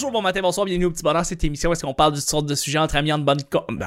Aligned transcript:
Bonjour, 0.00 0.12
bon 0.12 0.22
matin, 0.22 0.40
bonsoir, 0.42 0.64
bienvenue 0.64 0.84
au 0.84 0.92
petit 0.92 1.02
bonheur. 1.02 1.24
Cette 1.24 1.42
émission, 1.42 1.72
est-ce 1.72 1.84
qu'on 1.84 1.92
parle 1.92 2.12
d'une 2.12 2.20
sorte 2.20 2.46
de 2.46 2.54
sujet 2.54 2.78
entre 2.78 2.94
amis, 2.94 3.12
en 3.12 3.18
bonne, 3.18 3.40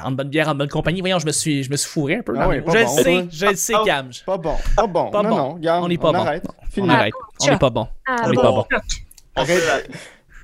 en 0.04 0.10
bonne 0.12 0.28
bière, 0.28 0.46
en 0.46 0.54
bonne 0.54 0.68
compagnie? 0.68 1.00
Voyons, 1.00 1.18
je 1.18 1.24
me 1.24 1.32
suis, 1.32 1.62
je 1.64 1.70
me 1.70 1.76
suis 1.76 1.88
fourré 1.88 2.16
un 2.16 2.22
peu. 2.22 2.34
Ah 2.38 2.50
oui, 2.50 2.56
je 2.66 2.70
le 2.78 2.84
bon. 2.84 2.96
sais, 2.98 3.26
je 3.32 3.46
le 3.46 3.56
sais, 3.56 3.72
Ah, 3.74 3.82
Cam. 3.86 4.10
Pas 4.26 4.36
bon. 4.36 4.54
Pas 4.76 4.86
bon. 4.86 5.10
Pas 5.10 5.22
non, 5.22 5.30
bon. 5.30 5.36
non, 5.36 5.54
regarde, 5.54 5.84
On 5.84 5.88
n'est 5.88 5.96
pas 5.96 6.12
bon. 6.12 6.18
arrête. 6.18 6.44
On 6.76 6.86
arrête. 6.90 7.14
On 7.40 7.46
n'est 7.46 7.56
pas 7.58 7.70
bon. 7.70 7.88
Ah, 8.06 8.16
On 8.26 8.28
n'est 8.28 8.36
bon. 8.36 8.42
pas 8.42 8.50
bon. 8.50 8.64
Arrête. 9.36 9.90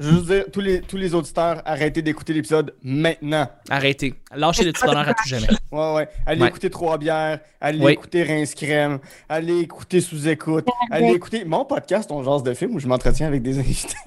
Je 0.01 0.05
veux 0.05 0.13
juste 0.13 0.27
dire, 0.27 0.45
tous 0.53 0.61
les, 0.61 0.81
tous 0.81 0.97
les 0.97 1.15
auditeurs, 1.15 1.61
arrêtez 1.65 2.03
d'écouter 2.03 2.33
l'épisode 2.33 2.75
maintenant. 2.83 3.49
Arrêtez. 3.69 4.15
Lâchez 4.35 4.65
le 4.65 4.73
petit 4.73 4.85
bonheur 4.85 5.09
à 5.09 5.15
tout 5.15 5.27
jamais. 5.29 5.49
Ouais, 5.73 5.95
ouais. 5.95 6.09
Allez 6.27 6.41
Ouais. 6.43 6.49
écouter 6.49 6.71
Trois 6.71 6.99
Bières, 6.99 7.41
allez 7.61 7.93
écouter 7.93 8.23
Rince 8.23 8.55
Crème, 8.55 8.99
allez 9.29 9.61
écouter 9.61 10.01
Sous-Écoute, 10.01 10.67
allez 10.91 11.11
écouter 11.13 11.45
mon 11.45 11.65
podcast, 11.65 12.11
On 12.13 12.23
Jase 12.23 12.43
de 12.43 12.55
film, 12.55 12.75
où 12.75 12.79
je 12.79 12.87
m'entretiens 12.87 13.27
avec 13.27 13.43
des 13.43 13.59
invités. 13.59 13.97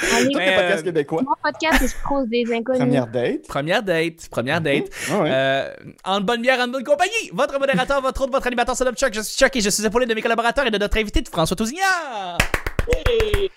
Tous 0.00 0.28
les 0.28 0.34
podcasts 0.34 0.80
euh, 0.80 0.82
québécois. 0.82 1.22
Mon 1.22 1.34
podcast, 1.42 1.86
se 1.86 1.94
pose 2.08 2.26
des 2.28 2.44
inconnus. 2.52 2.80
Première 2.80 3.06
date. 3.06 3.46
Première 3.48 3.82
date. 3.82 4.28
Première 4.30 4.60
date. 4.60 4.84
Ouais, 5.10 5.18
ouais. 5.20 5.28
Euh, 5.30 5.74
en 6.04 6.20
bonne 6.20 6.42
bière, 6.42 6.58
en 6.60 6.68
bonne 6.68 6.84
compagnie. 6.84 7.30
Votre 7.32 7.58
modérateur, 7.58 8.00
votre 8.00 8.22
autre, 8.22 8.32
votre 8.32 8.46
animateur, 8.46 8.76
c'est 8.76 8.84
Chuck. 8.94 9.12
Je 9.12 9.20
suis 9.20 9.36
Chuck 9.36 9.54
et 9.56 9.60
je 9.60 9.68
suis 9.70 9.84
épaulé 9.84 10.06
de 10.06 10.14
mes 10.14 10.22
collaborateurs 10.22 10.66
et 10.66 10.70
de 10.70 10.78
notre 10.78 10.96
invité, 10.98 11.20
de 11.20 11.28
François 11.28 11.56
Tousignan. 11.56 11.80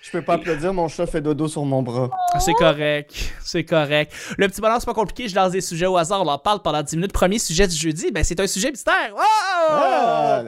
Je 0.02 0.10
peux 0.10 0.22
pas 0.22 0.34
applaudir, 0.34 0.72
mon 0.72 0.86
chat 0.88 1.06
fait 1.06 1.20
dodo 1.20 1.48
sur 1.48 1.64
mon 1.64 1.82
bras. 1.82 2.10
C'est 2.38 2.52
correct, 2.52 3.14
c'est 3.42 3.64
correct. 3.64 4.12
Le 4.38 4.48
petit 4.48 4.60
bonheur, 4.60 4.76
c'est 4.78 4.86
pas 4.86 4.94
compliqué, 4.94 5.28
je 5.28 5.34
lance 5.34 5.52
des 5.52 5.60
sujets 5.60 5.86
au 5.86 5.96
hasard, 5.96 6.22
on 6.22 6.26
en 6.28 6.38
parle 6.38 6.62
pendant 6.62 6.82
10 6.82 6.96
minutes. 6.96 7.12
Premier 7.12 7.38
sujet 7.38 7.66
du 7.66 7.74
jeudi, 7.76 8.10
ben 8.12 8.22
c'est 8.22 8.38
un 8.38 8.46
sujet 8.46 8.70
mystère. 8.70 9.12
Oh! 9.14 9.20
Ah, 9.68 10.42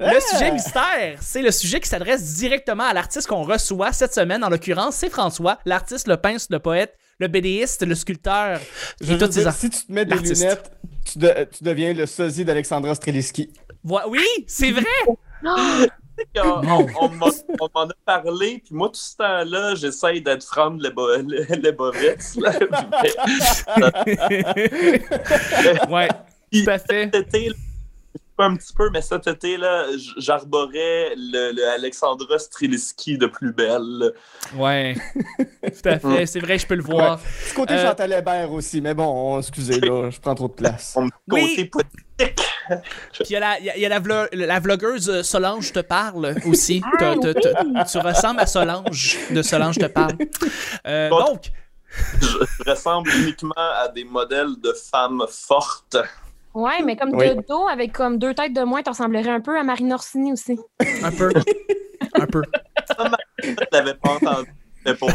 Le 0.00 0.20
sujet 0.20 0.50
mystère, 0.52 1.18
c'est 1.20 1.42
le 1.42 1.50
sujet 1.50 1.80
qui 1.80 1.88
s'adresse 1.88 2.34
directement 2.36 2.84
à 2.84 2.94
l'artiste 2.94 3.26
qu'on 3.28 3.42
reçoit 3.42 3.92
cette 3.92 4.14
semaine. 4.14 4.42
En 4.42 4.48
l'occurrence, 4.48 4.96
c'est 4.96 5.10
François, 5.10 5.58
l'artiste, 5.64 6.08
le 6.08 6.16
peintre, 6.16 6.46
le 6.50 6.58
poète, 6.58 6.96
le 7.18 7.28
BDiste, 7.28 7.84
le 7.86 7.94
sculpteur. 7.94 8.58
Je 9.00 9.06
et 9.06 9.12
veux 9.14 9.18
toutes 9.18 9.32
ces 9.32 9.42
dire, 9.42 9.52
si 9.52 9.70
tu 9.70 9.86
te 9.86 9.92
mets 9.92 10.04
des 10.04 10.16
lunettes, 10.16 10.72
tu, 11.04 11.18
de- 11.18 11.48
tu 11.56 11.62
deviens 11.64 11.92
le 11.92 12.06
sosie 12.06 12.44
d'Alexandra 12.44 12.94
Streliski. 12.94 13.52
Oui, 13.84 14.24
c'est 14.46 14.70
vrai! 14.72 14.84
On, 16.36 17.08
m'en 17.08 17.30
on 17.60 17.68
m'en 17.74 17.84
a 17.84 17.94
parlé, 18.04 18.62
puis 18.64 18.74
moi, 18.74 18.88
tout 18.88 18.94
ce 18.94 19.16
temps-là, 19.16 19.74
j'essaye 19.74 20.22
d'être 20.22 20.44
from 20.44 20.80
les, 20.80 20.90
bo 20.90 21.16
les, 21.16 21.44
les 21.44 21.72
Bovitz, 21.72 22.36
là. 22.36 22.52
ouais, 25.88 26.08
tout 26.52 26.70
à 26.70 26.78
fait. 26.78 27.10
Un 28.38 28.56
petit 28.56 28.72
peu, 28.74 28.90
mais 28.90 29.02
cet 29.02 29.26
été, 29.26 29.56
là, 29.56 29.84
j'arborais 30.18 31.14
le, 31.16 31.52
le 31.54 31.68
Alexandra 31.70 32.38
Streliski 32.38 33.18
de 33.18 33.26
plus 33.26 33.52
belle. 33.52 34.12
Ouais, 34.56 34.94
tout 35.38 35.88
à 35.88 35.98
fait. 35.98 36.26
C'est 36.26 36.40
vrai, 36.40 36.58
je 36.58 36.66
peux 36.66 36.74
le 36.74 36.82
voir. 36.82 37.20
Du 37.48 37.54
côté 37.54 37.74
Euh, 37.74 37.86
Chantal 37.88 38.12
Hébert 38.12 38.50
aussi, 38.52 38.80
mais 38.80 38.94
bon, 38.94 39.06
on- 39.36 39.38
excusez, 39.38 39.80
là, 39.80 40.10
je 40.10 40.18
prends 40.20 40.34
trop 40.34 40.48
de 40.48 40.54
place. 40.54 40.94
Mon 40.96 41.08
Oui. 41.30 41.50
côté 41.50 41.64
politique. 41.66 42.48
Puis 43.12 43.24
il 43.28 43.32
y 43.32 43.36
a, 43.36 43.40
la, 43.40 43.60
y 43.60 43.84
a- 43.84 43.88
la, 43.88 44.00
vlo- 44.00 44.28
la 44.32 44.60
vlogueuse 44.60 45.08
euh, 45.10 45.22
Solange 45.22 45.72
te 45.72 45.80
parle 45.80 46.34
aussi. 46.46 46.82
T'as- 46.98 47.16
tu 47.84 47.98
ressembles 47.98 48.40
à 48.40 48.46
Solange 48.46 49.18
de 49.30 49.42
Solange 49.42 49.76
te 49.78 49.86
parle. 49.86 50.16
Euh, 50.86 51.08
Bon. 51.10 51.24
donc, 51.24 51.52
je 52.20 52.70
ressemble 52.70 53.10
uniquement 53.10 53.52
à 53.56 53.88
des 53.88 54.04
modèles 54.04 54.54
de 54.62 54.72
femmes 54.72 55.24
fortes. 55.28 55.96
Ouais, 56.54 56.82
mais 56.84 56.96
comme 56.96 57.10
Oui. 57.14 57.28
de 57.30 57.42
dos, 57.48 57.66
avec 57.68 57.92
comme 57.92 58.18
deux 58.18 58.34
têtes 58.34 58.52
de 58.52 58.62
moins, 58.62 58.82
tu 58.82 58.90
ressemblerais 58.90 59.30
un 59.30 59.40
peu 59.40 59.58
à 59.58 59.62
Marine 59.62 59.92
Orsini 59.92 60.32
aussi. 60.32 60.58
un 61.02 61.10
peu. 61.12 61.30
Un 62.14 62.26
peu. 62.26 62.42
Je 63.42 63.52
l'avais 63.72 63.94
pas 63.94 64.10
entendu. 64.10 64.50
Pour 64.98 65.10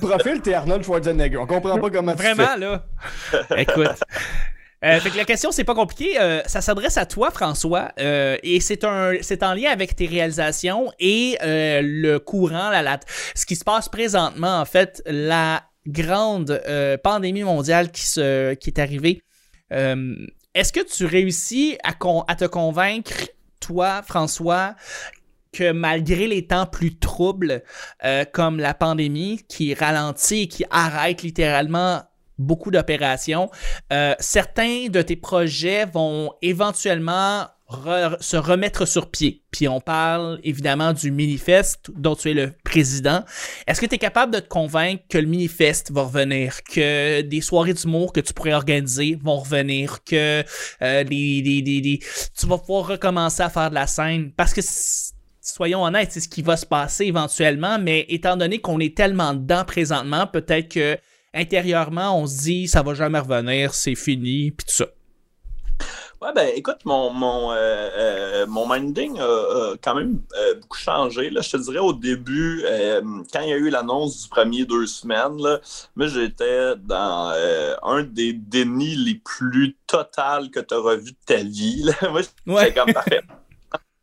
Profil, 0.00 0.40
t'es 0.40 0.54
Arnold 0.54 0.84
Schwarzenegger. 0.84 1.36
On 1.38 1.46
comprend 1.46 1.78
pas 1.78 1.90
comment 1.90 2.12
tu 2.12 2.18
Vraiment, 2.22 2.56
là. 2.56 2.84
Écoute. 3.56 3.88
Euh, 4.82 4.98
fait 5.00 5.10
que 5.10 5.16
la 5.18 5.24
question, 5.26 5.50
c'est 5.50 5.64
pas 5.64 5.74
compliqué. 5.74 6.18
Euh, 6.18 6.40
ça 6.46 6.62
s'adresse 6.62 6.96
à 6.96 7.04
toi, 7.04 7.30
François, 7.30 7.90
euh, 7.98 8.38
et 8.42 8.60
c'est 8.60 8.82
un, 8.84 9.12
c'est 9.20 9.42
en 9.42 9.52
lien 9.52 9.70
avec 9.70 9.94
tes 9.94 10.06
réalisations 10.06 10.90
et 10.98 11.36
euh, 11.42 11.82
le 11.84 12.18
courant, 12.18 12.70
la, 12.70 12.80
la- 12.80 13.00
ce 13.34 13.44
qui 13.44 13.56
se 13.56 13.64
passe 13.64 13.90
présentement, 13.90 14.58
en 14.58 14.64
fait, 14.64 15.02
la 15.04 15.64
grande 15.86 16.62
euh, 16.66 16.96
pandémie 16.96 17.42
mondiale 17.42 17.90
qui 17.90 18.06
se, 18.06 18.54
qui 18.54 18.70
est 18.70 18.78
arrivée. 18.80 19.22
Est-ce 20.54 20.72
que 20.72 20.80
tu 20.80 21.06
réussis 21.06 21.78
à, 21.84 21.94
te 22.34 22.44
convaincre, 22.44 23.14
toi, 23.60 24.02
François, 24.02 24.74
que 25.52 25.70
malgré 25.70 26.26
les 26.26 26.46
temps 26.46 26.66
plus 26.66 26.98
troubles, 26.98 27.62
euh, 28.04 28.24
comme 28.24 28.58
la 28.58 28.74
pandémie 28.74 29.44
qui 29.48 29.74
ralentit, 29.74 30.48
qui 30.48 30.64
arrête 30.70 31.22
littéralement 31.22 32.02
beaucoup 32.38 32.72
d'opérations, 32.72 33.48
euh, 33.92 34.14
certains 34.18 34.88
de 34.88 35.02
tes 35.02 35.16
projets 35.16 35.84
vont 35.84 36.32
éventuellement 36.42 37.46
se 38.20 38.36
remettre 38.36 38.86
sur 38.86 39.10
pied. 39.10 39.42
Puis 39.50 39.68
on 39.68 39.80
parle 39.80 40.40
évidemment 40.42 40.92
du 40.92 41.10
Minifest 41.10 41.90
dont 41.94 42.14
tu 42.14 42.30
es 42.30 42.34
le 42.34 42.52
président. 42.64 43.24
Est-ce 43.66 43.80
que 43.80 43.86
tu 43.86 43.94
es 43.94 43.98
capable 43.98 44.34
de 44.34 44.40
te 44.40 44.48
convaincre 44.48 45.04
que 45.08 45.18
le 45.18 45.26
Minifest 45.26 45.90
va 45.92 46.02
revenir, 46.02 46.62
que 46.64 47.20
des 47.22 47.40
soirées 47.40 47.74
d'humour 47.74 48.12
que 48.12 48.20
tu 48.20 48.32
pourrais 48.32 48.54
organiser 48.54 49.18
vont 49.22 49.38
revenir, 49.38 50.02
que 50.04 50.42
euh, 50.82 51.04
tu 51.04 52.46
vas 52.46 52.58
pouvoir 52.58 52.88
recommencer 52.88 53.42
à 53.42 53.50
faire 53.50 53.70
de 53.70 53.74
la 53.74 53.86
scène? 53.86 54.32
Parce 54.36 54.52
que 54.52 54.60
soyons 55.40 55.84
honnêtes, 55.84 56.12
c'est 56.12 56.20
ce 56.20 56.28
qui 56.28 56.42
va 56.42 56.56
se 56.56 56.66
passer 56.66 57.04
éventuellement, 57.06 57.78
mais 57.78 58.06
étant 58.08 58.36
donné 58.36 58.60
qu'on 58.60 58.80
est 58.80 58.96
tellement 58.96 59.34
dedans 59.34 59.64
présentement, 59.64 60.26
peut-être 60.26 60.68
que 60.68 60.98
intérieurement, 61.32 62.20
on 62.20 62.26
se 62.26 62.42
dit 62.42 62.68
ça 62.68 62.82
va 62.82 62.94
jamais 62.94 63.20
revenir, 63.20 63.74
c'est 63.74 63.94
fini, 63.94 64.50
puis 64.50 64.66
tout 64.66 64.74
ça. 64.74 64.86
Ouais, 66.22 66.32
ben 66.34 66.50
écoute, 66.54 66.78
mon, 66.84 67.10
mon, 67.10 67.50
euh, 67.52 67.54
euh, 67.56 68.46
mon 68.46 68.68
minding 68.68 69.18
a, 69.18 69.24
a 69.24 69.74
quand 69.82 69.94
même 69.94 70.20
euh, 70.36 70.54
beaucoup 70.60 70.76
changé. 70.76 71.30
Là. 71.30 71.40
Je 71.40 71.50
te 71.50 71.56
dirais 71.56 71.78
au 71.78 71.94
début, 71.94 72.62
euh, 72.66 73.00
quand 73.32 73.40
il 73.40 73.48
y 73.48 73.52
a 73.52 73.56
eu 73.56 73.70
l'annonce 73.70 74.22
du 74.22 74.28
premier 74.28 74.66
deux 74.66 74.86
semaines, 74.86 75.40
là, 75.40 75.60
moi 75.96 76.08
j'étais 76.08 76.76
dans 76.76 77.32
un 77.82 78.02
des 78.02 78.34
dénis 78.34 78.96
les 78.96 79.14
plus 79.14 79.76
totales 79.86 80.50
que 80.50 80.60
tu 80.60 80.74
auras 80.74 80.96
vu 80.96 81.12
de 81.12 81.16
ta 81.24 81.36
vie. 81.36 81.82
Là. 81.84 81.92
Moi, 82.10 82.20
j'étais 82.22 82.34
Ouais. 82.52 82.74
comme 82.74 82.92
parfait. 82.92 83.22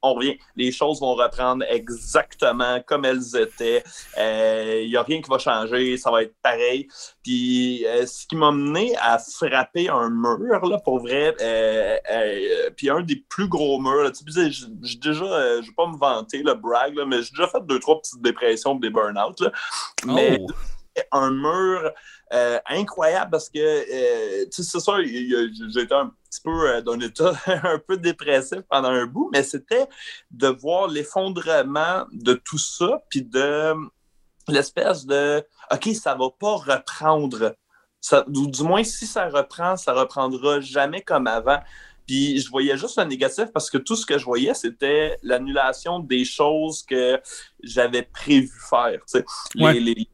On 0.08 0.14
revient, 0.16 0.38
les 0.56 0.72
choses 0.72 1.00
vont 1.00 1.16
reprendre 1.16 1.64
exactement 1.70 2.80
comme 2.86 3.06
elles 3.06 3.36
étaient. 3.36 3.84
Euh, 4.18 4.82
Il 4.84 4.90
n'y 4.90 4.96
a 4.98 5.04
rien 5.04 5.22
qui 5.22 5.30
va 5.30 5.38
changer, 5.38 5.98
ça 5.98 6.12
va 6.12 6.24
être 6.24 6.36
pareil. 6.42 6.88
Puis 7.24 7.86
euh, 7.86 8.06
ce 8.06 8.26
qui 8.28 8.36
m'a 8.36 8.52
mené 8.52 8.96
à 8.98 9.20
frapper 9.20 9.90
un 9.90 10.10
mur, 10.10 10.66
là, 10.66 10.78
pour 10.84 11.00
vrai, 11.00 11.36
euh, 11.42 11.98
euh, 12.12 12.70
puis 12.76 12.90
un 12.90 13.02
des 13.02 13.18
plus 13.30 13.48
gros 13.48 13.80
murs, 13.80 14.04
là, 14.04 14.12
tu 14.12 14.32
sais, 14.32 14.50
j'ai 14.52 14.98
déjà, 14.98 15.26
euh, 15.26 15.62
je 15.62 15.68
vais 15.68 15.76
pas 15.76 15.88
me 15.88 15.98
vanter, 15.98 16.44
le 16.44 16.54
brag, 16.54 16.96
là, 16.96 17.06
mais 17.06 17.22
j'ai 17.22 17.32
déjà 17.32 17.48
fait 17.48 17.66
deux, 17.66 17.80
trois 17.80 18.00
petites 18.00 18.22
dépressions 18.22 18.76
des 18.76 18.90
burn-out. 18.90 19.40
là. 19.42 19.52
Mais 20.06 20.40
Oh. 20.40 20.48
un 21.12 21.32
mur 21.32 21.92
euh, 22.34 22.60
incroyable 22.68 23.32
parce 23.32 23.50
que, 23.50 23.60
euh, 23.60 24.46
tu 24.46 24.64
sais, 24.64 24.70
c'est 24.72 24.80
sûr, 24.80 25.00
il 25.00 25.30
y 25.32 25.36
a- 25.36 25.48
j'ai 25.74 25.82
été 25.82 25.94
un 25.94 26.12
petit 26.38 26.42
peu 26.44 26.70
euh, 26.70 26.82
d'un 26.82 27.00
état 27.00 27.34
un 27.64 27.80
peu 27.80 27.98
dépressif 27.98 28.62
pendant 28.70 28.90
un 28.90 29.06
bout, 29.06 29.30
mais 29.34 29.44
c'était 29.44 29.88
de 30.32 30.48
voir 30.48 30.88
l'effondrement 30.88 32.06
de 32.12 32.34
tout 32.34 32.58
ça, 32.58 33.02
puis 33.10 33.24
de 33.24 33.74
l'espèce 34.48 35.06
de 35.06 35.44
OK, 35.72 35.90
ça 35.96 36.16
va 36.16 36.30
pas 36.40 36.56
reprendre. 36.56 37.56
Ça, 38.00 38.26
ou 38.28 38.48
du 38.48 38.64
moins, 38.64 38.84
si 38.84 39.08
ça 39.08 39.28
reprend, 39.28 39.76
ça 39.76 39.94
reprendra 39.94 40.62
jamais 40.62 41.02
comme 41.02 41.28
avant. 41.28 41.60
Puis 42.06 42.40
je 42.40 42.50
voyais 42.50 42.78
juste 42.78 42.98
le 42.98 43.04
négatif 43.04 43.48
parce 43.54 43.70
que 43.70 43.78
tout 43.78 43.98
ce 43.98 44.06
que 44.06 44.18
je 44.18 44.24
voyais, 44.24 44.54
c'était 44.54 45.18
l'annulation 45.24 46.00
des 46.00 46.24
choses 46.24 46.84
que 46.84 47.22
j'avais 47.62 48.04
prévu 48.04 48.50
faire. 48.70 49.02
Ouais. 49.56 49.74
Les 49.74 50.08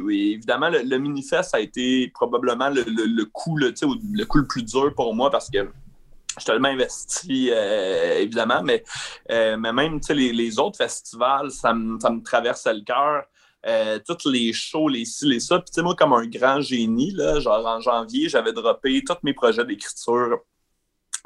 oui, 0.00 0.32
évidemment, 0.34 0.70
le, 0.70 0.82
le 0.82 0.98
Minifest 0.98 1.54
a 1.54 1.60
été 1.60 2.08
probablement 2.08 2.70
le, 2.70 3.24
coup, 3.24 3.56
le, 3.56 4.24
coup 4.24 4.38
le 4.38 4.46
plus 4.46 4.62
dur 4.62 4.94
pour 4.94 5.14
moi 5.14 5.30
parce 5.30 5.50
que 5.50 5.58
je 5.58 6.40
suis 6.40 6.46
tellement 6.46 6.68
investi, 6.68 7.50
euh, 7.52 8.18
évidemment, 8.18 8.62
mais, 8.62 8.82
euh, 9.30 9.56
même 9.56 10.00
les, 10.10 10.58
autres 10.58 10.78
festivals, 10.78 11.50
ça 11.50 11.72
me, 11.72 11.98
ça 12.00 12.10
me 12.10 12.22
traversait 12.22 12.74
le 12.74 12.80
cœur. 12.80 13.24
Euh, 13.66 13.98
toutes 14.06 14.26
les 14.26 14.52
shows, 14.52 14.88
les 14.88 15.06
ci, 15.06 15.26
les 15.26 15.40
ça. 15.40 15.58
Puis, 15.58 15.82
moi, 15.82 15.94
comme 15.94 16.12
un 16.12 16.26
grand 16.26 16.60
génie, 16.60 17.12
là, 17.12 17.40
genre 17.40 17.64
en 17.66 17.80
janvier, 17.80 18.28
j'avais 18.28 18.52
droppé 18.52 19.02
tous 19.06 19.16
mes 19.22 19.32
projets 19.32 19.64
d'écriture 19.64 20.40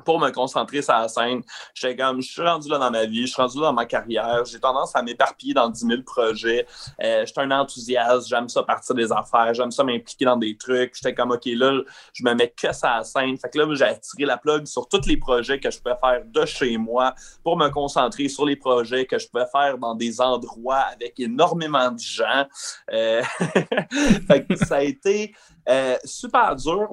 pour 0.05 0.21
me 0.21 0.31
concentrer 0.31 0.83
sur 0.83 0.95
la 0.95 1.09
scène. 1.09 1.43
J'étais 1.75 1.97
comme, 1.97 2.21
je 2.23 2.31
suis 2.31 2.43
rendu 2.43 2.69
là 2.69 2.79
dans 2.79 2.91
ma 2.91 3.05
vie, 3.05 3.23
je 3.23 3.33
suis 3.33 3.43
rendu 3.43 3.59
là 3.59 3.67
dans 3.67 3.73
ma 3.73 3.87
carrière, 3.87 4.45
j'ai 4.45 4.61
tendance 4.61 4.95
à 4.95 5.03
m'éparpiller 5.03 5.55
dans 5.55 5.69
10 5.69 5.87
000 5.87 6.03
projets. 6.03 6.67
Euh, 7.03 7.27
j'étais 7.27 7.41
un 7.41 7.51
enthousiaste, 7.51 8.29
j'aime 8.29 8.49
ça 8.49 8.63
partir 8.63 8.95
des 8.95 9.11
affaires, 9.13 9.53
j'aime 9.55 9.71
ça 9.71 9.85
m'impliquer 9.85 10.25
dans 10.25 10.37
des 10.37 10.57
trucs. 10.57 10.95
J'étais 10.95 11.15
comme, 11.15 11.33
OK, 11.33 11.45
là, 11.47 11.81
je 12.13 12.25
me 12.25 12.35
mets 12.35 12.55
que 12.57 12.73
ça 12.73 12.99
la 12.99 13.05
scène. 13.05 13.37
Fait 13.39 13.51
que 13.51 13.59
là, 13.59 13.75
j'ai 13.75 13.85
attiré 13.85 14.25
la 14.25 14.37
plug 14.37 14.67
sur 14.67 14.89
tous 14.89 15.07
les 15.07 15.17
projets 15.17 15.59
que 15.59 15.71
je 15.71 15.79
pouvais 15.79 15.97
faire 16.01 16.23
de 16.25 16.47
chez 16.47 16.77
moi 16.79 17.15
pour 17.43 17.57
me 17.57 17.69
concentrer 17.69 18.29
sur 18.29 18.47
les 18.47 18.57
projets 18.57 19.05
que 19.05 19.19
je 19.19 19.29
pouvais 19.29 19.47
faire 19.51 19.79
dans 19.79 19.95
des 19.95 20.21
endroits 20.21 20.85
avec 20.93 21.19
énormément 21.19 21.91
de 21.91 21.99
gens. 21.99 22.47
Euh... 22.93 23.23
fait 24.29 24.47
que 24.47 24.57
ça 24.57 24.77
a 24.77 24.83
été 24.83 25.35
euh, 25.69 25.97
super 26.05 26.55
dur. 26.57 26.89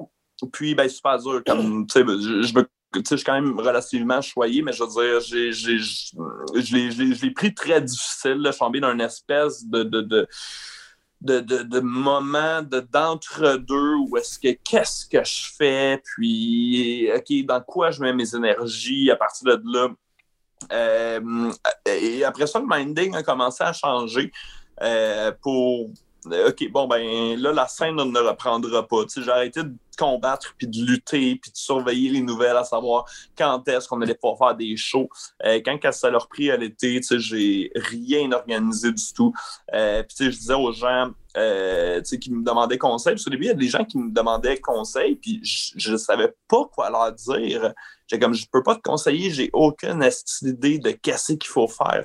Puis, 0.52 0.74
ben, 0.74 0.88
super 0.88 1.18
dur. 1.18 1.42
Comme, 1.46 1.86
je, 1.94 2.42
je 2.42 2.54
me 2.54 2.68
je 3.08 3.16
suis 3.16 3.24
quand 3.24 3.40
même 3.40 3.58
relativement 3.58 4.20
choyé, 4.20 4.62
mais 4.62 4.72
je 4.72 4.82
veux 4.82 4.88
dire, 4.88 5.20
je 5.20 7.22
l'ai 7.22 7.30
pris 7.30 7.54
très 7.54 7.80
difficile. 7.80 8.36
Là. 8.36 8.50
Je 8.50 8.56
suis 8.56 8.60
tombé 8.60 8.80
dans 8.80 8.92
une 8.92 9.00
espèce 9.00 9.64
de, 9.64 9.82
de, 9.82 10.00
de 10.00 10.28
de, 11.22 11.40
de, 11.40 11.62
de 11.62 12.80
d'entre-deux 12.92 13.94
où 13.94 14.16
est-ce 14.16 14.38
que 14.38 14.52
qu'est-ce 14.62 15.06
que 15.06 15.24
je 15.24 15.48
fais, 15.56 16.02
puis 16.04 17.08
OK, 17.14 17.46
dans 17.46 17.62
quoi 17.62 17.90
je 17.90 18.02
mets 18.02 18.12
mes 18.12 18.34
énergies 18.34 19.10
à 19.10 19.16
partir 19.16 19.58
de 19.58 19.62
là? 19.64 19.88
Euh, 20.72 21.52
et 21.86 22.24
après 22.24 22.46
ça, 22.46 22.60
le 22.60 22.66
minding 22.68 23.14
a 23.14 23.22
commencé 23.22 23.62
à 23.62 23.72
changer 23.72 24.32
euh, 24.82 25.32
pour 25.40 25.90
OK, 26.24 26.70
bon, 26.70 26.88
ben 26.88 27.38
là, 27.38 27.52
la 27.52 27.68
scène 27.68 27.94
ne 27.96 28.18
reprendra 28.18 28.86
pas. 28.86 29.04
J'ai 29.14 29.30
arrêté 29.30 29.62
de 29.62 29.72
combattre, 29.96 30.54
puis 30.58 30.66
de 30.66 30.84
lutter, 30.84 31.36
puis 31.36 31.50
de 31.50 31.56
surveiller 31.56 32.10
les 32.10 32.20
nouvelles, 32.20 32.56
à 32.56 32.64
savoir 32.64 33.04
quand 33.36 33.66
est-ce 33.68 33.88
qu'on 33.88 34.00
allait 34.02 34.14
pouvoir 34.14 34.38
faire 34.38 34.56
des 34.56 34.76
shows. 34.76 35.08
Euh, 35.44 35.60
quand 35.64 35.78
ça 35.92 36.10
leur 36.10 36.28
pris 36.28 36.50
à 36.50 36.56
l'été, 36.56 37.00
j'ai 37.10 37.70
rien 37.74 38.30
organisé 38.32 38.92
du 38.92 39.12
tout. 39.14 39.32
Euh, 39.72 40.02
puis 40.02 40.30
je 40.32 40.38
disais 40.38 40.54
aux 40.54 40.72
gens 40.72 41.10
euh, 41.36 42.02
qui 42.02 42.32
me 42.32 42.44
demandaient 42.44 42.78
conseil, 42.78 43.14
parce 43.14 43.24
qu'au 43.24 43.30
début, 43.30 43.44
il 43.44 43.48
y 43.48 43.50
a 43.50 43.54
des 43.54 43.68
gens 43.68 43.84
qui 43.84 43.98
me 43.98 44.10
demandaient 44.12 44.58
conseil, 44.58 45.16
puis 45.16 45.40
je 45.42 45.92
ne 45.92 45.96
savais 45.96 46.34
pas 46.48 46.64
quoi 46.72 46.90
leur 46.90 47.12
dire. 47.12 47.72
J'ai 48.06 48.18
comme, 48.18 48.34
je 48.34 48.46
peux 48.50 48.62
pas 48.62 48.74
te 48.74 48.82
conseiller, 48.82 49.30
j'ai 49.30 49.50
aucune 49.52 50.08
idée 50.42 50.78
de 50.78 50.90
qu'est-ce 50.90 51.34
qu'il 51.34 51.50
faut 51.50 51.68
faire. 51.68 52.04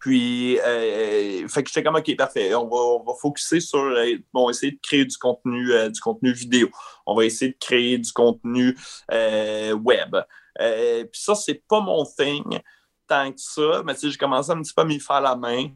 Puis, 0.00 0.58
euh, 0.60 1.46
fait 1.48 1.62
que 1.62 1.68
j'étais 1.68 1.82
comme, 1.82 1.96
OK, 1.96 2.16
parfait, 2.16 2.54
on 2.54 2.68
va, 2.68 2.76
on 2.76 3.04
va 3.04 3.12
focuser 3.20 3.60
sur, 3.60 3.78
euh, 3.78 4.16
bon, 4.32 4.50
essayer 4.50 4.72
de 4.72 4.78
créer 4.82 5.04
du 5.04 5.16
contenu, 5.16 5.72
euh, 5.72 5.88
du 5.88 6.00
contenu 6.00 6.32
vidéo. 6.32 6.68
On 7.06 7.14
va 7.14 7.24
essayer 7.24 7.52
de 7.52 7.56
créer 7.58 7.98
du 7.98 8.12
contenu 8.12 8.76
web. 9.10 10.16
puis 10.58 11.20
ça, 11.20 11.34
c'est 11.34 11.62
pas 11.68 11.80
mon 11.80 12.04
thing 12.04 12.60
tant 13.08 13.30
que 13.30 13.40
ça, 13.40 13.82
mais 13.84 13.94
j'ai 14.00 14.16
commencé 14.16 14.50
un 14.50 14.60
petit 14.62 14.74
peu 14.74 14.82
à 14.82 14.84
m'y 14.84 14.98
faire 14.98 15.20
la 15.20 15.36
main. 15.36 15.68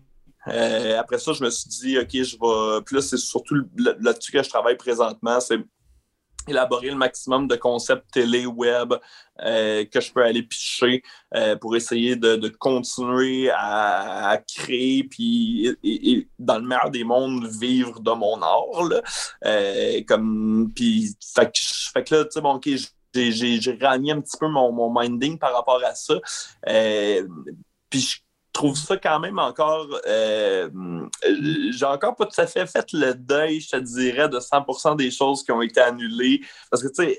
après 0.98 1.18
ça, 1.18 1.32
je 1.32 1.44
me 1.44 1.50
suis 1.50 1.68
dit, 1.68 1.98
OK, 1.98 2.10
je 2.12 2.36
vais. 2.36 2.82
Puis 2.84 2.96
là, 2.96 3.02
c'est 3.02 3.18
surtout 3.18 3.56
là-dessus 3.76 4.32
que 4.32 4.42
je 4.42 4.48
travaille 4.48 4.76
présentement. 4.76 5.38
C'est 5.40 5.58
élaborer 6.50 6.90
le 6.90 6.96
maximum 6.96 7.48
de 7.48 7.56
concepts 7.56 8.10
télé, 8.12 8.46
web 8.46 8.94
euh, 9.40 9.84
que 9.86 10.00
je 10.00 10.12
peux 10.12 10.22
aller 10.22 10.42
picher 10.42 11.02
euh, 11.34 11.56
pour 11.56 11.76
essayer 11.76 12.16
de, 12.16 12.48
continuer 12.48 13.50
à, 13.50 14.38
créer 14.56 15.04
puis 15.04 15.76
et, 15.82 16.28
dans 16.38 16.58
le 16.58 16.66
meilleur 16.66 16.90
des 16.90 17.04
mondes 17.04 17.46
vivre 17.46 18.00
de 18.00 18.10
mon 18.10 18.40
art 18.42 18.84
là. 18.88 19.00
Euh, 19.46 20.00
comme 20.06 20.70
puis 20.74 21.16
fait, 21.34 22.10
là 22.10 22.24
tu 22.24 22.30
sais 22.30 22.40
bon 22.40 22.54
ok 22.54 22.68
j'ai 23.14 23.78
ramené 23.80 24.12
un 24.12 24.20
petit 24.20 24.36
peu 24.38 24.48
mon, 24.48 24.72
mon 24.72 24.92
minding 24.92 25.38
par 25.38 25.54
rapport 25.54 25.82
à 25.84 25.94
ça 25.94 26.14
puis 27.90 28.00
je 28.00 28.18
trouve 28.52 28.76
ça 28.76 28.96
quand 28.96 29.20
même 29.20 29.38
encore. 29.38 29.86
Euh, 30.06 30.68
j'ai 31.70 31.84
encore 31.84 32.16
pas 32.16 32.26
tout 32.26 32.40
à 32.40 32.46
fait 32.46 32.66
fait 32.66 32.92
le 32.92 33.14
deuil, 33.14 33.60
je 33.60 33.70
te 33.70 33.76
dirais, 33.76 34.28
de 34.28 34.38
100% 34.38 34.96
des 34.96 35.10
choses 35.10 35.42
qui 35.42 35.52
ont 35.52 35.62
été 35.62 35.80
annulées. 35.80 36.40
Parce 36.70 36.82
que, 36.82 36.88
tu 36.88 37.04
sais, 37.04 37.16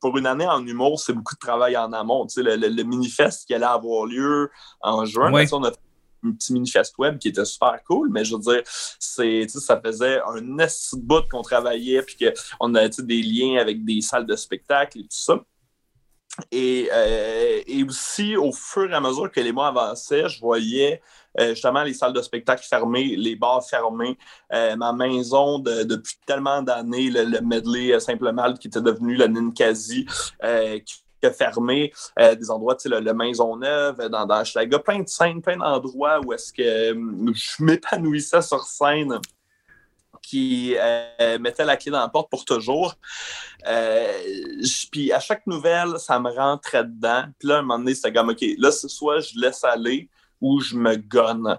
pour 0.00 0.16
une 0.18 0.26
année 0.26 0.46
en 0.46 0.64
humour, 0.66 1.00
c'est 1.00 1.12
beaucoup 1.12 1.34
de 1.34 1.40
travail 1.40 1.76
en 1.76 1.92
amont. 1.92 2.26
Tu 2.26 2.34
sais, 2.34 2.42
le, 2.42 2.56
le, 2.56 2.84
manifeste 2.84 3.46
qui 3.46 3.54
allait 3.54 3.66
avoir 3.66 4.06
lieu 4.06 4.50
en 4.80 5.04
juin, 5.04 5.32
on 5.52 5.64
a 5.64 5.70
fait 5.72 5.78
un 6.24 6.32
petit 6.32 6.52
manifeste 6.52 6.98
web 6.98 7.18
qui 7.18 7.28
était 7.28 7.44
super 7.44 7.82
cool, 7.84 8.10
mais 8.10 8.24
je 8.24 8.34
veux 8.34 8.40
dire, 8.40 8.62
c'est, 8.98 9.46
ça 9.48 9.80
faisait 9.80 10.20
un 10.26 10.40
de 10.40 11.00
bout 11.00 11.28
qu'on 11.30 11.42
travaillait, 11.42 12.02
puis 12.02 12.16
qu'on 12.58 12.74
a 12.74 12.88
des 12.88 13.22
liens 13.22 13.60
avec 13.60 13.84
des 13.84 14.00
salles 14.00 14.26
de 14.26 14.36
spectacle 14.36 14.98
et 14.98 15.02
tout 15.02 15.08
ça. 15.10 15.40
Euh, 16.54 17.60
et, 17.66 17.84
aussi, 17.84 18.36
au 18.36 18.52
fur 18.52 18.90
et 18.90 18.94
à 18.94 19.00
mesure 19.00 19.30
que 19.30 19.40
les 19.40 19.52
mois 19.52 19.68
avançaient, 19.68 20.28
je 20.28 20.40
voyais 20.40 21.02
euh, 21.38 21.50
justement 21.50 21.82
les 21.82 21.94
salles 21.94 22.12
de 22.12 22.22
spectacle 22.22 22.64
fermées, 22.66 23.16
les 23.16 23.36
bars 23.36 23.64
fermés, 23.64 24.16
euh, 24.52 24.76
ma 24.76 24.92
maison 24.92 25.58
depuis 25.58 26.16
tellement 26.26 26.62
d'années, 26.62 27.10
le, 27.10 27.40
medley 27.40 27.98
simplement 28.00 28.52
qui 28.54 28.68
était 28.68 28.80
devenu 28.80 29.16
le 29.16 29.26
Ninkasi, 29.26 30.06
qui 31.20 31.26
a 31.26 31.32
fermé 31.32 31.92
des 32.16 32.50
endroits, 32.50 32.76
tu 32.76 32.88
sais, 32.88 33.00
le, 33.00 33.12
Maisonneuve, 33.12 34.08
dans, 34.08 34.24
dans 34.24 34.44
Schlaga, 34.44 34.78
plein 34.78 35.00
de 35.00 35.08
scènes, 35.08 35.42
plein 35.42 35.56
d'endroits 35.56 36.20
où 36.24 36.32
est-ce 36.32 36.52
que 36.52 36.62
je 37.34 37.64
m'épanouissais 37.64 38.42
sur 38.42 38.62
scène 38.62 39.20
qui 40.28 40.74
euh, 40.76 41.38
mettait 41.38 41.64
la 41.64 41.76
clé 41.78 41.90
dans 41.90 42.00
la 42.00 42.08
porte 42.08 42.28
pour 42.30 42.44
toujours. 42.44 42.94
Euh, 43.66 44.12
puis 44.92 45.10
à 45.10 45.20
chaque 45.20 45.46
nouvelle, 45.46 45.98
ça 45.98 46.20
me 46.20 46.30
rentrait 46.30 46.84
dedans. 46.84 47.24
Puis 47.38 47.48
là, 47.48 47.56
à 47.56 47.58
un 47.58 47.62
moment 47.62 47.78
donné, 47.78 47.94
c'était 47.94 48.12
comme, 48.12 48.28
OK, 48.28 48.44
là, 48.58 48.70
c'est 48.70 48.88
soit 48.88 49.20
je 49.20 49.38
laisse 49.38 49.64
aller 49.64 50.10
ou 50.40 50.60
je 50.60 50.76
me 50.76 50.96
gonne. 50.96 51.58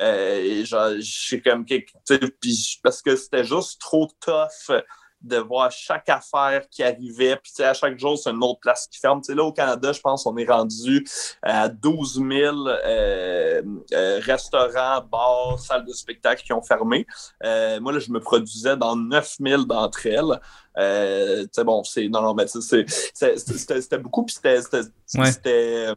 Euh, 0.00 0.64
je 0.64 1.00
suis 1.00 1.40
comme, 1.40 1.64
parce 2.82 3.02
que 3.02 3.14
c'était 3.14 3.44
juste 3.44 3.80
trop 3.80 4.10
tough 4.20 4.82
de 5.20 5.36
voir 5.36 5.70
chaque 5.70 6.08
affaire 6.08 6.68
qui 6.70 6.82
arrivait. 6.82 7.36
Puis 7.36 7.62
à 7.62 7.74
chaque 7.74 7.98
jour, 7.98 8.18
c'est 8.18 8.30
une 8.30 8.42
autre 8.42 8.60
place 8.60 8.86
qui 8.86 8.98
ferme. 8.98 9.20
là, 9.28 9.42
au 9.42 9.52
Canada, 9.52 9.92
je 9.92 10.00
pense 10.00 10.24
qu'on 10.24 10.36
est 10.36 10.48
rendu 10.48 11.06
à 11.42 11.68
12 11.68 12.22
000 12.28 12.68
euh, 12.68 13.62
euh, 13.92 14.20
restaurants, 14.22 15.00
bars, 15.10 15.58
salles 15.58 15.84
de 15.84 15.92
spectacle 15.92 16.42
qui 16.44 16.52
ont 16.52 16.62
fermé. 16.62 17.06
Euh, 17.44 17.80
moi, 17.80 17.92
là, 17.92 17.98
je 17.98 18.10
me 18.10 18.20
produisais 18.20 18.76
dans 18.76 18.96
9 18.96 19.36
000 19.40 19.64
d'entre 19.64 20.06
elles. 20.06 20.40
Euh, 20.78 21.46
bon, 21.64 21.82
c'est. 21.82 22.08
Non, 22.08 22.22
non, 22.22 22.34
mais 22.34 22.46
c'était 22.46 23.98
beaucoup, 23.98 24.24
puis 24.24 24.36
c'était. 24.36 24.60
C'était. 25.06 25.92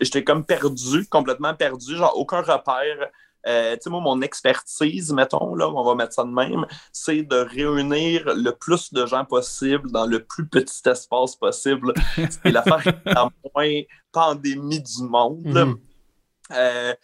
J'étais 0.00 0.24
comme 0.24 0.44
perdu, 0.44 1.06
complètement 1.08 1.54
perdu, 1.54 1.96
genre 1.96 2.16
aucun 2.16 2.42
repère. 2.42 3.10
Euh, 3.46 3.74
tu 3.74 3.82
sais, 3.82 3.90
moi, 3.90 4.00
mon 4.00 4.20
expertise, 4.22 5.12
mettons, 5.12 5.54
là, 5.54 5.68
on 5.68 5.82
va 5.82 5.94
mettre 5.94 6.12
ça 6.12 6.24
de 6.24 6.30
même, 6.30 6.64
c'est 6.92 7.22
de 7.22 7.36
réunir 7.36 8.24
le 8.34 8.50
plus 8.52 8.92
de 8.92 9.04
gens 9.06 9.24
possible 9.24 9.90
dans 9.90 10.06
le 10.06 10.24
plus 10.24 10.46
petit 10.46 10.88
espace 10.88 11.36
possible. 11.36 11.92
C'est 12.16 12.50
l'affaire 12.50 13.00
la 13.04 13.28
moins 13.54 13.80
pandémie 14.12 14.80
du 14.80 15.02
monde. 15.02 15.44
Mhm. 15.44 15.78
Euh, 16.52 16.94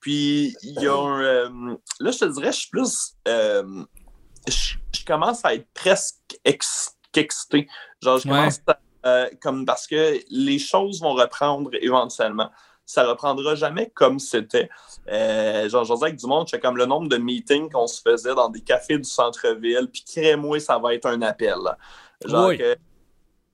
puis, 0.00 0.54
il 0.62 0.80
y 0.80 0.86
a 0.86 0.94
un. 0.94 1.20
Euh, 1.20 1.76
là, 2.00 2.10
je 2.10 2.18
te 2.18 2.24
dirais, 2.26 2.52
je 2.52 2.58
suis 2.58 2.70
plus. 2.70 3.16
je, 3.26 5.04
commence 5.06 5.44
à 5.44 5.54
être 5.54 5.68
presque 5.72 6.38
excité. 6.44 7.68
Genre, 8.02 8.18
je 8.18 8.28
commence 8.28 8.60
à, 9.02 9.30
comme 9.40 9.64
parce 9.64 9.86
que 9.86 10.18
les 10.30 10.58
choses 10.58 11.00
vont 11.00 11.14
reprendre 11.14 11.70
éventuellement 11.80 12.50
ça 12.86 13.04
reprendra 13.06 13.54
jamais 13.56 13.90
comme 13.94 14.18
c'était. 14.18 14.70
Euh, 15.08 15.68
genre, 15.68 15.84
José 15.84 16.06
avec 16.06 16.16
du 16.16 16.26
monde, 16.26 16.48
c'est 16.48 16.60
comme 16.60 16.76
le 16.76 16.86
nombre 16.86 17.08
de 17.08 17.16
meetings 17.16 17.68
qu'on 17.70 17.86
se 17.86 18.00
faisait 18.00 18.34
dans 18.34 18.48
des 18.48 18.60
cafés 18.60 18.96
du 18.96 19.08
centre-ville, 19.08 19.88
puis 19.92 20.04
crée-moi, 20.04 20.60
ça 20.60 20.78
va 20.78 20.94
être 20.94 21.06
un 21.06 21.20
appel. 21.22 21.58
Genre 22.24 22.52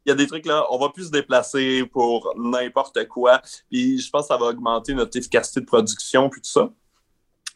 il 0.04 0.08
y 0.08 0.12
a 0.12 0.14
des 0.14 0.26
trucs 0.26 0.46
là, 0.46 0.66
on 0.70 0.78
va 0.78 0.88
plus 0.88 1.06
se 1.06 1.10
déplacer 1.10 1.84
pour 1.86 2.34
n'importe 2.36 3.06
quoi, 3.08 3.40
puis 3.70 4.00
je 4.00 4.10
pense 4.10 4.22
que 4.22 4.28
ça 4.28 4.36
va 4.36 4.46
augmenter 4.46 4.94
notre 4.94 5.16
efficacité 5.16 5.60
de 5.60 5.66
production, 5.66 6.28
puis 6.28 6.40
tout 6.40 6.50
ça. 6.50 6.70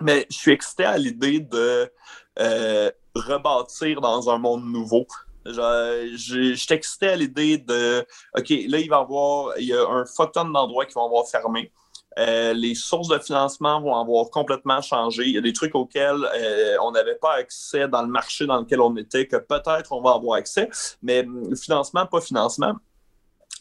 Mais 0.01 0.27
je 0.31 0.37
suis 0.37 0.53
excité 0.53 0.85
à 0.85 0.99
l'idée 0.99 1.41
de 1.41 1.91
euh, 2.39 2.91
rebâtir 3.15 4.01
dans 4.01 4.31
un 4.31 4.39
monde 4.39 4.65
nouveau. 4.65 5.07
Je, 5.53 6.55
suis 6.55 6.75
excité 6.75 7.09
à 7.09 7.17
l'idée 7.17 7.59
de 7.59 8.07
OK, 8.37 8.49
là, 8.49 8.79
il 8.79 8.89
va 8.89 8.97
y 8.97 9.01
avoir 9.01 9.59
il 9.59 9.67
y 9.67 9.73
a 9.73 9.87
un 9.87 10.05
photon 10.05 10.47
d'endroits 10.47 10.87
qui 10.87 10.95
vont 10.95 11.07
avoir 11.07 11.27
fermé. 11.29 11.73
Euh, 12.19 12.55
les 12.55 12.75
sources 12.75 13.09
de 13.09 13.19
financement 13.19 13.81
vont 13.81 13.95
avoir 13.95 14.31
complètement 14.31 14.81
changé. 14.81 15.25
Il 15.25 15.35
y 15.35 15.39
a 15.39 15.43
des 15.43 15.53
trucs 15.53 15.75
auxquels 15.75 16.27
euh, 16.35 16.77
on 16.81 16.93
n'avait 16.93 17.17
pas 17.17 17.35
accès 17.35 17.89
dans 17.89 18.01
le 18.01 18.09
marché 18.09 18.47
dans 18.47 18.61
lequel 18.61 18.81
on 18.81 18.97
était, 18.97 19.27
que 19.27 19.37
peut-être 19.37 19.93
on 19.93 20.01
va 20.01 20.13
avoir 20.13 20.39
accès, 20.39 20.71
mais 21.03 21.27
financement, 21.55 22.07
pas 22.07 22.23
financement 22.23 22.75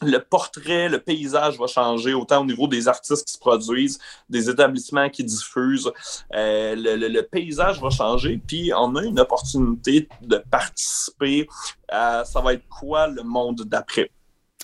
le 0.02 0.18
portrait, 0.18 0.88
le 0.88 1.00
paysage 1.00 1.58
va 1.58 1.66
changer, 1.66 2.12
autant 2.12 2.42
au 2.42 2.44
niveau 2.44 2.66
des 2.68 2.86
artistes 2.86 3.26
qui 3.26 3.32
se 3.32 3.38
produisent, 3.38 3.98
des 4.28 4.50
établissements 4.50 5.08
qui 5.08 5.24
diffusent. 5.24 5.90
Euh, 6.34 6.74
le, 6.76 7.22
paysage 7.22 7.80
va 7.80 7.88
changer, 7.90 8.40
puis 8.46 8.72
on 8.76 8.94
a 8.96 9.02
une 9.04 9.18
opportunité 9.18 10.08
de 10.22 10.36
participer 10.50 11.48
à 11.88 12.24
ça 12.24 12.40
va 12.40 12.54
être 12.54 12.68
quoi 12.68 13.06
le 13.06 13.22
monde 13.22 13.62
d'après? 13.62 14.10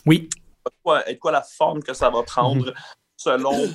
Oui. 0.05 0.29
Quoi, 0.83 1.09
être 1.09 1.19
quoi 1.19 1.33
la 1.33 1.43
forme 1.43 1.83
que 1.83 1.95
ça 1.95 2.11
va 2.11 2.23
prendre 2.23 2.73
selon 3.17 3.69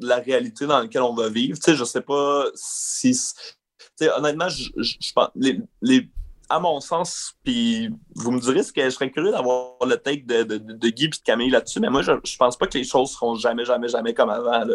la 0.00 0.16
réalité 0.16 0.66
dans 0.66 0.80
laquelle 0.80 1.02
on 1.02 1.14
va 1.14 1.28
vivre? 1.28 1.58
Tu 1.58 1.70
sais, 1.70 1.76
je 1.76 1.84
sais 1.84 2.02
pas 2.02 2.44
si. 2.54 3.12
Tu 3.12 3.88
sais, 3.96 4.10
honnêtement, 4.12 4.48
je, 4.48 4.68
je- 4.76 4.96
je 5.00 5.12
pense. 5.12 5.30
Les, 5.34 5.60
les- 5.80 6.08
à 6.50 6.58
mon 6.60 6.80
sens, 6.80 7.34
puis 7.44 7.88
vous 8.16 8.32
me 8.32 8.40
direz 8.40 8.62
ce 8.62 8.72
que 8.72 8.82
je 8.84 8.90
serais 8.90 9.10
curieux 9.10 9.30
d'avoir 9.30 9.76
le 9.86 9.96
take 9.96 10.22
de, 10.24 10.42
de, 10.42 10.58
de 10.58 10.88
Guy 10.90 11.04
et 11.04 11.08
de 11.08 11.16
Camille 11.24 11.50
là-dessus, 11.50 11.80
mais 11.80 11.88
moi, 11.88 12.02
je, 12.02 12.12
je 12.24 12.36
pense 12.36 12.56
pas 12.58 12.66
que 12.66 12.76
les 12.76 12.84
choses 12.84 13.12
seront 13.12 13.36
jamais, 13.36 13.64
jamais, 13.64 13.88
jamais 13.88 14.12
comme 14.12 14.30
avant. 14.30 14.64
Là. 14.64 14.74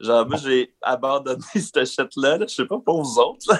Genre, 0.00 0.26
moi, 0.28 0.36
j'ai 0.38 0.74
abandonné 0.80 1.42
cette 1.54 1.84
shit-là. 1.84 2.38
Là. 2.38 2.46
Je 2.48 2.54
sais 2.54 2.66
pas 2.66 2.78
pour 2.78 3.02
vous 3.02 3.18
autres. 3.18 3.52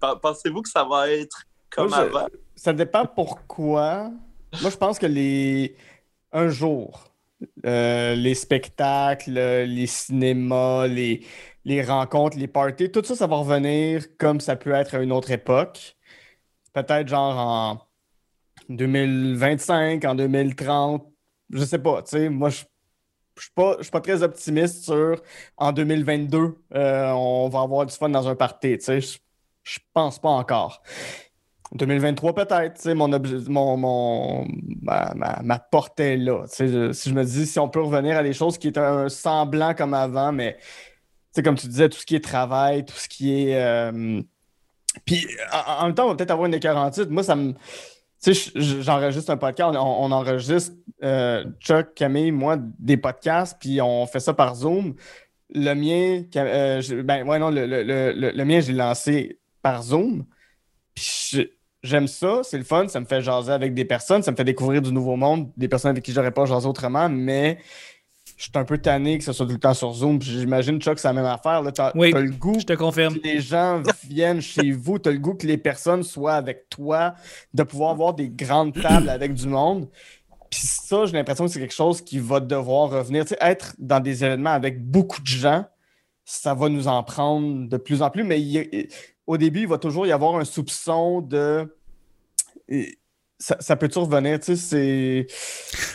Pensez-vous 0.22 0.62
que 0.62 0.68
ça 0.68 0.84
va 0.84 1.10
être 1.10 1.42
comme 1.70 1.88
Moi, 1.88 1.98
je- 1.98 2.16
avant? 2.16 2.26
Ça 2.56 2.72
dépend 2.72 3.06
pourquoi. 3.06 4.10
Moi, 4.60 4.70
je 4.70 4.76
pense 4.76 4.98
que 4.98 5.06
les. 5.06 5.76
Un 6.32 6.48
jour, 6.48 7.09
euh, 7.66 8.14
les 8.14 8.34
spectacles, 8.34 9.32
les 9.32 9.86
cinémas, 9.86 10.86
les, 10.86 11.26
les 11.64 11.82
rencontres, 11.82 12.38
les 12.38 12.48
parties, 12.48 12.90
tout 12.90 13.04
ça, 13.04 13.14
ça 13.16 13.26
va 13.26 13.36
revenir 13.36 14.16
comme 14.18 14.40
ça 14.40 14.56
peut 14.56 14.72
être 14.72 14.94
à 14.94 15.02
une 15.02 15.12
autre 15.12 15.30
époque. 15.30 15.96
Peut-être 16.72 17.08
genre 17.08 17.36
en 17.38 17.82
2025, 18.70 20.04
en 20.04 20.14
2030, 20.14 21.06
je 21.50 21.64
sais 21.64 21.78
pas. 21.80 22.02
Tu 22.02 22.10
sais, 22.10 22.28
moi, 22.30 22.50
je 22.50 22.64
je 23.36 23.44
suis 23.44 23.52
pas, 23.54 23.76
suis 23.82 23.90
pas 23.90 24.00
très 24.02 24.22
optimiste 24.22 24.84
sur 24.84 25.22
en 25.56 25.72
2022, 25.72 26.56
euh, 26.74 27.10
on 27.12 27.48
va 27.48 27.62
avoir 27.62 27.86
du 27.86 27.94
fun 27.94 28.10
dans 28.10 28.28
un 28.28 28.36
party. 28.36 28.78
Je, 28.86 29.18
je 29.64 29.78
pense 29.94 30.18
pas 30.20 30.28
encore. 30.30 30.82
2023 31.72 32.34
peut-être, 32.34 32.92
mon, 32.94 33.08
mon, 33.08 33.76
mon- 33.76 34.48
ma, 34.82 35.12
ma, 35.14 35.40
ma 35.42 35.58
portée 35.58 36.14
est 36.14 36.16
là. 36.16 36.44
Si 36.46 36.66
je 36.66 37.14
me 37.14 37.24
dis 37.24 37.46
si 37.46 37.58
on 37.58 37.68
peut 37.68 37.80
revenir 37.80 38.16
à 38.16 38.22
des 38.22 38.32
choses 38.32 38.58
qui 38.58 38.68
étaient 38.68 38.80
un 38.80 39.08
semblant 39.08 39.74
comme 39.74 39.94
avant, 39.94 40.32
mais 40.32 40.56
comme 41.44 41.54
tu 41.56 41.68
disais, 41.68 41.88
tout 41.88 41.98
ce 41.98 42.06
qui 42.06 42.16
est 42.16 42.24
travail, 42.24 42.84
tout 42.84 42.96
ce 42.96 43.08
qui 43.08 43.32
est. 43.50 43.54
euh, 43.62 44.20
Puis 45.04 45.26
en, 45.52 45.86
même 45.86 45.94
temps, 45.94 46.06
on 46.06 46.08
va 46.08 46.14
peut-être 46.16 46.32
avoir 46.32 46.46
une 46.46 46.54
écœur 46.54 46.76
en 46.76 46.90
titre. 46.90 47.10
Moi, 47.10 47.22
ça 47.22 47.36
me. 47.36 47.52
Tu 48.22 48.34
sais, 48.34 48.50
je- 48.54 48.82
j'enregistre 48.82 49.30
un 49.30 49.36
podcast, 49.36 49.74
on, 49.78 50.10
enregistre 50.12 50.74
euh, 51.02 51.44
Chuck, 51.60 51.94
Camille, 51.94 52.32
moi, 52.32 52.56
des 52.78 52.96
podcasts, 52.96 53.56
puis 53.60 53.80
on 53.80 54.06
fait 54.06 54.20
ça 54.20 54.34
par 54.34 54.56
Zoom. 54.56 54.94
Le 55.54 55.74
mien, 55.74 56.24
euh, 56.36 56.82
ben 57.02 57.26
ouais, 57.26 57.38
non, 57.38 57.50
le, 57.50 57.64
le, 57.66 57.82
le- 57.84 58.30
le 58.32 58.44
mien, 58.44 58.60
j'ai 58.60 58.72
lancé 58.72 59.38
par 59.62 59.82
Zoom. 59.84 60.24
Puis 60.94 61.28
je- 61.32 61.59
j'aime 61.82 62.06
ça, 62.08 62.40
c'est 62.42 62.58
le 62.58 62.64
fun, 62.64 62.88
ça 62.88 63.00
me 63.00 63.06
fait 63.06 63.22
jaser 63.22 63.52
avec 63.52 63.74
des 63.74 63.84
personnes, 63.84 64.22
ça 64.22 64.30
me 64.30 64.36
fait 64.36 64.44
découvrir 64.44 64.82
du 64.82 64.92
nouveau 64.92 65.16
monde, 65.16 65.50
des 65.56 65.68
personnes 65.68 65.90
avec 65.92 66.04
qui 66.04 66.12
j'aurais 66.12 66.30
pas 66.30 66.44
jasé 66.46 66.66
autrement, 66.66 67.08
mais 67.08 67.58
je 68.36 68.44
suis 68.44 68.52
un 68.54 68.64
peu 68.64 68.78
tanné 68.78 69.18
que 69.18 69.24
ce 69.24 69.32
soit 69.32 69.44
tout 69.44 69.52
le 69.52 69.58
temps 69.58 69.74
sur 69.74 69.92
Zoom. 69.92 70.20
J'imagine, 70.22 70.80
Chuck, 70.80 70.98
c'est 70.98 71.08
la 71.08 71.12
même 71.12 71.26
affaire. 71.26 71.60
Là, 71.60 71.72
t'as, 71.72 71.92
Oui. 71.94 72.10
t'as 72.10 72.20
le 72.20 72.30
goût 72.30 72.58
Je 72.58 72.64
te 72.64 72.72
confirme. 72.72 73.14
que 73.18 73.22
les 73.22 73.40
gens 73.40 73.82
viennent 74.08 74.40
chez 74.40 74.70
vous, 74.72 74.98
tu 74.98 75.10
as 75.10 75.12
le 75.12 75.18
goût 75.18 75.34
que 75.34 75.46
les 75.46 75.58
personnes 75.58 76.02
soient 76.02 76.34
avec 76.34 76.70
toi, 76.70 77.14
de 77.52 77.62
pouvoir 77.64 77.90
avoir 77.90 78.14
des 78.14 78.30
grandes 78.30 78.72
tables 78.80 79.10
avec 79.10 79.34
du 79.34 79.46
monde. 79.46 79.88
Puis 80.50 80.62
ça, 80.62 81.04
j'ai 81.04 81.12
l'impression 81.12 81.44
que 81.44 81.50
c'est 81.50 81.60
quelque 81.60 81.74
chose 81.74 82.00
qui 82.00 82.18
va 82.18 82.40
devoir 82.40 82.88
revenir. 82.90 83.24
Tu 83.24 83.30
sais, 83.30 83.38
être 83.42 83.74
dans 83.78 84.00
des 84.00 84.24
événements 84.24 84.50
avec 84.50 84.82
beaucoup 84.82 85.20
de 85.20 85.26
gens, 85.26 85.66
ça 86.24 86.54
va 86.54 86.68
nous 86.70 86.88
en 86.88 87.02
prendre 87.02 87.68
de 87.68 87.76
plus 87.76 88.00
en 88.00 88.08
plus. 88.08 88.24
Mais 88.24 88.40
il 88.40 88.88
au 89.30 89.36
début, 89.36 89.60
il 89.60 89.68
va 89.68 89.78
toujours 89.78 90.06
y 90.06 90.12
avoir 90.12 90.34
un 90.36 90.44
soupçon 90.44 91.20
de. 91.20 91.72
et 92.68 92.98
Ça, 93.38 93.56
ça 93.60 93.76
peut 93.76 93.86
toujours 93.88 94.08
revenir, 94.10 94.40
tu 94.40 94.56
sais, 94.56 94.56
c'est. 94.56 95.26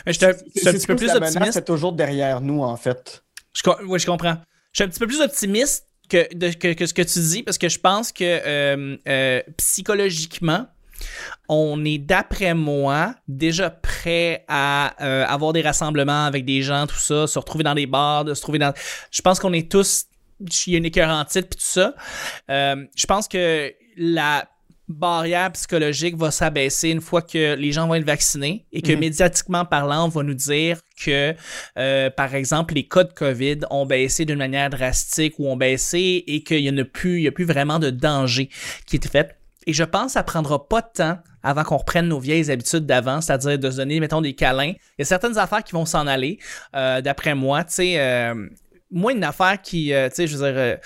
Mais 0.06 0.12
je 0.12 0.18
suis 0.18 0.26
un, 0.26 0.32
petit 0.72 0.86
peu 0.86 0.96
plus 0.96 1.06
la 1.08 1.16
optimiste. 1.16 1.56
est 1.56 1.64
toujours 1.64 1.92
derrière 1.92 2.40
nous, 2.40 2.62
en 2.62 2.76
fait. 2.76 3.22
Je, 3.52 3.84
ouais, 3.86 3.98
je 3.98 4.06
comprends. 4.06 4.36
Je 4.72 4.78
suis 4.78 4.84
un 4.84 4.88
petit 4.88 4.98
peu 5.00 5.06
plus 5.06 5.20
optimiste 5.20 5.86
que, 6.08 6.34
de- 6.34 6.52
que, 6.54 6.72
que 6.72 6.86
ce 6.86 6.94
que 6.94 7.02
tu 7.02 7.18
dis 7.20 7.42
parce 7.42 7.58
que 7.58 7.68
je 7.68 7.78
pense 7.78 8.10
que 8.10 8.24
euh, 8.24 8.96
euh, 9.06 9.42
psychologiquement, 9.58 10.66
on 11.50 11.84
est, 11.84 11.98
d'après 11.98 12.54
moi, 12.54 13.14
déjà 13.28 13.68
prêt 13.68 14.44
à 14.48 14.94
euh, 15.04 15.26
avoir 15.26 15.52
des 15.52 15.60
rassemblements 15.60 16.24
avec 16.24 16.46
des 16.46 16.62
gens, 16.62 16.86
tout 16.86 16.96
ça, 16.98 17.26
se 17.26 17.38
retrouver 17.38 17.64
dans 17.64 17.74
des 17.74 17.86
bars, 17.86 18.24
de 18.24 18.32
se 18.32 18.40
trouver 18.40 18.58
dans. 18.58 18.72
Je 19.10 19.20
pense 19.20 19.38
qu'on 19.40 19.52
est 19.52 19.70
tous. 19.70 20.06
Il 20.40 20.72
y 20.72 20.74
a 20.74 20.78
une 20.78 20.84
écœur 20.84 21.08
en 21.10 21.24
titre 21.24 21.48
puis 21.48 21.58
tout 21.58 21.64
ça. 21.66 21.94
Euh, 22.50 22.84
je 22.94 23.06
pense 23.06 23.28
que 23.28 23.72
la 23.96 24.48
barrière 24.88 25.50
psychologique 25.52 26.16
va 26.16 26.30
s'abaisser 26.30 26.90
une 26.90 27.00
fois 27.00 27.20
que 27.22 27.54
les 27.56 27.72
gens 27.72 27.88
vont 27.88 27.94
être 27.96 28.06
vaccinés 28.06 28.66
et 28.72 28.82
que 28.82 28.92
Mhm. 28.92 29.00
médiatiquement 29.00 29.64
parlant, 29.64 30.04
on 30.04 30.08
va 30.08 30.22
nous 30.22 30.34
dire 30.34 30.80
que, 31.02 31.34
euh, 31.76 32.10
par 32.10 32.34
exemple, 32.36 32.74
les 32.74 32.86
cas 32.86 33.02
de 33.02 33.12
COVID 33.12 33.60
ont 33.70 33.84
baissé 33.84 34.24
d'une 34.24 34.38
manière 34.38 34.70
drastique 34.70 35.34
ou 35.38 35.48
ont 35.48 35.56
baissé 35.56 36.22
et 36.26 36.44
qu'il 36.44 36.72
n'y 36.72 36.80
a 36.80 36.84
plus, 36.84 37.18
il 37.18 37.22
y 37.24 37.28
a 37.28 37.32
plus 37.32 37.44
vraiment 37.44 37.78
de 37.80 37.90
danger 37.90 38.48
qui 38.86 38.96
est 38.96 39.08
fait. 39.10 39.36
Et 39.66 39.72
je 39.72 39.82
pense 39.82 40.06
que 40.06 40.12
ça 40.12 40.22
prendra 40.22 40.68
pas 40.68 40.82
de 40.82 40.88
temps 40.94 41.18
avant 41.42 41.64
qu'on 41.64 41.78
reprenne 41.78 42.06
nos 42.06 42.20
vieilles 42.20 42.50
habitudes 42.52 42.86
d'avant, 42.86 43.20
c'est-à-dire 43.20 43.58
de 43.58 43.70
se 43.70 43.76
donner, 43.78 43.98
mettons, 43.98 44.20
des 44.20 44.34
câlins. 44.34 44.72
Il 44.76 45.00
y 45.00 45.02
a 45.02 45.04
certaines 45.04 45.38
affaires 45.38 45.64
qui 45.64 45.72
vont 45.72 45.84
s'en 45.86 46.06
aller, 46.06 46.38
euh, 46.76 47.00
d'après 47.00 47.34
moi. 47.34 47.64
Tu 47.64 47.72
sais, 47.74 47.94
euh, 47.98 48.48
moi, 48.90 49.12
une 49.12 49.24
affaire 49.24 49.60
qui, 49.60 49.92
euh, 49.92 50.08
tu 50.08 50.14
sais, 50.16 50.26
je 50.26 50.36
veux 50.36 50.44
dire, 50.50 50.56
euh, 50.56 50.76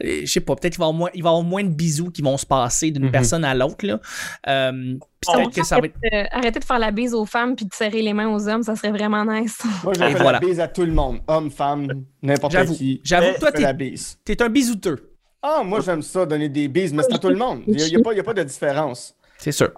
je 0.00 0.26
sais 0.26 0.40
pas, 0.40 0.56
peut-être 0.56 0.72
qu'il 0.72 0.80
va 0.80 0.86
y 0.86 0.88
avoir 0.88 0.92
moins, 0.98 1.10
il 1.14 1.22
va 1.22 1.28
y 1.28 1.32
avoir 1.32 1.42
moins 1.42 1.62
de 1.62 1.68
bisous 1.68 2.10
qui 2.10 2.22
vont 2.22 2.36
se 2.38 2.46
passer 2.46 2.90
d'une 2.90 3.04
Mhm. 3.04 3.10
personne 3.10 3.44
à 3.44 3.54
l'autre, 3.54 3.86
là. 3.86 4.00
Euh, 4.48 4.72
puis 5.20 5.32
peut-être 5.34 5.54
que 5.54 5.64
ça 5.64 5.78
va 5.78 5.86
être... 5.86 5.94
Euh, 6.12 6.24
arrêtez 6.30 6.58
de 6.58 6.64
faire 6.64 6.78
la 6.78 6.90
bise 6.90 7.12
aux 7.12 7.26
femmes 7.26 7.54
puis 7.56 7.66
de 7.66 7.74
serrer 7.74 8.00
les 8.00 8.14
mains 8.14 8.28
aux 8.28 8.48
hommes, 8.48 8.62
ça 8.62 8.74
serait 8.76 8.90
vraiment 8.92 9.24
nice. 9.24 9.58
Moi, 9.84 9.92
je 9.94 9.98
fais 10.00 10.12
voilà. 10.14 10.32
la 10.32 10.40
bise 10.40 10.58
à 10.60 10.68
tout 10.68 10.84
le 10.84 10.92
monde, 10.92 11.20
homme, 11.28 11.50
femme, 11.50 12.04
n'importe 12.22 12.54
qui. 12.74 13.00
j'avoue, 13.04 13.34
que 13.34 13.40
toi, 13.40 13.52
t'es, 13.52 14.42
un 14.42 14.48
bisouteux. 14.48 15.10
Ah, 15.42 15.62
moi, 15.64 15.80
j'aime 15.80 16.02
ça, 16.02 16.26
donner 16.26 16.50
des 16.50 16.68
bises, 16.68 16.92
mais 16.92 17.02
c'est 17.02 17.14
à 17.14 17.18
tout 17.18 17.28
le 17.30 17.36
monde. 17.36 17.62
Il 17.66 17.76
n'y 17.76 17.96
a, 17.96 18.20
a 18.20 18.22
pas 18.22 18.34
de 18.34 18.42
différence. 18.42 19.14
C'est 19.38 19.52
sûr. 19.52 19.70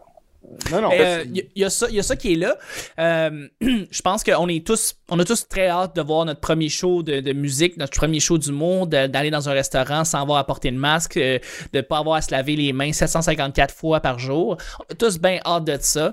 Non, 0.70 0.80
non. 0.82 0.88
Mais, 0.90 1.00
euh, 1.00 1.24
Il 1.26 1.36
y, 1.36 1.40
a- 1.40 1.44
il 1.54 1.62
y 1.62 1.64
a 1.64 1.70
ça, 1.70 1.86
il 1.88 1.94
y 1.96 1.98
a 1.98 2.02
ça 2.02 2.16
qui 2.16 2.32
est 2.32 2.36
là. 2.36 2.56
Euh, 2.98 3.48
je 3.60 4.02
pense 4.02 4.22
qu'on 4.24 4.48
est 4.48 4.66
tous, 4.66 4.94
on 5.08 5.18
a 5.18 5.24
tous 5.24 5.48
très 5.48 5.68
hâte 5.68 5.96
de 5.96 6.02
voir 6.02 6.24
notre 6.24 6.40
premier 6.40 6.68
show 6.68 7.02
de, 7.02 7.20
de 7.20 7.32
musique, 7.32 7.76
notre 7.76 7.96
premier 7.96 8.20
show 8.20 8.38
d'humour, 8.38 8.86
de- 8.86 9.06
d'aller 9.06 9.30
dans 9.30 9.48
un 9.48 9.52
restaurant 9.52 10.04
sans 10.04 10.22
avoir 10.22 10.38
à 10.38 10.46
porter 10.46 10.70
de 10.70 10.76
masque, 10.76 11.16
euh, 11.16 11.38
de 11.72 11.80
pas 11.80 11.98
avoir 11.98 12.16
à 12.16 12.22
se 12.22 12.30
laver 12.30 12.56
les 12.56 12.72
mains 12.72 12.92
754 12.92 13.74
fois 13.74 14.00
par 14.00 14.18
jour. 14.18 14.56
On 14.78 14.92
a 14.92 14.94
tous 14.96 15.18
bien 15.18 15.38
hâte 15.44 15.64
de 15.64 15.76
ça. 15.80 16.12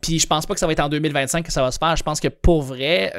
Puis 0.00 0.18
je 0.18 0.26
pense 0.26 0.46
pas 0.46 0.54
que 0.54 0.60
ça 0.60 0.66
va 0.66 0.72
être 0.72 0.80
en 0.80 0.88
2025 0.88 1.44
que 1.44 1.52
ça 1.52 1.62
va 1.62 1.70
se 1.70 1.78
faire. 1.78 1.96
Je 1.96 2.02
pense 2.02 2.20
que 2.20 2.28
pour 2.28 2.62
vrai, 2.62 3.12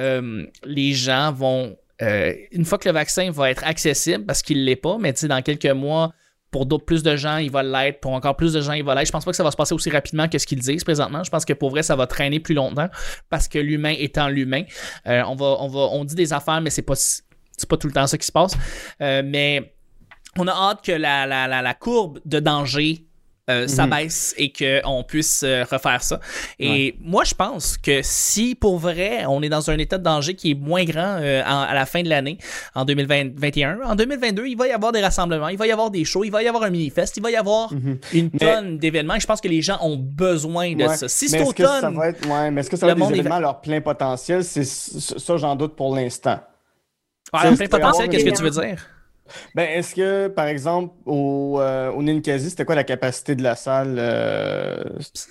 les 0.65 0.93
gens 0.93 1.31
vont 1.31 1.75
euh, 2.01 2.33
une 2.51 2.65
fois 2.65 2.79
que 2.79 2.89
le 2.89 2.93
vaccin 2.93 3.29
va 3.29 3.51
être 3.51 3.63
accessible, 3.63 4.25
parce 4.25 4.41
qu'il 4.41 4.65
l'est 4.65 4.75
pas, 4.75 4.97
mais 4.99 5.13
dans 5.23 5.41
quelques 5.43 5.67
mois, 5.67 6.13
pour 6.51 6.65
d'autres 6.65 6.85
plus 6.85 7.01
de 7.01 7.15
gens, 7.15 7.37
il 7.37 7.49
va 7.49 7.63
l'être. 7.63 8.01
Pour 8.01 8.11
encore 8.11 8.35
plus 8.35 8.53
de 8.53 8.61
gens, 8.61 8.73
il 8.73 8.83
va 8.83 8.93
l'être. 8.93 9.07
Je 9.07 9.11
pense 9.11 9.23
pas 9.23 9.31
que 9.31 9.37
ça 9.37 9.43
va 9.43 9.51
se 9.51 9.55
passer 9.55 9.73
aussi 9.73 9.89
rapidement 9.89 10.27
que 10.27 10.37
ce 10.37 10.45
qu'ils 10.45 10.59
disent 10.59 10.83
présentement. 10.83 11.23
Je 11.23 11.31
pense 11.31 11.45
que 11.45 11.53
pour 11.53 11.69
vrai, 11.69 11.81
ça 11.81 11.95
va 11.95 12.07
traîner 12.07 12.41
plus 12.41 12.53
longtemps 12.53 12.89
parce 13.29 13.47
que 13.47 13.57
l'humain 13.57 13.95
étant 13.97 14.27
l'humain, 14.27 14.63
euh, 15.07 15.23
on 15.27 15.35
va, 15.35 15.57
on 15.59 15.67
va, 15.69 15.79
on 15.79 16.03
dit 16.03 16.15
des 16.15 16.33
affaires, 16.33 16.59
mais 16.59 16.69
c'est 16.69 16.81
pas, 16.81 16.95
c'est 16.95 17.69
pas 17.69 17.77
tout 17.77 17.87
le 17.87 17.93
temps 17.93 18.05
ça 18.05 18.17
qui 18.17 18.27
se 18.27 18.31
passe. 18.33 18.53
Euh, 19.01 19.21
mais 19.25 19.73
on 20.37 20.47
a 20.47 20.51
hâte 20.51 20.83
que 20.83 20.91
la, 20.91 21.73
courbe 21.79 22.19
de 22.25 22.39
danger 22.39 23.05
euh, 23.51 23.67
s'abaisse 23.67 24.33
et 24.37 24.51
qu'on 24.51 25.03
puisse 25.03 25.43
euh, 25.43 25.63
refaire 25.69 26.01
ça. 26.03 26.19
Et 26.59 26.95
moi, 27.01 27.23
je 27.23 27.33
pense 27.33 27.77
que 27.77 28.01
si 28.03 28.55
pour 28.55 28.77
vrai, 28.79 29.25
on 29.27 29.41
est 29.43 29.49
dans 29.49 29.69
un 29.69 29.77
état 29.77 29.97
de 29.97 30.03
danger 30.03 30.33
qui 30.35 30.51
est 30.51 30.55
moins 30.55 30.83
grand 30.83 31.17
euh, 31.21 31.41
en- 31.43 31.61
à 31.61 31.73
la 31.73 31.85
fin 31.85 32.01
de 32.03 32.09
l'année, 32.09 32.37
en 32.75 32.85
2021, 32.85 33.79
en 33.85 33.95
2022, 33.95 34.45
il 34.47 34.55
va 34.57 34.67
y 34.67 34.71
avoir 34.71 34.91
des 34.91 35.01
rassemblements, 35.01 35.47
il 35.49 35.57
va 35.57 35.67
y 35.67 35.71
avoir 35.71 35.91
des 35.91 36.05
shows, 36.05 36.23
il 36.23 36.31
va 36.31 36.41
y 36.43 36.47
avoir 36.47 36.63
un 36.63 36.69
mini-fest, 36.69 37.15
il 37.17 37.23
va 37.23 37.31
y 37.31 37.35
avoir 37.35 37.73
Mhm. 37.73 37.97
une 38.13 38.29
Mais- 38.33 38.39
tonne 38.39 38.77
d'événements. 38.77 39.19
Je 39.19 39.27
pense 39.27 39.41
que 39.41 39.47
les 39.47 39.61
gens 39.61 39.77
ont 39.81 39.97
besoin 39.97 40.73
de 40.75 40.83
Ouais. 40.85 40.97
ça. 40.97 41.07
Si 41.07 41.29
c'est 41.29 41.39
est-ce 41.39 41.53
que 41.53 41.63
ça 41.63 41.77
automne, 41.79 41.95
va 41.95 42.09
être, 42.09 42.27
ouais, 42.27 42.51
mais 42.51 42.61
est-ce 42.61 42.69
que 42.69 42.77
ça 42.77 42.85
va 42.87 42.91
être 42.93 43.07
des 43.07 43.13
événements 43.19 43.35
à 43.35 43.39
leur 43.41 43.61
plein 43.61 43.81
potentiel? 43.81 44.43
C'est 44.43 44.63
ça, 44.65 45.37
j'en 45.37 45.55
doute 45.55 45.75
pour 45.75 45.95
l'instant. 45.95 46.39
ah, 47.33 47.51
plein 47.53 47.67
potentiel, 47.67 48.09
qu'est-ce 48.09 48.25
que 48.25 48.35
tu 48.35 48.43
veux 48.43 48.49
dire? 48.49 48.85
Ben, 49.55 49.69
est-ce 49.69 49.95
que, 49.95 50.27
par 50.27 50.45
exemple, 50.47 50.93
au, 51.05 51.57
euh, 51.59 51.91
au 51.91 52.01
Ninkasi, 52.03 52.49
c'était 52.49 52.65
quoi 52.65 52.75
la 52.75 52.83
capacité 52.83 53.35
de 53.35 53.43
la 53.43 53.55
salle? 53.55 53.95
euh, 53.99 54.83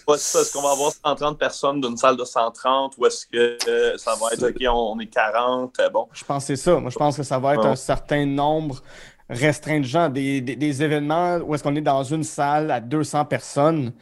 Ouais, 0.08 0.16
c'est 0.16 0.18
ça. 0.18 0.40
Est-ce 0.40 0.52
qu'on 0.52 0.62
va 0.62 0.72
avoir 0.72 0.92
130 0.92 1.38
personnes 1.38 1.80
d'une 1.80 1.96
salle 1.96 2.16
de 2.16 2.24
130 2.24 2.94
ou 2.98 3.06
est-ce 3.06 3.26
que 3.26 3.58
euh, 3.68 3.96
ça 3.98 4.12
va 4.20 4.28
être 4.32 4.48
OK, 4.48 4.62
on, 4.68 4.94
on 4.96 5.00
est 5.00 5.06
40? 5.06 5.78
euh, 5.80 5.88
bon. 5.90 6.06
Je 6.12 6.24
pense 6.24 6.44
que 6.44 6.54
c'est 6.56 6.62
ça. 6.62 6.78
Moi, 6.78 6.90
je 6.90 6.96
pense 6.98 7.16
que 7.16 7.22
ça 7.22 7.38
va 7.38 7.54
être 7.54 7.60
Ouais. 7.64 7.70
un 7.70 7.76
certain 7.76 8.26
nombre 8.26 8.82
restreint 9.28 9.80
de 9.80 9.84
gens. 9.84 10.08
Des, 10.08 10.40
des- 10.40 10.56
des 10.56 10.82
événements 10.82 11.36
où 11.38 11.54
est-ce 11.54 11.62
qu'on 11.62 11.76
est 11.76 11.80
dans 11.80 12.02
une 12.02 12.24
salle 12.24 12.70
à 12.70 12.80
200 12.80 13.24
personnes, 13.26 13.92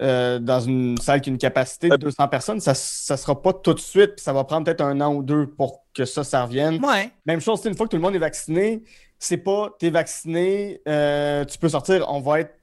euh, 0.00 0.38
dans 0.38 0.60
une 0.60 0.96
salle 0.98 1.20
qui 1.20 1.30
a 1.30 1.32
une 1.32 1.38
capacité 1.38 1.88
de 1.88 1.96
200 1.96 2.26
personnes, 2.28 2.60
ça 2.60 2.70
ne 2.72 3.16
sera 3.18 3.40
pas 3.42 3.52
tout 3.52 3.74
de 3.74 3.78
suite. 3.80 4.14
puis 4.16 4.22
ça 4.24 4.32
va 4.32 4.44
prendre 4.44 4.64
peut-être 4.64 4.80
un 4.80 5.00
an 5.00 5.14
ou 5.14 5.22
deux 5.22 5.46
pour 5.46 5.84
que 5.94 6.04
ça, 6.04 6.24
ça 6.24 6.44
revienne. 6.44 6.82
Ouais. 6.84 7.10
Même 7.26 7.40
chose, 7.40 7.60
une 7.66 7.76
fois 7.76 7.86
que 7.86 7.90
tout 7.90 7.96
le 7.96 8.02
monde 8.02 8.14
est 8.14 8.18
vacciné, 8.18 8.82
c'est 9.22 9.36
pas 9.36 9.70
t'es 9.78 9.90
vacciné, 9.90 10.80
euh, 10.88 11.44
tu 11.44 11.56
peux 11.56 11.68
sortir, 11.68 12.06
on 12.08 12.20
va 12.20 12.40
être 12.40 12.54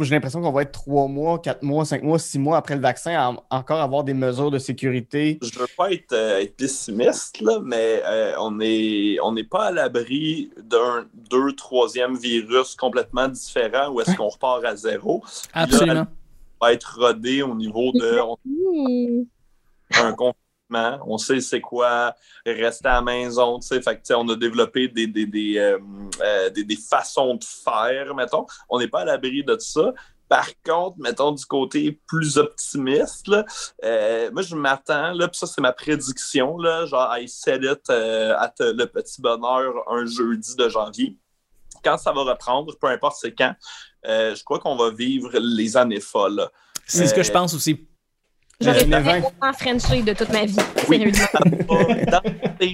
j'ai 0.00 0.10
l'impression 0.10 0.42
qu'on 0.42 0.50
va 0.50 0.62
être 0.62 0.72
trois 0.72 1.06
mois, 1.06 1.38
quatre 1.38 1.62
mois, 1.62 1.84
cinq 1.84 2.02
mois, 2.02 2.18
six 2.18 2.40
mois 2.40 2.56
après 2.56 2.74
le 2.74 2.80
vaccin 2.80 3.12
à 3.12 3.56
encore 3.56 3.80
avoir 3.80 4.02
des 4.02 4.14
mesures 4.14 4.50
de 4.50 4.58
sécurité. 4.58 5.38
Je 5.40 5.56
veux 5.56 5.68
pas 5.76 5.92
être, 5.92 6.12
euh, 6.12 6.44
pessimiste, 6.56 7.40
là, 7.40 7.60
mais 7.62 8.02
euh, 8.04 8.34
on 8.40 8.50
n'est 8.50 9.18
on 9.22 9.32
pas 9.48 9.66
à 9.66 9.70
l'abri 9.70 10.50
d'un 10.60 11.06
deux, 11.30 11.52
troisième 11.52 12.16
virus 12.16 12.74
complètement 12.74 13.28
différent 13.28 13.90
ou 13.90 14.00
est-ce 14.00 14.16
qu'on 14.16 14.28
repart 14.28 14.64
à 14.64 14.74
zéro. 14.74 15.22
Absolument. 15.52 16.08
va 16.60 16.72
être 16.72 16.98
rodé 16.98 17.42
au 17.42 17.54
niveau 17.54 17.92
de 17.92 18.18
un 20.02 20.12
confinement. 20.14 20.34
On 21.06 21.18
sait 21.18 21.40
c'est 21.40 21.60
quoi 21.60 22.14
rester 22.46 22.88
à 22.88 22.94
la 22.94 23.02
maison. 23.02 23.60
Fait 23.60 23.80
que, 23.80 24.14
on 24.14 24.28
a 24.28 24.36
développé 24.36 24.88
des, 24.88 25.06
des, 25.06 25.26
des, 25.26 25.58
euh, 25.58 26.50
des, 26.50 26.64
des 26.64 26.76
façons 26.76 27.34
de 27.34 27.44
faire, 27.44 28.14
mettons. 28.14 28.46
On 28.68 28.78
n'est 28.78 28.88
pas 28.88 29.00
à 29.00 29.04
l'abri 29.04 29.44
de 29.44 29.56
ça. 29.58 29.92
Par 30.28 30.46
contre, 30.64 30.96
mettons 31.00 31.32
du 31.32 31.44
côté 31.44 32.00
plus 32.06 32.38
optimiste, 32.38 33.26
là, 33.26 33.44
euh, 33.84 34.30
moi 34.32 34.42
je 34.42 34.54
m'attends, 34.54 35.12
là, 35.12 35.26
puis 35.26 35.36
ça 35.36 35.48
c'est 35.48 35.60
ma 35.60 35.72
prédiction, 35.72 36.56
là, 36.56 36.86
genre 36.86 37.18
I 37.18 37.28
said 37.28 37.64
it 37.64 37.90
euh, 37.90 38.36
à 38.36 38.52
le 38.60 38.84
petit 38.84 39.20
bonheur 39.20 39.72
un 39.88 40.06
jeudi 40.06 40.54
de 40.54 40.68
janvier. 40.68 41.16
Quand 41.82 41.98
ça 41.98 42.12
va 42.12 42.22
reprendre, 42.22 42.72
peu 42.80 42.86
importe 42.86 43.16
c'est 43.20 43.32
quand, 43.32 43.56
euh, 44.06 44.36
je 44.36 44.44
crois 44.44 44.60
qu'on 44.60 44.76
va 44.76 44.90
vivre 44.90 45.36
les 45.36 45.76
années 45.76 45.98
folles. 45.98 46.48
C'est 46.86 47.08
ce 47.08 47.14
que 47.14 47.24
je 47.24 47.32
pense 47.32 47.52
aussi. 47.52 47.88
J'aurais 48.60 49.22
pas 49.40 49.52
Frenché 49.52 50.02
de 50.02 50.12
toute 50.12 50.30
ma 50.30 50.44
vie. 50.44 50.56
Oui, 50.88 51.14
ça, 51.14 51.28
va, 51.68 52.22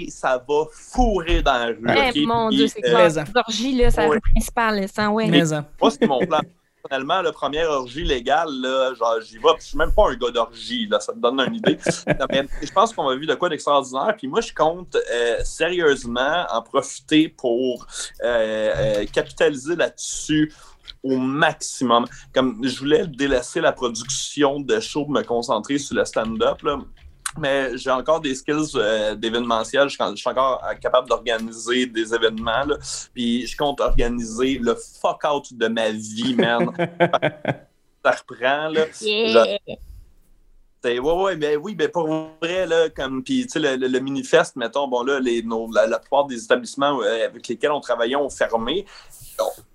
ça 0.09 0.45
va 0.49 0.65
fourrer 0.73 1.43
dans 1.43 1.53
la 1.53 1.67
rue. 1.67 2.13
Eh, 2.15 2.27
mon 2.27 2.51
Dieu, 2.51 2.67
c'est 2.67 2.81
clair. 2.81 3.25
L'orgie, 3.35 3.77
là, 3.77 3.91
c'est 3.91 4.09
le 4.09 4.21
principal. 4.21 4.89
Ça, 4.89 5.11
ouais. 5.11 5.29
Mais, 5.29 5.43
moi, 5.81 5.91
c'est 5.91 6.07
mon 6.07 6.19
plan 6.27 6.41
personnellement, 6.87 7.23
la 7.23 7.33
première 7.33 7.71
orgie 7.71 8.05
légale, 8.05 8.49
là, 8.61 8.95
genre, 8.95 9.21
j'y 9.21 9.39
vais. 9.39 9.49
je 9.59 9.65
suis 9.65 9.79
même 9.79 9.93
pas 9.93 10.11
un 10.11 10.15
gars 10.15 10.31
d'orgie, 10.31 10.87
là, 10.87 11.01
ça 11.01 11.13
te 11.13 11.19
donne 11.19 11.41
une 11.41 11.57
idée. 11.57 11.79
je 11.87 12.73
pense 12.73 12.93
qu'on 12.93 13.05
va 13.05 13.17
vivre 13.17 13.33
de 13.33 13.35
quoi 13.35 13.49
d'extraordinaire. 13.49 14.15
Puis 14.17 14.29
moi, 14.29 14.41
je 14.41 14.53
compte 14.53 14.97
euh, 14.97 15.39
sérieusement 15.45 16.47
en 16.51 16.63
profiter 16.63 17.29
pour 17.29 17.87
euh, 18.23 18.73
euh, 18.77 19.05
capitaliser 19.13 19.77
là-dessus 19.77 20.53
au 21.03 21.17
maximum. 21.17 22.07
Comme 22.35 22.61
je 22.63 22.79
voulais 22.79 23.07
délaisser 23.07 23.61
la 23.61 23.73
production 23.73 24.61
de 24.61 24.81
show, 24.81 25.07
me 25.07 25.23
concentrer 25.23 25.79
sur 25.79 25.97
le 25.97 26.05
stand-up 26.05 26.63
mais 27.39 27.77
j'ai 27.77 27.91
encore 27.91 28.21
des 28.21 28.35
skills 28.35 28.77
euh, 28.77 29.15
d'événementiel. 29.15 29.89
Je, 29.89 29.97
suis 30.17 30.29
encore 30.31 30.63
capable 30.81 31.09
d'organiser 31.09 31.87
des 31.87 32.15
événements. 32.15 32.67
Puis 33.15 33.47
je 33.47 33.57
compte 33.57 33.81
organiser 33.81 34.59
le 34.59 34.75
fuck 34.75 35.23
out 35.25 35.53
de 35.53 35.69
ma 35.69 35.91
vie, 35.91 36.35
man. 36.35 36.71
ça 38.05 38.11
reprend. 38.13 38.69
Là. 38.69 38.87
Ouais, 40.85 41.01
ouais, 41.01 41.37
mais 41.37 41.57
oui, 41.57 41.75
mais 41.77 41.89
pour 41.89 42.07
vrai, 42.41 42.65
là, 42.67 42.89
comme, 42.91 43.25
puis, 43.25 43.43
tu 43.47 43.61
sais, 43.61 43.77
le, 43.77 43.89
le, 43.89 44.01
manifeste, 44.01 44.55
mettons, 44.55 44.87
bon, 44.87 45.03
là, 45.03 45.19
les, 45.19 45.43
la, 45.73 45.99
plupart 45.99 46.27
des 46.27 46.45
établissements 46.45 47.01
euh, 47.03 47.27
avec 47.27 47.49
lesquels 47.49 47.73
on 47.73 47.81
travaillait 47.81 48.15
ont 48.15 48.31
fermé. 48.31 48.87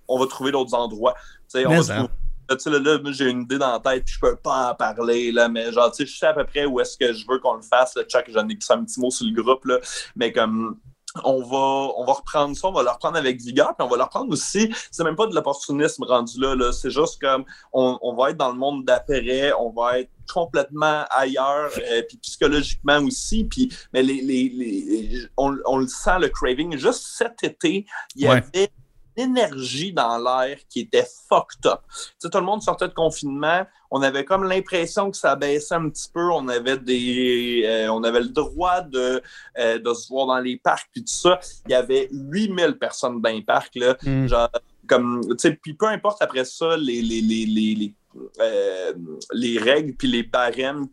On, 0.08 0.20
va 0.20 0.27
trouver 0.27 0.51
d'autres 0.51 0.74
endroits. 0.74 1.15
Tu 1.50 1.62
sais, 1.62 1.65
on 1.65 1.72
va 1.72 2.56
trouver 2.58 2.80
là, 2.80 2.98
j'ai 3.12 3.30
une 3.30 3.44
idée 3.44 3.58
dans 3.58 3.72
la 3.72 3.80
tête, 3.80 4.03
puis 4.06 4.15
je 4.15 4.20
peux 4.20 4.36
pas 4.36 4.72
en 4.72 4.75
parler, 4.75 5.32
là, 5.32 5.48
mais 5.48 5.72
genre, 5.72 5.91
tu 5.91 6.06
sais, 6.06 6.12
je 6.12 6.18
sais 6.18 6.27
à 6.27 6.34
peu 6.34 6.44
près 6.44 6.65
où 6.65 6.80
est-ce 6.80 6.98
que 6.98 7.13
je 7.13 7.25
veux 7.27 7.39
qu'on 7.39 7.56
le 7.56 7.62
fasse. 7.62 7.96
Là, 7.96 8.03
Chuck, 8.03 8.25
j'en 8.30 8.48
ai 8.50 8.58
un 8.70 8.84
petit 8.84 9.00
mot 9.00 9.10
sur 9.10 9.25
le 9.25 9.41
groupe, 9.41 9.65
là, 9.65 9.80
mais 10.15 10.32
comme 10.32 10.77
on 11.24 11.41
va, 11.44 11.94
on 11.98 12.06
va 12.06 12.13
reprendre 12.13 12.56
ça, 12.56 12.68
on 12.68 12.72
va 12.72 12.84
le 12.84 12.89
reprendre 12.89 13.18
avec 13.18 13.41
vigueur, 13.41 13.75
puis 13.75 13.86
on 13.86 13.89
va 13.89 13.98
le 13.98 14.03
reprendre 14.03 14.32
aussi. 14.32 14.74
C'est 14.91 15.03
même 15.03 15.15
pas 15.15 15.27
de 15.27 15.36
l'opportunisme 15.36 16.03
rendu 16.03 16.39
là, 16.39 16.56
là. 16.56 16.72
c'est 16.72 16.89
juste 16.89 17.20
comme 17.20 17.44
on, 17.74 17.98
on, 18.01 18.15
va 18.15 18.32
être 18.32 18.38
dans 18.38 18.51
le 18.51 18.58
monde 18.58 18.86
d'après, 18.86 19.51
on 19.53 19.72
va 19.72 20.00
être 20.00 20.12
complètement 20.32 21.03
ailleurs, 21.10 21.72
euh, 21.77 22.01
puis 22.08 22.18
psychologiquement 22.18 23.00
aussi. 23.00 23.44
Puis, 23.44 23.74
mais 23.94 24.03
les, 24.03 24.22
les, 24.22 24.50
les 24.50 25.27
on, 25.38 25.56
on, 25.65 25.77
le 25.77 25.88
sent, 25.88 26.20
le 26.20 26.30
craving. 26.30 26.77
Juste 26.77 27.03
cet 27.18 27.44
été, 27.44 27.86
il 28.15 28.22
y 28.22 28.27
avait 28.27 28.72
énergie 29.18 29.94
dans 29.94 30.18
l'air 30.18 30.58
qui 30.70 30.82
était 30.82 31.08
fucked 31.30 31.65
up. 31.65 31.82
Tu 32.22 32.30
tout 32.30 32.38
le 32.38 32.44
monde 32.44 32.62
sortait 32.62 32.88
de 32.88 32.94
confinement, 32.94 33.65
on 33.89 34.01
avait 34.01 34.24
comme 34.24 34.46
l'impression 34.46 35.12
que 35.12 35.18
ça 35.18 35.35
baissait 35.35 35.75
un 35.75 35.90
petit 35.90 36.09
peu, 36.14 36.31
on 36.31 36.48
avait 36.48 36.77
des 36.77 37.64
euh, 37.66 37.92
on 37.92 38.03
avait 38.03 38.22
le 38.22 38.29
droit 38.29 38.81
de, 38.81 39.22
euh, 39.57 39.79
de 39.79 39.94
se 39.94 40.07
voir 40.09 40.27
dans 40.27 40.40
les 40.40 40.57
parcs 40.57 40.90
puis 40.92 41.01
tout 41.01 41.14
ça. 41.14 41.40
Il 41.68 41.72
y 41.72 41.75
avait 41.75 42.07
8000 42.12 42.77
personnes 42.77 43.22
dans 43.22 43.29
les 43.29 43.42
parcs 43.42 43.75
là, 43.75 43.98
mm. 44.01 44.27
genre 44.27 44.50
comme 44.88 45.22
tu 45.31 45.35
sais 45.38 45.59
puis 45.62 45.74
peu 45.74 45.88
importe 45.88 46.22
après 46.22 46.46
ça 46.46 46.77
les 46.77 47.01
les, 47.01 47.22
les, 47.22 47.46
les, 47.46 47.75
les, 47.75 47.94
euh, 48.40 48.94
les 49.33 49.57
règles 49.57 49.94
puis 49.94 50.07
les 50.07 50.24
barèmes 50.24 50.88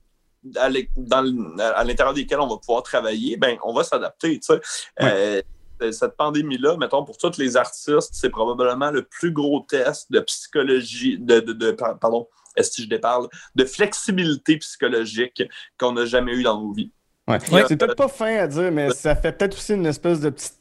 à 0.56 0.68
l'intérieur 0.68 2.14
desquels 2.14 2.40
on 2.40 2.46
va 2.46 2.56
pouvoir 2.56 2.82
travailler, 2.82 3.36
ben 3.36 3.58
on 3.64 3.74
va 3.74 3.82
s'adapter, 3.84 4.38
tu 4.38 4.54
sais 4.98 5.44
cette 5.92 6.16
pandémie-là, 6.16 6.76
mettons, 6.76 7.04
pour 7.04 7.16
tous 7.16 7.38
les 7.38 7.56
artistes, 7.56 8.10
c'est 8.12 8.30
probablement 8.30 8.90
le 8.90 9.02
plus 9.02 9.32
gros 9.32 9.60
test 9.68 10.10
de 10.10 10.20
psychologie, 10.20 11.18
de, 11.18 11.40
de, 11.40 11.70
pardon, 11.72 12.28
est-ce 12.56 12.76
que 12.76 12.82
je 12.82 12.88
déparle, 12.88 13.28
de 13.54 13.64
flexibilité 13.64 14.56
psychologique 14.58 15.42
qu'on 15.78 15.92
n'a 15.92 16.04
jamais 16.04 16.34
eu 16.34 16.42
dans 16.42 16.60
nos 16.60 16.72
vies. 16.72 16.92
Ouais. 17.28 17.38
C'est 17.40 17.76
peut-être 17.76 17.94
pas 17.94 18.08
fin 18.08 18.36
à 18.36 18.46
dire, 18.46 18.72
mais 18.72 18.90
ça 18.90 19.14
fait 19.14 19.32
peut-être 19.32 19.54
aussi 19.54 19.74
une 19.74 19.86
espèce 19.86 20.20
de 20.20 20.30
petite. 20.30 20.54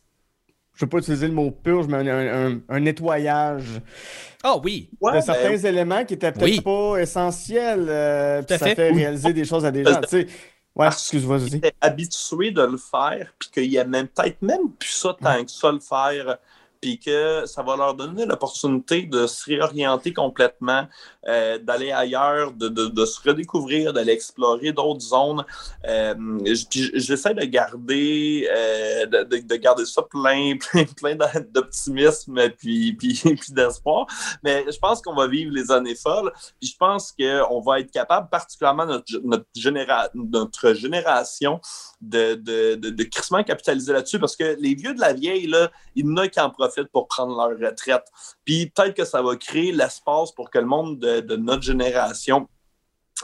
Je 0.76 0.86
veux 0.86 0.90
pas 0.90 1.00
utiliser 1.00 1.28
le 1.28 1.34
mot 1.34 1.50
purge, 1.50 1.88
mais 1.88 2.08
un, 2.08 2.80
nettoyage. 2.80 3.82
Ah 4.44 4.58
oui. 4.64 4.92
de 5.02 5.12
ben 5.12 5.22
certains 5.22 5.58
éléments 5.58 6.06
qui 6.06 6.14
étaient 6.14 6.32
peut-être 6.32 6.64
pas 6.64 6.98
essentiels. 6.98 7.88
Euh, 7.90 8.44
ça 8.48 8.60
fait, 8.60 8.76
fait 8.76 8.92
réaliser 8.92 9.34
des 9.34 9.44
choses 9.44 9.66
à 9.66 9.72
des 9.72 9.84
gens. 9.84 10.00
Ouais, 10.78 10.88
excuse-moi, 10.88 11.40
habitué 11.82 12.52
de 12.52 12.62
le 12.62 12.78
faire, 12.78 13.34
puis 13.40 13.50
qu'il 13.50 13.66
y 13.66 13.80
a 13.80 13.84
même 13.84 14.08
peut-être 14.08 14.40
même 14.44 14.72
plus 14.78 14.92
ça 14.92 15.18
tant 15.20 15.44
que 15.44 15.50
ça 15.50 15.72
le 15.72 15.80
faire 15.80 16.38
puis 16.82 17.00
que 17.00 17.44
ça 17.46 17.64
va 17.64 17.76
leur 17.76 17.94
donner 17.94 18.26
l'opportunité 18.26 19.04
de 19.04 19.28
se 19.28 19.46
réorienter 19.46 20.14
complètement, 20.14 20.88
euh, 21.28 21.58
d'aller 21.60 21.92
ailleurs, 21.92 22.52
de, 22.54 23.06
se 23.06 23.22
redécouvrir, 23.28 23.94
d'aller 23.94 24.14
explorer 24.14 24.72
d'autres 24.72 25.02
zones. 25.02 25.46
Euh, 25.88 26.16
J'essaie 26.46 27.34
de 27.34 27.46
garder 27.46 28.48
euh, 28.52 29.06
de, 29.06 29.56
garder 29.56 29.86
ça 29.86 30.02
plein, 30.04 30.58
plein, 30.72 30.86
plein 30.86 31.18
d'optimisme 31.52 32.50
puis, 32.58 32.94
puis, 32.94 33.20
puis 33.24 33.54
d'espoir. 33.54 34.08
Mais 34.44 34.66
je 34.72 34.78
pense 34.78 35.02
qu'on 35.02 35.16
va 35.16 35.28
vivre 35.28 35.52
les 35.54 35.72
années 35.72 35.96
folles. 35.96 36.32
Puis 36.60 36.70
je 36.70 36.78
pense 36.78 37.12
qu'on 37.12 37.62
va 37.62 37.80
être 37.80 37.92
capable, 37.92 38.30
particulièrement 38.30 38.86
notre, 38.86 39.20
notre, 39.24 39.46
généra 39.56 40.10
notre 40.14 40.74
génération, 40.74 41.60
de, 42.02 42.36
de, 42.36 42.76
de, 42.76 42.90
de 42.90 43.04
crissement 43.04 43.44
capitaliser 43.44 43.94
là-dessus 43.94 44.20
parce 44.20 44.36
que 44.36 44.56
les 44.60 44.76
vieux 44.76 44.94
de 44.94 45.00
la 45.00 45.14
vieille, 45.14 45.48
là, 45.48 45.72
il 45.96 46.06
y 46.06 46.10
en 46.10 46.18
a 46.18 46.28
qui 46.28 46.40
en 46.40 46.50
profitent 46.50 46.92
pour 46.92 47.08
prendre 47.08 47.36
leur 47.36 47.58
retraite. 47.58 48.06
Puis 48.46 48.68
peut-être 48.68 48.96
que 48.96 49.06
ça 49.06 49.22
va 49.22 49.36
créer 49.36 49.72
l'espace 49.72 50.32
pour 50.32 50.50
que 50.50 50.60
le 50.60 50.66
monde 50.66 51.00
de, 51.00 51.36
notre 51.36 51.64
génération 51.64 52.48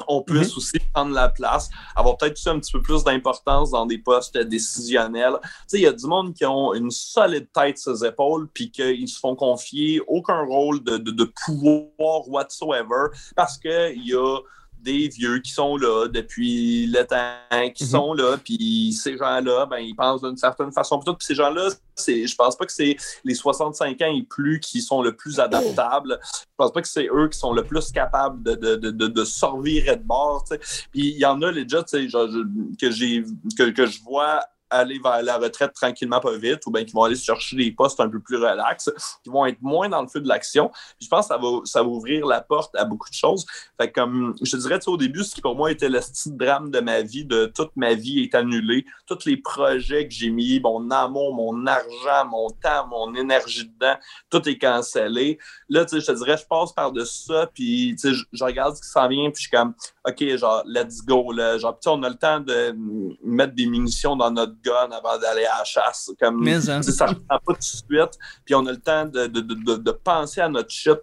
on 0.07 0.23
puisse 0.23 0.53
mhm. 0.53 0.57
aussi 0.57 0.79
prendre 0.91 1.13
la 1.13 1.29
place, 1.29 1.69
avoir 1.95 2.17
peut-être 2.17 2.47
un 2.47 2.59
petit 2.59 2.71
peu 2.71 2.81
plus 2.81 3.03
d'importance 3.03 3.69
dans 3.69 3.85
des 3.85 3.99
postes 3.99 4.35
décisionnels. 4.35 5.37
Tu 5.43 5.49
sais, 5.67 5.77
il 5.77 5.83
y 5.83 5.87
a 5.87 5.93
du 5.93 6.07
monde 6.07 6.33
qui 6.33 6.45
ont 6.45 6.73
une 6.73 6.89
solide 6.89 7.47
tête 7.53 7.77
sur 7.77 7.91
les 7.91 8.05
épaules, 8.05 8.49
puis 8.51 8.71
qu'ils 8.71 9.07
se 9.07 9.19
font 9.19 9.35
confier 9.35 10.01
aucun 10.07 10.43
rôle 10.45 10.83
de, 10.83 10.97
de, 10.97 11.11
de 11.11 11.31
pouvoir 11.45 12.27
whatsoever, 12.27 13.09
parce 13.35 13.59
qu'il 13.59 14.01
y 14.03 14.15
a 14.15 14.39
des 14.83 15.07
vieux 15.07 15.39
qui 15.39 15.51
sont 15.51 15.77
là 15.77 16.07
depuis 16.07 16.87
le 16.87 17.03
temps, 17.05 17.69
qui 17.73 17.85
mhm. 17.85 17.89
sont 17.89 18.13
là, 18.13 18.37
puis 18.37 18.93
ces 18.93 19.17
gens-là, 19.17 19.65
ben, 19.65 19.77
ils 19.77 19.95
pensent 19.95 20.21
d'une 20.21 20.37
certaine 20.37 20.71
façon. 20.71 20.99
Puis 20.99 21.15
ces 21.19 21.35
gens-là, 21.35 21.69
je 21.97 22.35
pense 22.35 22.57
pas 22.57 22.65
que 22.65 22.73
c'est 22.73 22.97
les 23.23 23.33
65 23.33 24.01
ans 24.01 24.13
et 24.13 24.23
plus 24.23 24.59
qui 24.59 24.81
sont 24.81 25.01
le 25.01 25.15
plus 25.15 25.39
adaptables. 25.39 26.19
Je 26.23 26.55
pense 26.57 26.71
pas 26.71 26.81
que 26.81 26.87
c'est 26.87 27.07
eux 27.07 27.29
qui 27.29 27.39
sont 27.39 27.53
le 27.53 27.63
plus 27.63 27.91
capables 27.91 28.43
de, 28.43 28.55
de, 28.55 28.75
de, 28.75 29.07
de, 29.07 29.23
sortir 29.23 29.97
de 29.97 30.03
bord. 30.03 30.45
Puis 30.91 31.09
il 31.09 31.17
y 31.17 31.25
en 31.25 31.41
a, 31.41 31.51
les 31.51 31.65
que, 31.65 33.69
que 33.69 33.85
je 33.85 34.03
vois 34.03 34.41
aller 34.73 34.99
vers 34.99 35.21
la 35.21 35.37
retraite 35.37 35.73
tranquillement, 35.73 36.19
pas 36.19 36.35
vite, 36.37 36.65
ou 36.65 36.71
bien 36.71 36.83
qui 36.83 36.93
vont 36.93 37.03
aller 37.03 37.15
chercher 37.15 37.55
des 37.55 37.71
postes 37.71 37.99
un 37.99 38.09
peu 38.09 38.19
plus 38.19 38.37
relax, 38.37 38.91
qui 39.23 39.29
vont 39.29 39.45
être 39.45 39.61
moins 39.61 39.89
dans 39.89 40.01
le 40.01 40.07
feu 40.07 40.21
de 40.21 40.27
l'action. 40.27 40.71
Je 41.01 41.07
pense 41.07 41.27
que 41.27 41.33
ça 41.33 41.37
va, 41.37 41.47
ça 41.65 41.81
va 41.81 41.87
ouvrir 41.87 42.25
la 42.25 42.41
porte 42.41 42.75
à 42.75 42.85
beaucoup 42.85 43.09
de 43.09 43.15
choses. 43.15 43.45
Fait 43.79 43.91
comme, 43.91 44.35
je 44.41 44.51
te 44.51 44.57
dirais, 44.57 44.79
au 44.87 44.97
début, 44.97 45.23
ce 45.23 45.35
qui 45.35 45.41
pour 45.41 45.55
moi 45.55 45.71
était 45.71 45.89
le 45.89 46.01
style 46.01 46.37
drame 46.37 46.71
de 46.71 46.79
ma 46.79 47.01
vie, 47.01 47.25
de 47.25 47.45
toute 47.45 47.71
ma 47.75 47.93
vie 47.93 48.23
est 48.23 48.35
annulée. 48.35 48.85
Tous 49.07 49.25
les 49.25 49.37
projets 49.37 50.07
que 50.07 50.13
j'ai 50.13 50.29
mis, 50.29 50.59
mon 50.59 50.89
amour, 50.91 51.33
mon 51.35 51.65
argent, 51.67 52.25
mon 52.29 52.49
temps, 52.49 52.87
mon 52.87 53.13
énergie 53.15 53.67
dedans, 53.67 53.95
tout 54.29 54.47
est 54.47 54.57
cancellé. 54.57 55.37
Là, 55.69 55.85
je 55.91 55.99
te 55.99 56.11
dirais, 56.11 56.37
je 56.37 56.45
passe 56.45 56.71
par-dessus 56.73 57.25
ça, 57.27 57.49
puis 57.53 57.95
je, 58.01 58.23
je 58.31 58.43
regarde 58.43 58.75
ce 58.75 58.81
qui 58.81 58.87
s'en 58.87 59.07
vient, 59.07 59.29
puis 59.29 59.43
je 59.43 59.47
suis 59.47 59.51
comme, 59.51 59.73
OK, 60.07 60.37
genre, 60.37 60.63
let's 60.65 61.03
go. 61.05 61.31
Là. 61.31 61.57
Genre, 61.57 61.77
on 61.87 62.03
a 62.03 62.09
le 62.09 62.15
temps 62.15 62.39
de 62.39 62.75
mettre 63.23 63.53
des 63.53 63.65
munitions 63.65 64.15
dans 64.15 64.31
notre 64.31 64.55
gun 64.63 64.89
avant 64.91 65.17
d'aller 65.17 65.45
à 65.45 65.59
la 65.59 65.63
chasse. 65.63 66.11
Comme, 66.19 66.43
ça 66.61 66.79
ne 66.79 67.09
reprend 67.09 67.25
pas 67.27 67.53
tout 67.53 67.53
de 67.53 67.61
suite. 67.61 68.17
Puis 68.45 68.55
on 68.55 68.65
a 68.65 68.71
le 68.71 68.79
temps 68.79 69.05
de, 69.05 69.27
de, 69.27 69.41
de, 69.41 69.75
de 69.77 69.91
penser 69.91 70.41
à 70.41 70.49
notre 70.49 70.71
shit 70.71 70.99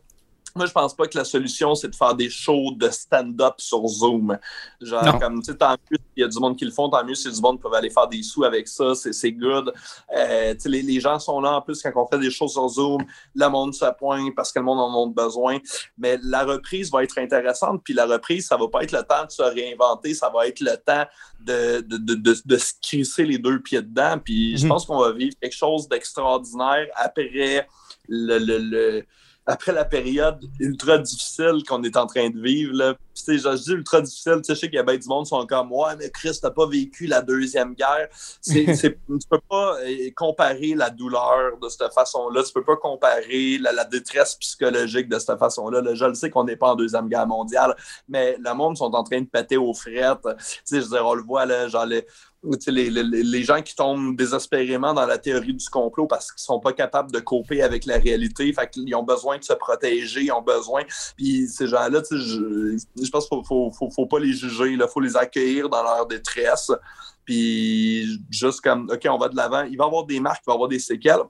moi, 0.56 0.66
je 0.66 0.72
pense 0.72 0.94
pas 0.94 1.06
que 1.06 1.16
la 1.18 1.24
solution, 1.24 1.74
c'est 1.74 1.88
de 1.88 1.94
faire 1.96 2.14
des 2.14 2.28
shows 2.30 2.72
de 2.76 2.88
stand-up 2.90 3.54
sur 3.58 3.86
Zoom. 3.86 4.38
Genre, 4.80 5.04
Non. 5.04 5.18
comme, 5.18 5.42
tu 5.42 5.52
sais, 5.52 5.56
tant 5.58 5.72
mieux 5.90 5.96
s'il 5.98 6.22
y 6.22 6.24
a 6.24 6.28
du 6.28 6.38
monde 6.38 6.56
qui 6.56 6.64
le 6.64 6.70
font, 6.70 6.88
tant 6.88 7.04
mieux 7.04 7.14
si 7.14 7.30
du 7.30 7.40
monde 7.40 7.60
peut 7.60 7.68
aller 7.74 7.90
faire 7.90 8.06
des 8.08 8.22
sous 8.22 8.44
avec 8.44 8.68
ça, 8.68 8.94
c'est 8.94 9.32
good. 9.32 9.72
Euh, 10.16 10.54
tu 10.54 10.60
sais, 10.60 10.68
les, 10.68 10.82
les 10.82 11.00
gens 11.00 11.18
sont 11.18 11.40
là, 11.40 11.52
en 11.56 11.62
plus, 11.62 11.80
quand 11.82 11.92
on 11.96 12.06
fait 12.06 12.18
des 12.18 12.30
shows 12.30 12.48
sur 12.48 12.68
Zoom, 12.68 13.04
le 13.34 13.48
monde 13.48 13.74
se 13.74 13.84
pointe 13.98 14.34
parce 14.34 14.52
que 14.52 14.58
le 14.58 14.64
monde 14.64 14.78
en 14.80 15.04
a 15.04 15.06
besoin. 15.12 15.58
Mais 15.98 16.18
la 16.22 16.44
reprise 16.44 16.90
va 16.90 17.02
être 17.02 17.18
intéressante, 17.18 17.82
puis 17.84 17.94
la 17.94 18.06
reprise, 18.06 18.46
ça 18.46 18.56
va 18.56 18.68
pas 18.68 18.82
être 18.82 18.92
le 18.92 19.02
temps 19.02 19.24
de 19.24 19.30
se 19.30 19.42
réinventer, 19.42 20.14
ça 20.14 20.30
va 20.30 20.46
être 20.46 20.60
le 20.60 20.76
temps 20.76 21.04
de, 21.40 21.80
de, 21.80 21.96
de, 21.96 22.14
de, 22.14 22.36
de 22.44 22.56
se 22.56 22.72
crisser 22.82 23.24
les 23.24 23.38
deux 23.38 23.60
pieds 23.60 23.82
dedans. 23.82 24.18
Puis 24.22 24.56
je 24.58 24.64
Mhm. 24.64 24.68
pense 24.70 24.86
qu'on 24.86 24.98
va 24.98 25.12
vivre 25.12 25.34
quelque 25.40 25.56
chose 25.56 25.88
d'extraordinaire 25.88 26.86
après 26.96 27.66
le, 28.08 28.38
le, 28.38 28.58
le- 28.58 29.06
après 29.50 29.72
la 29.72 29.84
période 29.84 30.40
ultra 30.58 30.98
difficile 30.98 31.62
qu'on 31.68 31.82
est 31.82 31.96
en 31.96 32.06
train 32.06 32.30
de 32.30 32.40
vivre. 32.40 32.72
Là. 32.74 32.94
Je, 33.14 33.56
dis 33.56 33.72
ultra 33.72 34.00
difficile, 34.00 34.36
tu 34.36 34.44
sais, 34.44 34.54
je 34.54 34.60
sais 34.60 34.66
qu'il 34.68 34.76
y 34.76 34.78
a 34.78 34.82
bien 34.82 34.96
du 34.96 35.08
monde 35.08 35.24
qui 35.24 35.30
sont 35.30 35.44
comme 35.46 35.72
Ouais, 35.72 35.96
mais 35.98 36.10
Chris, 36.10 36.38
t'as 36.40 36.50
pas 36.50 36.66
vécu 36.66 37.06
la 37.06 37.20
Deuxième 37.20 37.74
Guerre. 37.74 38.08
Tu 38.46 39.26
peux 39.28 39.40
pas 39.48 39.76
euh, 39.80 40.10
comparer 40.16 40.74
la 40.74 40.90
douleur 40.90 41.58
de 41.60 41.68
cette 41.68 41.92
façon-là. 41.92 42.42
Tu 42.42 42.52
peux 42.52 42.64
pas 42.64 42.76
comparer 42.76 43.58
la, 43.58 43.72
la 43.72 43.84
détresse 43.84 44.36
psychologique 44.36 45.08
de 45.08 45.18
cette 45.18 45.38
façon-là. 45.38 45.82
Là, 45.82 45.94
je 45.94 46.04
le 46.04 46.14
sais 46.14 46.30
qu'on 46.30 46.44
n'est 46.44 46.56
pas 46.56 46.72
en 46.72 46.76
Deuxième 46.76 47.08
Guerre 47.08 47.26
mondiale, 47.26 47.74
mais 48.08 48.36
le 48.38 48.54
monde 48.54 48.76
sont 48.76 48.92
en 48.94 49.02
train 49.02 49.20
de 49.20 49.26
péter 49.26 49.56
aux 49.56 49.74
frettes. 49.74 50.28
Je 50.70 50.76
veux 50.76 50.88
dire, 50.88 51.06
on 51.06 51.14
le 51.14 51.22
voit, 51.22 51.44
là, 51.44 51.68
genre, 51.68 51.86
les, 51.86 52.06
les, 52.42 52.90
les, 52.90 53.03
les 53.03 53.42
gens 53.42 53.61
qui 53.61 53.74
tombent 53.74 54.16
désespérément 54.16 54.94
dans 54.94 55.07
la 55.07 55.18
théorie 55.18 55.53
du 55.53 55.68
complot 55.68 56.07
parce 56.07 56.33
qu'ils 56.33 56.42
sont 56.42 56.61
pas 56.61 56.72
capables 56.72 57.12
de 57.12 57.20
coper 57.20 57.62
avec 57.62 57.85
la 57.85 57.98
réalité. 57.98 58.53
Fait 58.53 58.68
qu'ils 58.68 58.94
ont 58.94 59.03
besoin 59.03 59.38
de 59.38 59.44
se 59.44 59.53
protéger, 59.53 60.22
ils 60.22 60.33
ont 60.33 60.42
besoin. 60.42 60.83
Puis 61.16 61.46
ces 61.48 61.66
gens-là, 61.66 62.03
je, 62.11 62.79
je 62.96 63.11
pense 63.11 63.29
qu'il 63.29 63.38
faut, 63.38 63.44
faut, 63.44 63.70
faut, 63.70 63.90
faut 63.90 64.07
pas 64.07 64.18
les 64.18 64.33
juger. 64.33 64.72
Il 64.72 64.87
faut 64.92 65.00
les 65.00 65.16
accueillir 65.16 65.68
dans 65.68 65.83
leur 65.83 66.07
détresse. 66.07 66.72
Puis 67.24 68.07
juste 68.31 68.61
comme, 68.62 68.90
OK, 68.90 69.07
on 69.09 69.18
va 69.18 69.29
de 69.29 69.37
l'avant. 69.37 69.62
Il 69.62 69.76
va 69.76 69.85
y 69.85 69.87
avoir 69.87 70.05
des 70.05 70.20
marques, 70.20 70.42
il 70.46 70.48
va 70.48 70.55
y 70.55 70.57
avoir 70.57 70.68
des 70.68 70.79
séquelles. 70.79 71.22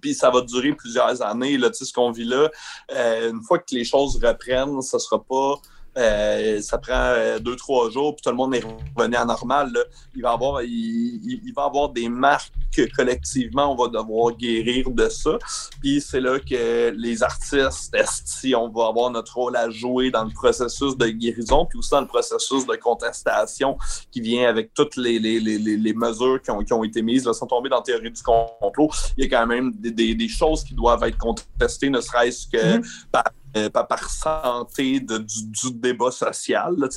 Puis 0.00 0.14
ça 0.14 0.30
va 0.30 0.40
durer 0.40 0.72
plusieurs 0.74 1.20
années. 1.22 1.58
Là, 1.58 1.70
ce 1.72 1.92
qu'on 1.92 2.10
vit 2.10 2.24
là, 2.24 2.50
euh, 2.94 3.30
une 3.30 3.42
fois 3.42 3.58
que 3.58 3.74
les 3.74 3.84
choses 3.84 4.22
reprennent, 4.22 4.80
ça 4.82 4.98
sera 4.98 5.22
pas. 5.22 5.56
Euh, 5.98 6.60
ça 6.62 6.78
prend 6.78 6.92
euh, 6.94 7.38
deux, 7.38 7.56
trois 7.56 7.90
jours, 7.90 8.14
puis 8.14 8.22
tout 8.22 8.30
le 8.30 8.36
monde 8.36 8.54
est 8.54 8.64
revenu 8.96 9.16
à 9.16 9.24
normal. 9.24 9.70
là. 9.72 9.80
Il 10.14 10.22
va 10.22 10.32
avoir, 10.32 10.62
il, 10.62 10.70
il- 10.70 11.40
il 11.44 11.52
va 11.54 11.64
avoir 11.64 11.88
des 11.90 12.08
marques 12.08 12.52
que 12.74 12.82
collectivement, 12.96 13.70
on 13.72 13.76
va 13.76 13.88
devoir 13.88 14.34
guérir 14.34 14.90
de 14.90 15.08
ça. 15.10 15.38
Puis 15.82 16.00
c'est 16.00 16.20
là 16.20 16.38
que 16.40 16.90
les 16.96 17.22
artistes, 17.22 17.94
si 18.24 18.54
on 18.54 18.68
va 18.70 18.86
avoir 18.86 19.10
notre 19.10 19.34
rôle 19.34 19.56
à 19.56 19.68
jouer 19.68 20.10
dans 20.10 20.24
le 20.24 20.30
processus 20.30 20.96
de 20.96 21.08
guérison, 21.08 21.66
puis 21.66 21.78
aussi 21.78 21.90
dans 21.90 22.00
le 22.00 22.06
processus 22.06 22.66
de 22.66 22.74
contestation 22.76 23.76
qui 24.10 24.20
vient 24.22 24.48
avec 24.48 24.72
toutes 24.72 24.96
les, 24.96 25.18
les, 25.18 25.38
les, 25.40 25.58
les- 25.58 25.92
mesures 25.92 26.40
qui 26.40 26.50
ont, 26.50 26.62
qui 26.64 26.72
ont 26.72 26.82
été 26.84 27.02
mises, 27.02 27.26
là, 27.26 27.34
sans 27.34 27.46
tomber 27.46 27.68
dans 27.68 27.76
la 27.76 27.82
théorie 27.82 28.10
du 28.10 28.22
complot. 28.22 28.88
Il 29.18 29.24
y 29.24 29.26
a 29.26 29.38
quand 29.38 29.46
même 29.46 29.72
des, 29.72 29.90
des- 29.90 30.14
des 30.14 30.28
choses 30.28 30.64
qui 30.64 30.74
doivent 30.74 31.04
être 31.04 31.18
contestées, 31.18 31.90
ne 31.90 32.00
serait-ce 32.00 32.46
que 32.48 32.76
Mhm. 32.78 32.82
par, 33.12 33.24
euh, 33.56 33.70
par, 33.70 34.10
santé 34.10 35.00
de- 35.00 35.18
du, 35.18 35.46
du 35.46 35.72
débat 35.74 36.10
social. 36.10 36.74
Là, 36.76 36.88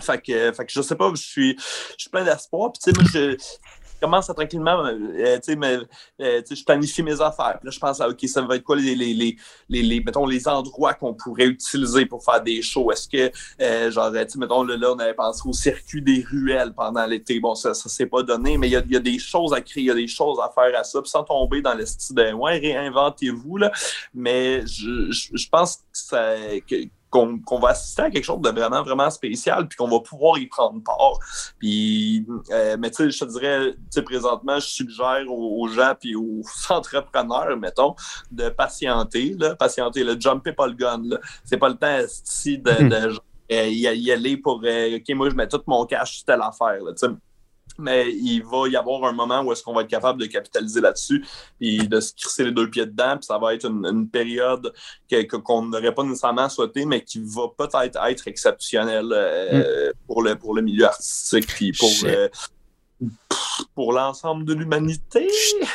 fait 0.00 0.20
que, 0.20 0.52
fait 0.52 0.66
que 0.66 0.72
je 0.72 0.82
sais 0.82 0.94
pas, 0.94 1.10
je 1.14 1.22
suis, 1.22 1.56
je 1.58 1.94
suis 1.96 2.10
plein 2.10 2.24
d'espoir. 2.24 2.72
Puis, 2.72 2.80
tu 2.84 2.90
sais, 2.90 2.96
moi, 2.96 3.10
je 3.12 3.36
commence 4.00 4.30
à 4.30 4.34
tranquillement, 4.34 4.84
euh, 4.84 5.36
tu 5.36 5.52
sais, 5.52 5.56
me- 5.56 5.86
euh, 6.20 6.40
tu 6.42 6.48
sais, 6.48 6.56
je 6.56 6.64
planifie 6.64 7.02
mes 7.02 7.20
affaires. 7.20 7.58
Puis 7.58 7.66
là, 7.66 7.70
je 7.70 7.78
pense 7.78 8.00
à, 8.00 8.08
OK, 8.08 8.20
ça 8.26 8.42
va 8.42 8.56
être 8.56 8.62
quoi 8.62 8.76
les, 8.76 8.94
les, 8.94 9.14
les, 9.14 9.36
les, 9.82 10.00
mettons, 10.00 10.26
les 10.26 10.46
endroits 10.48 10.94
qu'on 10.94 11.14
pourrait 11.14 11.46
utiliser 11.46 12.06
pour 12.06 12.24
faire 12.24 12.42
des 12.42 12.62
shows? 12.62 12.90
Est-ce 12.92 13.08
que, 13.08 13.30
euh, 13.60 13.90
genre, 13.90 14.12
tu 14.12 14.18
sais, 14.18 14.38
mettons, 14.38 14.62
là, 14.62 14.92
on 14.92 14.98
avait 14.98 15.14
pensé 15.14 15.42
au 15.46 15.52
circuit 15.52 16.02
des 16.02 16.24
ruelles 16.30 16.72
pendant 16.74 17.06
l'été. 17.06 17.40
Bon, 17.40 17.54
ça, 17.54 17.74
ça 17.74 17.88
s'est 17.88 18.06
pas 18.06 18.22
donné, 18.22 18.58
mais 18.58 18.68
il 18.68 18.72
y 18.72 18.96
a, 18.96 19.00
des 19.00 19.18
choses 19.18 19.52
à 19.52 19.60
créer, 19.60 19.84
il 19.84 19.86
y 19.86 19.90
a 19.90 19.94
des 19.94 20.08
choses 20.08 20.38
à 20.40 20.50
faire 20.54 20.78
à 20.78 20.84
ça, 20.84 21.00
puis 21.00 21.10
sans 21.10 21.24
tomber 21.24 21.62
dans 21.62 21.74
le 21.74 21.86
style 21.86 22.16
ouais, 22.34 22.58
réinventez-vous, 22.58 23.56
là. 23.58 23.72
Mais 24.14 24.66
je, 24.66 25.10
je, 25.10 25.36
je 25.36 25.48
pense 25.48 25.76
que 25.76 25.82
ça, 25.92 26.34
que, 26.68 26.76
qu'on 27.44 27.58
va 27.58 27.68
assister 27.70 28.02
à 28.02 28.10
quelque 28.10 28.24
chose 28.24 28.40
de 28.40 28.50
vraiment, 28.50 28.82
vraiment 28.82 29.10
spécial, 29.10 29.66
puis 29.68 29.76
qu'on 29.76 29.88
va 29.88 30.00
pouvoir 30.00 30.38
y 30.38 30.46
prendre 30.46 30.82
part. 30.82 31.18
Puis, 31.58 32.26
euh, 32.50 32.76
mais 32.78 32.90
tu 32.90 32.96
sais, 33.04 33.10
je 33.10 33.24
te 33.24 33.30
dirais, 33.30 33.72
tu 33.72 33.78
sais, 33.90 34.02
présentement, 34.02 34.58
je 34.58 34.66
suggère 34.66 35.24
aux, 35.28 35.62
aux 35.62 35.68
gens 35.68 35.94
puis 35.98 36.14
aux 36.16 36.42
entrepreneurs, 36.70 37.56
mettons, 37.56 37.94
de 38.30 38.48
patienter, 38.48 39.34
là, 39.38 39.54
patienter, 39.56 40.04
le 40.04 40.18
jumper 40.20 40.52
pas 40.52 40.66
le 40.66 40.74
gun, 40.74 41.00
là. 41.04 41.18
C'est 41.44 41.58
pas 41.58 41.68
le 41.68 41.76
temps 41.76 41.98
ici 42.00 42.58
de, 42.58 42.70
Mhm. 42.70 42.88
de 42.88 43.08
genre, 43.10 43.24
euh, 43.52 43.66
y, 43.68 43.80
y 43.82 44.12
aller 44.12 44.36
pour, 44.36 44.60
euh, 44.64 44.96
OK, 44.96 45.14
moi, 45.14 45.30
je 45.30 45.34
mets 45.34 45.48
tout 45.48 45.62
mon 45.66 45.86
cash 45.86 46.16
sur 46.16 46.24
telle 46.24 46.42
affaire, 46.42 46.82
là, 46.82 46.92
tu 46.92 47.06
sais. 47.06 47.12
Mais 47.78 48.10
il 48.10 48.42
va 48.42 48.68
y 48.68 48.76
avoir 48.76 49.04
un 49.04 49.12
moment 49.12 49.42
où 49.42 49.52
est-ce 49.52 49.62
qu'on 49.62 49.74
va 49.74 49.82
être 49.82 49.88
capable 49.88 50.20
de 50.20 50.26
capitaliser 50.26 50.80
là-dessus 50.80 51.24
puis 51.58 51.86
de 51.88 52.00
se 52.00 52.12
crisser 52.14 52.44
les 52.44 52.52
deux 52.52 52.68
pieds 52.70 52.86
dedans. 52.86 53.16
Puis 53.16 53.26
ça 53.26 53.38
va 53.38 53.54
être 53.54 53.66
une, 53.66 53.84
une 53.86 54.08
période 54.08 54.72
qu'on 55.44 55.62
n'aurait 55.62 55.94
pas 55.94 56.02
nécessairement 56.02 56.48
souhaité, 56.48 56.84
mais 56.86 57.02
qui 57.04 57.20
va 57.24 57.48
peut-être 57.56 57.98
être 58.08 58.28
exceptionnelle 58.28 59.08
euh, 59.12 59.92
pour, 60.06 60.22
le, 60.22 60.36
pour 60.36 60.54
le 60.54 60.62
milieu 60.62 60.86
artistique 60.86 61.46
puis 61.46 61.72
pour, 61.72 61.90
euh, 62.04 62.28
pour 63.74 63.92
l'ensemble 63.92 64.44
de 64.44 64.54
l'humanité. 64.54 65.28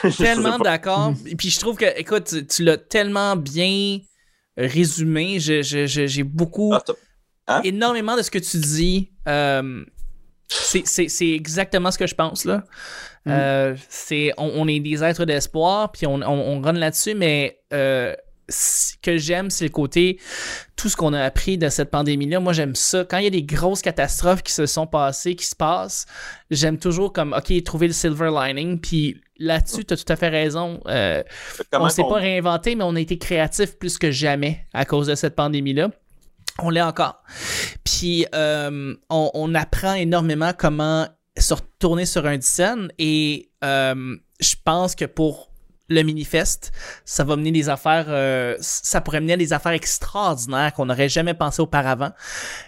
Je 0.03 0.09
sais 0.09 0.23
tellement 0.23 0.57
d'accord. 0.59 1.13
Et 1.25 1.35
puis 1.35 1.49
je 1.49 1.59
trouve 1.59 1.77
que, 1.77 1.99
écoute, 1.99 2.25
tu, 2.25 2.45
tu 2.47 2.63
l'as 2.63 2.77
tellement 2.77 3.35
bien 3.35 3.99
résumé. 4.57 5.39
J'ai 5.39 6.23
beaucoup, 6.23 6.73
Ah, 6.73 6.83
Hein? 7.47 7.61
énormément 7.63 8.15
de 8.15 8.21
ce 8.21 8.31
que 8.31 8.39
tu 8.39 8.57
dis. 8.57 9.11
Euh, 9.27 9.83
c'est- 10.53 10.85
c'est 10.85 11.07
c'est 11.07 11.29
exactement 11.29 11.91
ce 11.91 11.97
que 11.97 12.07
je 12.07 12.15
pense, 12.15 12.45
là. 12.45 12.63
Mm. 13.25 13.31
Euh, 13.31 13.75
c'est, 13.89 14.33
on, 14.37 14.51
on 14.55 14.67
est 14.67 14.79
des 14.79 15.03
êtres 15.03 15.25
d'espoir, 15.25 15.91
puis 15.91 16.07
on, 16.07 16.15
on, 16.15 16.27
on 16.27 16.61
run 16.61 16.73
là-dessus, 16.73 17.13
mais 17.15 17.59
euh, 17.71 18.15
ce 18.49 18.95
que 19.01 19.17
j'aime, 19.17 19.49
c'est 19.49 19.63
le 19.65 19.69
côté, 19.69 20.19
tout 20.75 20.89
ce 20.89 20.97
qu'on 20.97 21.13
a 21.13 21.21
appris 21.23 21.57
de 21.57 21.69
cette 21.69 21.89
pandémie-là. 21.91 22.39
Moi, 22.39 22.51
j'aime 22.53 22.75
ça. 22.75 23.05
Quand 23.05 23.19
il 23.19 23.23
y 23.25 23.27
a 23.27 23.29
des 23.31 23.43
grosses 23.43 23.81
catastrophes 23.81 24.41
qui 24.43 24.51
se 24.51 24.65
sont 24.65 24.87
passées, 24.87 25.35
qui 25.35 25.45
se 25.45 25.55
passent, 25.55 26.05
j'aime 26.49 26.77
toujours 26.79 27.13
comme, 27.13 27.33
OK, 27.33 27.63
trouver 27.63 27.87
le 27.87 27.93
silver 27.93 28.29
lining, 28.33 28.81
puis 28.81 29.21
là-dessus, 29.37 29.85
tu 29.85 29.93
as 29.93 29.97
tout 29.97 30.11
à 30.11 30.15
fait 30.15 30.29
raison. 30.29 30.81
Euh, 30.87 31.23
on 31.73 31.87
s'est 31.89 32.01
qu'on- 32.01 32.09
pas 32.09 32.15
réinventé, 32.19 32.75
mais 32.75 32.83
on 32.83 32.95
a 32.95 32.99
été 32.99 33.17
créatif 33.17 33.77
plus 33.77 33.97
que 33.97 34.11
jamais 34.11 34.65
à 34.73 34.83
cause 34.83 35.07
de 35.07 35.15
cette 35.15 35.35
pandémie-là. 35.35 35.91
On 36.63 36.69
l'est 36.69 36.81
encore. 36.81 37.23
Puis 37.83 38.25
euh, 38.33 38.95
on, 39.09 39.55
apprend 39.55 39.93
énormément 39.93 40.51
comment 40.57 41.07
se 41.37 41.53
retourner 41.53 42.05
sur 42.05 42.25
un 42.25 42.39
scène 42.41 42.91
et 42.97 43.51
euh, 43.63 44.17
je 44.39 44.55
pense 44.63 44.95
que 44.95 45.05
pour 45.05 45.50
le 45.91 46.03
Minifest, 46.03 46.71
ça 47.05 47.23
va 47.23 47.35
mener 47.35 47.51
des 47.51 47.69
affaires, 47.69 48.05
euh, 48.07 48.55
ça 48.59 49.01
pourrait 49.01 49.19
mener 49.19 49.33
à 49.33 49.37
des 49.37 49.53
affaires 49.53 49.73
extraordinaires 49.73 50.73
qu'on 50.73 50.85
n'aurait 50.85 51.09
jamais 51.09 51.33
pensé 51.33 51.61
auparavant, 51.61 52.11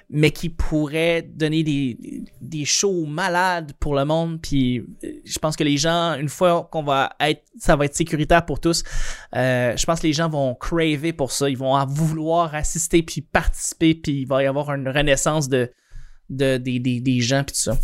mais 0.09 0.31
qui 0.31 0.49
pourraient 0.49 1.21
donner 1.21 1.63
des, 1.63 2.25
des 2.41 2.65
shows 2.65 3.05
malades 3.05 3.73
pour 3.79 3.95
le 3.95 4.05
monde. 4.05 4.41
Puis 4.41 4.79
euh, 4.79 5.21
je 5.23 5.39
pense 5.39 5.55
que 5.55 5.63
les 5.63 5.77
gens, 5.77 6.15
une 6.19 6.29
fois 6.29 6.67
qu'on 6.71 6.83
va 6.83 7.13
être, 7.19 7.43
ça 7.57 7.75
va 7.75 7.85
être 7.85 7.95
sécuritaire 7.95 8.45
pour 8.45 8.59
tous, 8.59 8.83
euh, 9.35 9.75
je 9.75 9.85
pense 9.85 10.01
que 10.01 10.07
les 10.07 10.13
gens 10.13 10.29
vont 10.29 10.53
craver 10.53 11.13
pour 11.13 11.31
ça. 11.31 11.49
Ils 11.49 11.57
vont 11.57 11.83
vouloir 11.85 12.53
assister 12.53 13.03
puis 13.03 13.21
participer, 13.21 13.95
puis 13.95 14.21
il 14.21 14.27
va 14.27 14.43
y 14.43 14.47
avoir 14.47 14.73
une 14.73 14.89
renaissance 14.89 15.47
de, 15.47 15.71
de, 16.29 16.57
des, 16.57 16.79
des, 16.79 16.99
des 16.99 17.21
gens 17.21 17.43
puis 17.43 17.55
tout 17.55 17.71
ça. 17.71 17.77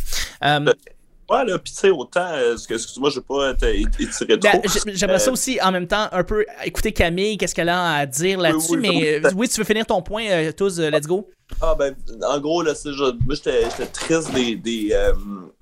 Ouais, 1.30 1.46
là, 1.46 1.60
puis 1.60 1.72
tu 1.72 1.80
sais, 1.80 1.90
autant, 1.92 2.26
euh, 2.34 2.56
excuse-moi, 2.56 3.10
je 3.12 3.20
vais 3.20 3.26
pas 3.28 3.52
étirer 4.00 4.38
Ben, 4.38 4.62
trop. 4.62 4.62
J'aimerais 4.94 5.20
ça 5.20 5.30
Euh, 5.30 5.34
aussi 5.34 5.60
en 5.62 5.72
même 5.72 5.88
temps 5.88 6.08
un 6.12 6.24
peu 6.24 6.46
écouter 6.66 6.92
Camille, 6.92 7.38
qu'est-ce 7.38 7.54
qu'elle 7.54 7.70
a 7.70 7.94
à 7.94 8.06
dire 8.06 8.40
là-dessus, 8.40 8.72
oui, 8.74 8.78
mais 8.82 8.90
oui, 8.90 9.08
euh, 9.26 9.30
oui, 9.36 9.48
tu 9.50 9.60
veux 9.60 9.66
finir 9.66 9.86
ton 9.86 10.02
point, 10.02 10.52
tous, 10.58 10.80
let's 10.80 11.06
go. 11.06 11.30
Ah 11.62 11.74
ben, 11.78 11.96
en 12.28 12.40
gros, 12.40 12.62
là, 12.62 12.74
je- 12.84 12.92
moi, 13.26 13.34
j'étais, 13.36 13.64
j'étais 13.64 13.86
triste 13.88 14.32
des, 14.34 14.56
des, 14.56 14.90
euh, 14.94 15.14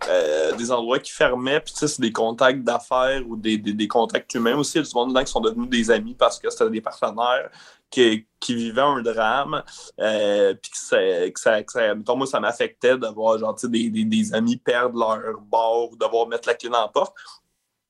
euh, 0.09 0.51
des 0.57 0.69
endroits 0.71 0.99
qui 0.99 1.11
fermaient, 1.13 1.61
puis 1.61 1.71
tu 1.73 1.79
sais, 1.79 1.87
c'est 1.87 2.01
des 2.01 2.11
contacts 2.11 2.61
d'affaires 2.61 3.21
ou 3.25 3.37
des, 3.37 3.57
des, 3.57 3.73
des 3.73 3.87
contacts 3.87 4.33
humains 4.35 4.57
aussi. 4.57 4.73
Il 4.77 4.81
y 4.81 4.85
a 4.85 4.87
du 4.87 4.93
monde 4.93 5.09
dedans 5.09 5.23
qui 5.23 5.31
sont 5.31 5.39
devenus 5.39 5.69
des 5.69 5.89
amis 5.89 6.13
parce 6.13 6.39
que 6.39 6.49
c'était 6.49 6.69
des 6.69 6.81
partenaires 6.81 7.49
qui, 7.89 8.25
vivaient 8.49 8.81
un 8.81 9.01
drame, 9.01 9.63
euh, 9.99 10.53
puis 10.53 10.71
que 10.71 10.77
ça, 10.77 11.63
que 11.63 12.13
moi, 12.15 12.27
ça 12.27 12.39
m'affectait 12.39 12.97
de 12.97 13.07
voir, 13.07 13.37
genre, 13.39 13.55
des, 13.63 14.33
amis 14.33 14.57
perdre 14.57 14.97
leur 14.99 15.39
bord 15.41 15.95
devoir 15.97 16.27
mettre 16.27 16.47
la 16.47 16.53
clé 16.55 16.69
dans 16.69 16.81
la 16.81 16.87
porte. 16.87 17.15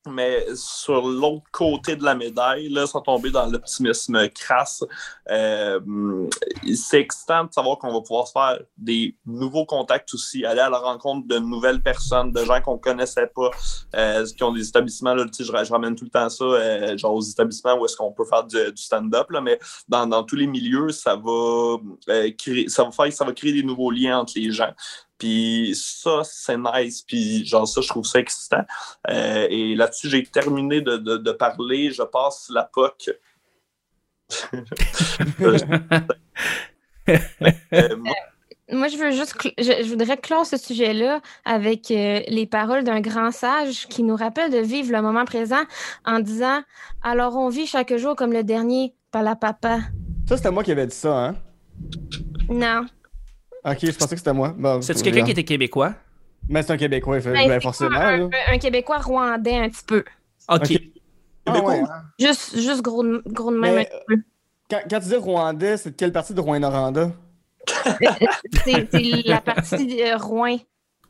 Mais 0.07 0.45
sur 0.55 1.07
l'autre 1.07 1.45
côté 1.51 1.95
de 1.95 2.03
la 2.03 2.15
médaille, 2.15 2.69
là, 2.69 2.87
sans 2.87 3.01
tomber 3.01 3.31
dans 3.31 3.45
l'optimisme 3.45 4.29
crasse, 4.29 4.83
euh, 5.29 5.79
c'est 6.75 7.01
excitant 7.01 7.45
de 7.45 7.53
savoir 7.53 7.77
qu'on 7.77 7.93
va 7.93 8.01
pouvoir 8.01 8.27
faire 8.29 8.59
des 8.77 9.15
nouveaux 9.25 9.65
contacts 9.65 10.13
aussi, 10.13 10.45
aller 10.45 10.61
à 10.61 10.69
la 10.69 10.79
rencontre 10.79 11.27
de 11.27 11.37
nouvelles 11.39 11.81
personnes, 11.81 12.31
de 12.31 12.43
gens 12.43 12.61
qu'on 12.61 12.77
connaissait 12.77 13.27
pas, 13.27 13.51
euh, 13.95 14.25
qui 14.25 14.43
ont 14.43 14.53
des 14.53 14.67
établissements, 14.67 15.13
là, 15.13 15.25
je, 15.37 15.43
je, 15.43 15.71
ramène 15.71 15.95
tout 15.95 16.05
le 16.05 16.09
temps 16.09 16.29
ça, 16.29 16.43
euh, 16.43 16.97
genre 16.97 17.13
aux 17.13 17.21
établissements 17.21 17.77
où 17.79 17.85
est-ce 17.85 17.95
qu'on 17.95 18.11
peut 18.11 18.25
faire 18.25 18.43
du, 18.43 18.57
du 18.71 18.81
stand-up, 18.81 19.27
mais 19.41 19.59
dans, 19.87 20.07
dans, 20.07 20.23
tous 20.23 20.35
les 20.35 20.47
milieux, 20.47 20.89
ça 20.89 21.15
va, 21.15 21.77
créer, 22.37 22.69
ça, 22.69 22.83
va 22.83 22.91
faire, 22.91 23.13
ça 23.13 23.25
va 23.25 23.33
créer 23.33 23.53
des 23.53 23.63
nouveaux 23.63 23.91
liens 23.91 24.19
entre 24.19 24.33
les 24.35 24.51
gens. 24.51 24.73
Puis 25.17 25.73
ça, 25.75 26.21
c'est 26.23 26.57
nice. 26.57 27.01
Puis 27.01 27.45
genre 27.45 27.67
ça, 27.67 27.81
je 27.81 27.87
trouve 27.87 28.05
ça 28.05 28.19
excitant. 28.19 28.63
Euh, 29.09 29.47
et 29.49 29.75
là-dessus, 29.75 30.09
j'ai 30.09 30.23
terminé 30.25 30.81
de, 30.81 30.97
de, 30.97 31.17
de, 31.17 31.31
parler. 31.31 31.91
Je 31.91 32.03
passe 32.03 32.49
la 32.49 32.63
POC. 32.63 33.11
euh, 37.73 37.95
moi, 37.97 38.15
moi, 38.69 38.89
je 38.89 38.97
veux 38.97 39.11
juste, 39.11 39.33
je, 39.57 39.83
je, 39.83 39.89
voudrais 39.89 40.17
clore 40.17 40.45
ce 40.45 40.57
sujet-là 40.57 41.21
avec 41.45 41.89
euh, 41.89 42.19
les 42.27 42.45
paroles 42.45 42.83
d'un 42.83 42.99
grand 42.99 43.31
sage 43.31 43.87
qui 43.87 44.03
nous 44.03 44.15
rappelle 44.17 44.51
de 44.51 44.57
vivre 44.57 44.91
le 44.91 45.01
moment 45.01 45.23
présent 45.23 45.63
en 46.05 46.19
disant 46.19 46.61
Alors 47.01 47.37
on 47.37 47.47
vit 47.47 47.65
chaque 47.65 47.95
jour 47.95 48.17
comme 48.17 48.33
le 48.33 48.43
dernier, 48.43 48.93
pas 49.11 49.21
la 49.21 49.37
papa. 49.37 49.79
Ça, 50.27 50.35
c'était 50.35 50.51
moi 50.51 50.65
qui 50.65 50.73
avais 50.73 50.85
dit 50.85 50.95
ça, 50.95 51.17
hein? 51.17 51.35
Non. 52.49 52.85
Ok, 53.67 53.77
je 53.81 53.91
pensais 53.91 54.15
que 54.15 54.19
c'était 54.19 54.33
moi. 54.33 54.53
Bon, 54.57 54.81
C'est-tu 54.81 55.03
quelqu'un 55.03 55.23
qui 55.25 55.31
était 55.31 55.43
québécois? 55.43 55.93
Mais 56.49 56.63
c'est 56.63 56.71
un 56.71 56.77
Québécois, 56.77 57.19
Ben, 57.19 57.33
ben, 57.33 57.49
c'est 57.49 57.61
forcément. 57.61 57.95
Un, 57.99 58.17
là. 58.17 58.29
un- 58.47 58.53
un 58.53 58.57
Québécois 58.57 58.99
rwandais 58.99 59.55
un 59.57 59.69
petit 59.69 59.83
peu. 59.85 60.03
Ok. 60.47 60.71
Ah 61.45 61.61
ouais, 61.61 61.79
hein? 61.79 62.03
Juste, 62.19 62.57
juste 62.57 62.81
gros, 62.81 63.03
de- 63.03 63.21
gros 63.27 63.51
de 63.51 63.57
même 63.57 63.75
Mais, 63.75 63.81
un 63.81 63.83
petit 63.85 63.97
peu. 64.07 64.15
Quand, 64.69 64.79
quand 64.89 64.99
tu 65.01 65.07
dis 65.09 65.15
rwandais, 65.15 65.75
c'est 65.77 65.91
de 65.91 65.95
quelle 65.95 66.11
partie 66.13 66.33
de 66.33 66.39
Rouen-Noranda? 66.39 67.11
C'est 68.63 68.87
c'est 68.91 69.01
la 69.25 69.41
partie 69.41 70.01
euh, 70.01 70.15
Rouen. 70.17 70.57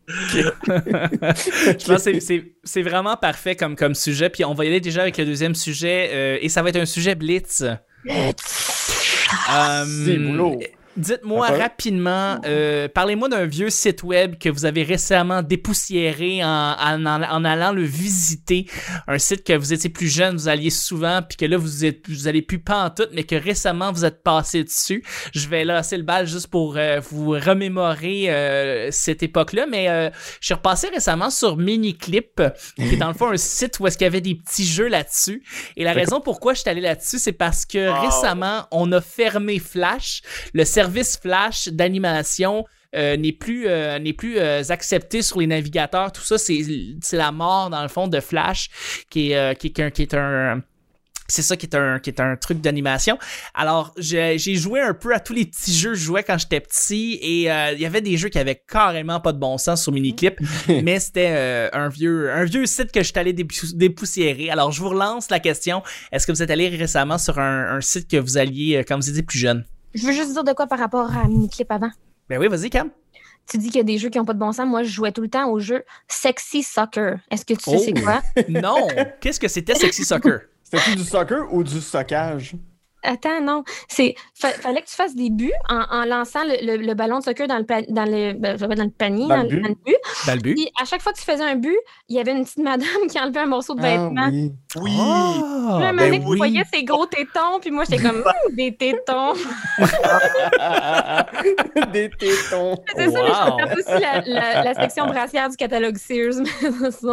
Je 0.07 1.85
pense 1.85 1.85
que 1.85 1.97
c'est- 1.97 2.19
c'est- 2.19 2.53
c'est 2.63 2.81
vraiment 2.81 3.15
parfait 3.17 3.55
comme, 3.55 3.75
comme 3.75 3.93
sujet. 3.93 4.29
Puis 4.29 4.43
on 4.45 4.53
va 4.55 4.65
y 4.65 4.67
aller 4.69 4.79
déjà 4.81 5.01
avec 5.03 5.17
le 5.17 5.25
deuxième 5.25 5.53
sujet. 5.55 6.09
euh, 6.13 6.37
et 6.41 6.49
ça 6.49 6.63
va 6.63 6.69
être 6.69 6.77
un 6.79 6.85
sujet 6.85 7.13
blitz. 7.15 7.61
Euh, 8.09 9.83
C'est 10.05 10.17
boulot. 10.17 10.59
Dites-moi 10.97 11.47
rapidement, 11.47 12.39
euh, 12.45 12.87
parlez-moi 12.87 13.29
d'un 13.29 13.45
vieux 13.45 13.69
site 13.69 14.03
web 14.03 14.37
que 14.39 14.49
vous 14.49 14.65
avez 14.65 14.83
récemment 14.83 15.43
dépoussiéré 15.43 16.43
en, 16.43 16.75
en, 16.79 17.45
allant 17.45 17.71
le 17.71 17.83
visiter. 17.83 18.65
Un 19.07 19.19
site 19.19 19.43
que 19.43 19.53
vous 19.53 19.73
étiez 19.73 19.89
plus 19.89 20.07
jeune, 20.07 20.35
vous 20.35 20.47
alliez 20.47 20.71
souvent, 20.71 21.21
puis 21.21 21.37
que 21.37 21.45
là, 21.45 21.57
vous, 21.57 21.85
êtes, 21.85 22.09
vous 22.09 22.27
allez 22.27 22.41
plus 22.41 22.59
pas 22.59 22.85
en 22.85 22.89
tout, 22.89 23.07
mais 23.13 23.23
que 23.23 23.35
récemment, 23.35 23.91
vous 23.91 24.05
êtes 24.05 24.23
passé 24.23 24.63
dessus. 24.63 25.03
Je 25.33 25.47
vais 25.47 25.63
lancer 25.65 25.97
le 25.97 26.03
bal 26.03 26.25
juste 26.25 26.47
pour 26.47 26.77
euh, 26.77 26.99
vous 27.11 27.29
remémorer 27.29 28.25
euh, 28.29 28.89
cette 28.91 29.21
époque-là, 29.21 29.67
mais 29.69 30.11
je 30.41 30.45
suis 30.45 30.53
repassé 30.53 30.89
récemment 30.89 31.29
sur 31.29 31.57
Miniclip, 31.57 32.41
qui 32.75 32.93
est 32.95 32.97
dans 32.97 33.09
le 33.09 33.13
fond 33.13 33.31
un 33.31 33.37
site 33.37 33.79
où 33.79 33.87
est-ce 33.87 33.97
qu'il 33.97 34.05
y 34.05 34.07
avait 34.07 34.21
des 34.21 34.35
petits 34.35 34.65
jeux 34.65 34.87
là-dessus. 34.87 35.43
Et 35.75 35.83
la 35.83 35.93
raison 35.93 36.21
pourquoi 36.21 36.53
je 36.53 36.61
suis 36.61 36.69
allé 36.69 36.81
là-dessus, 36.81 37.19
c'est 37.19 37.31
parce 37.33 37.65
que 37.65 37.87
Wow. 37.87 38.01
récemment, 38.01 38.67
on 38.71 38.91
a 38.91 39.01
fermé 39.01 39.59
Flash, 39.59 40.21
le 40.53 40.65
service 40.65 40.86
Flash 41.21 41.67
d'animation. 41.69 42.65
euh, 42.95 43.17
n'est 43.17 43.33
plus 43.33 43.67
euh, 43.67 43.99
n'est 43.99 44.13
plus 44.13 44.37
euh, 44.39 44.63
accepté 44.69 45.21
sur 45.21 45.39
les 45.41 45.47
navigateurs 45.47 46.09
tout 46.13 46.21
ça 46.21 46.37
c'est 46.37 46.61
c'est 47.01 47.17
la 47.17 47.33
mort 47.33 47.69
dans 47.69 47.81
le 47.83 47.89
fond 47.89 48.07
de 48.07 48.19
Flash 48.21 48.69
qui 49.09 49.33
est 49.33 49.55
qui 49.59 49.67
est 49.67 49.79
un 49.81 49.89
qui 49.91 50.03
est 50.03 50.13
un 50.13 50.61
c'est 51.27 51.41
ça 51.41 51.57
qui 51.57 51.65
est 51.65 51.75
un 51.75 51.99
qui 51.99 52.09
est 52.09 52.21
un 52.21 52.37
truc 52.37 52.61
d'animation. 52.61 53.19
Alors 53.53 53.93
j'ai 53.97 54.37
j'ai 54.37 54.55
joué 54.55 54.79
un 54.79 54.93
peu 54.93 55.13
à 55.13 55.19
tous 55.19 55.33
les 55.33 55.43
petits 55.45 55.73
jeux 55.77 55.89
que 55.91 55.97
je 55.97 56.05
jouais 56.05 56.23
quand 56.23 56.37
j'étais 56.37 56.61
petit 56.61 57.19
et 57.21 57.51
euh, 57.51 57.73
il 57.73 57.81
y 57.81 57.85
avait 57.85 57.99
des 57.99 58.15
jeux 58.15 58.29
qui 58.29 58.39
avaient 58.39 58.63
carrément 58.65 59.19
pas 59.19 59.33
de 59.33 59.37
bon 59.37 59.57
sens 59.57 59.83
sur 59.83 59.91
Miniclip, 59.91 60.39
mais 60.69 61.01
c'était 61.01 61.33
euh, 61.35 61.69
un 61.73 61.89
vieux 61.89 62.31
un 62.31 62.45
vieux 62.45 62.65
site 62.65 62.93
que 62.93 63.01
je 63.01 63.07
suis 63.11 63.19
allé 63.19 63.33
dépou- 63.33 63.75
dépoussiérer. 63.75 64.49
Alors 64.49 64.71
je 64.71 64.79
vous 64.81 64.87
relance 64.89 65.29
la 65.29 65.41
question 65.41 65.83
est-ce 66.13 66.25
que 66.25 66.31
vous 66.31 66.41
êtes 66.41 66.51
allé 66.51 66.69
récemment 66.69 67.17
sur 67.17 67.37
un, 67.37 67.75
un 67.75 67.81
site 67.81 68.09
que 68.09 68.15
vous 68.15 68.37
alliez 68.37 68.85
quand 68.87 68.95
vous 68.95 69.09
étiez 69.09 69.23
plus 69.23 69.39
jeune? 69.39 69.65
Je 69.97 70.05
veux 70.05 70.13
juste 70.13 70.33
dire 70.33 70.43
de 70.43 70.53
quoi 70.53 70.67
par 70.67 70.79
rapport 70.79 71.15
à 71.15 71.27
Miniclip 71.27 71.71
avant. 71.71 71.89
Ben 72.29 72.39
oui, 72.39 72.47
vas-y 72.47 72.69
Cam. 72.69 72.89
Tu 73.49 73.57
dis 73.57 73.67
qu'il 73.67 73.77
y 73.77 73.79
a 73.79 73.83
des 73.83 73.97
jeux 73.97 74.09
qui 74.09 74.17
n'ont 74.17 74.25
pas 74.25 74.33
de 74.33 74.39
bon 74.39 74.51
sens. 74.51 74.67
Moi, 74.67 74.83
je 74.83 74.89
jouais 74.89 75.11
tout 75.11 75.21
le 75.21 75.29
temps 75.29 75.49
au 75.49 75.59
jeu 75.59 75.83
Sexy 76.07 76.63
Soccer. 76.63 77.17
Est-ce 77.31 77.45
que 77.45 77.53
tu 77.53 77.63
sais 77.69 77.77
Oh. 77.77 77.81
c'est 77.83 78.01
quoi? 78.03 78.21
Non, 78.49 78.87
qu'est-ce 79.21 79.39
que 79.39 79.47
c'était 79.47 79.73
Sexy 79.75 80.03
Soccer? 80.03 80.41
C'était-tu 80.63 80.95
du 80.97 81.03
soccer 81.03 81.53
ou 81.53 81.63
du 81.63 81.79
stockage? 81.79 82.55
Attends, 83.07 83.41
non. 83.41 83.63
C'est 83.87 84.15
fa- 84.35 84.49
fallait 84.51 84.81
que 84.81 84.87
tu 84.87 84.95
fasses 84.95 85.15
des 85.15 85.29
buts 85.29 85.51
en, 85.69 85.83
en 85.89 86.05
lançant 86.05 86.43
le, 86.43 86.65
le- 86.65 86.77
le 86.85 86.93
ballon 86.93 87.19
de 87.19 87.23
soccer 87.23 87.47
dans 87.47 87.57
le, 87.57 87.65
pa- 87.65 87.81
dans 87.89 88.05
le, 88.05 88.33
ben, 88.33 88.57
dans 88.57 88.83
le 88.83 88.89
panier, 88.89 89.27
Dans 89.27 89.37
dans, 89.37 89.43
le 89.43 89.47
but. 89.49 89.61
dans 89.61 89.69
le 89.69 89.75
but. 89.85 89.95
Dans 90.27 90.33
le 90.33 90.39
but. 90.41 90.55
Puis 90.55 90.69
à 90.81 90.85
chaque 90.85 91.01
fois 91.01 91.13
que 91.13 91.17
tu 91.17 91.23
faisais 91.23 91.43
un 91.43 91.55
but, 91.55 91.77
il 92.09 92.15
y 92.15 92.19
avait 92.19 92.31
une 92.33 92.43
petite 92.43 92.57
madame 92.59 92.87
qui 93.09 93.19
enlevait 93.19 93.39
un 93.39 93.45
morceau 93.47 93.73
de 93.75 93.81
Ah 93.83 93.87
vêtement. 93.87 94.27
oui. 94.29 94.51
Oui! 94.75 94.91
Puis 94.91 94.97
là, 94.97 95.89
un 95.89 95.93
moment 95.93 96.09
ben 96.09 96.23
oui. 96.25 96.37
voyais 96.37 96.63
ses 96.71 96.83
gros 96.83 97.05
tétons, 97.05 97.59
puis 97.61 97.71
moi, 97.71 97.83
j'étais 97.89 98.03
comme, 98.03 98.23
des 98.53 98.75
tétons. 98.75 99.33
Des 101.93 102.09
tétons. 102.09 102.75
C'est 102.95 103.09
ça, 103.09 103.19
mais 103.21 103.27
je 103.27 103.31
Wow. 103.31 103.55
regarde 103.55 103.77
aussi 103.77 104.01
la, 104.01 104.21
la- 104.25 104.63
la 104.63 104.73
section 104.73 105.05
brassière 105.07 105.49
du 105.49 105.55
catalogue 105.57 105.97
Sears, 105.97 106.33
ça. 106.91 107.11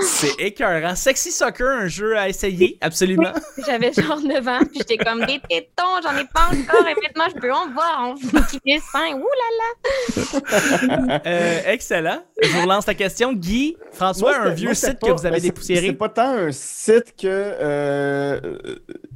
C'est 0.00 0.34
écœurant. 0.40 0.94
Sexy 0.94 1.30
Soccer, 1.32 1.68
un 1.68 1.86
jeu 1.86 2.16
à 2.16 2.28
essayer, 2.28 2.78
absolument. 2.80 3.32
J'avais 3.66 3.92
genre 3.92 4.20
9 4.20 4.48
ans, 4.48 4.58
puis 4.60 4.78
j'étais 4.78 4.98
comme, 4.98 5.13
des 5.20 5.40
tétons, 5.48 6.00
j'en 6.02 6.16
ai 6.16 6.24
pas 6.24 6.46
encore, 6.46 6.86
et 6.88 6.94
maintenant, 7.02 7.24
je 7.34 7.40
peux 7.40 7.52
en 7.52 7.70
voir, 7.72 8.06
on 8.10 8.14
qui 8.14 8.60
est 8.66 8.78
sain. 8.80 9.14
Ouh 9.14 9.28
là 9.40 9.50
là! 9.58 11.20
Euh, 11.26 11.60
excellent. 11.66 12.22
Je 12.42 12.48
vous 12.48 12.62
relance 12.62 12.86
la 12.86 12.94
question. 12.94 13.32
Guy, 13.32 13.76
François, 13.92 14.38
Moi, 14.38 14.46
un 14.48 14.54
vieux 14.54 14.66
moi, 14.68 14.74
site 14.74 14.98
pas- 14.98 15.06
que 15.08 15.12
vous 15.12 15.26
avez 15.26 15.40
c'est- 15.40 15.46
dépoussiéré. 15.48 15.86
C'est 15.88 15.92
pas 15.94 16.08
tant 16.08 16.28
un 16.28 16.52
site 16.52 17.14
que. 17.20 17.26
euh, 17.26 18.40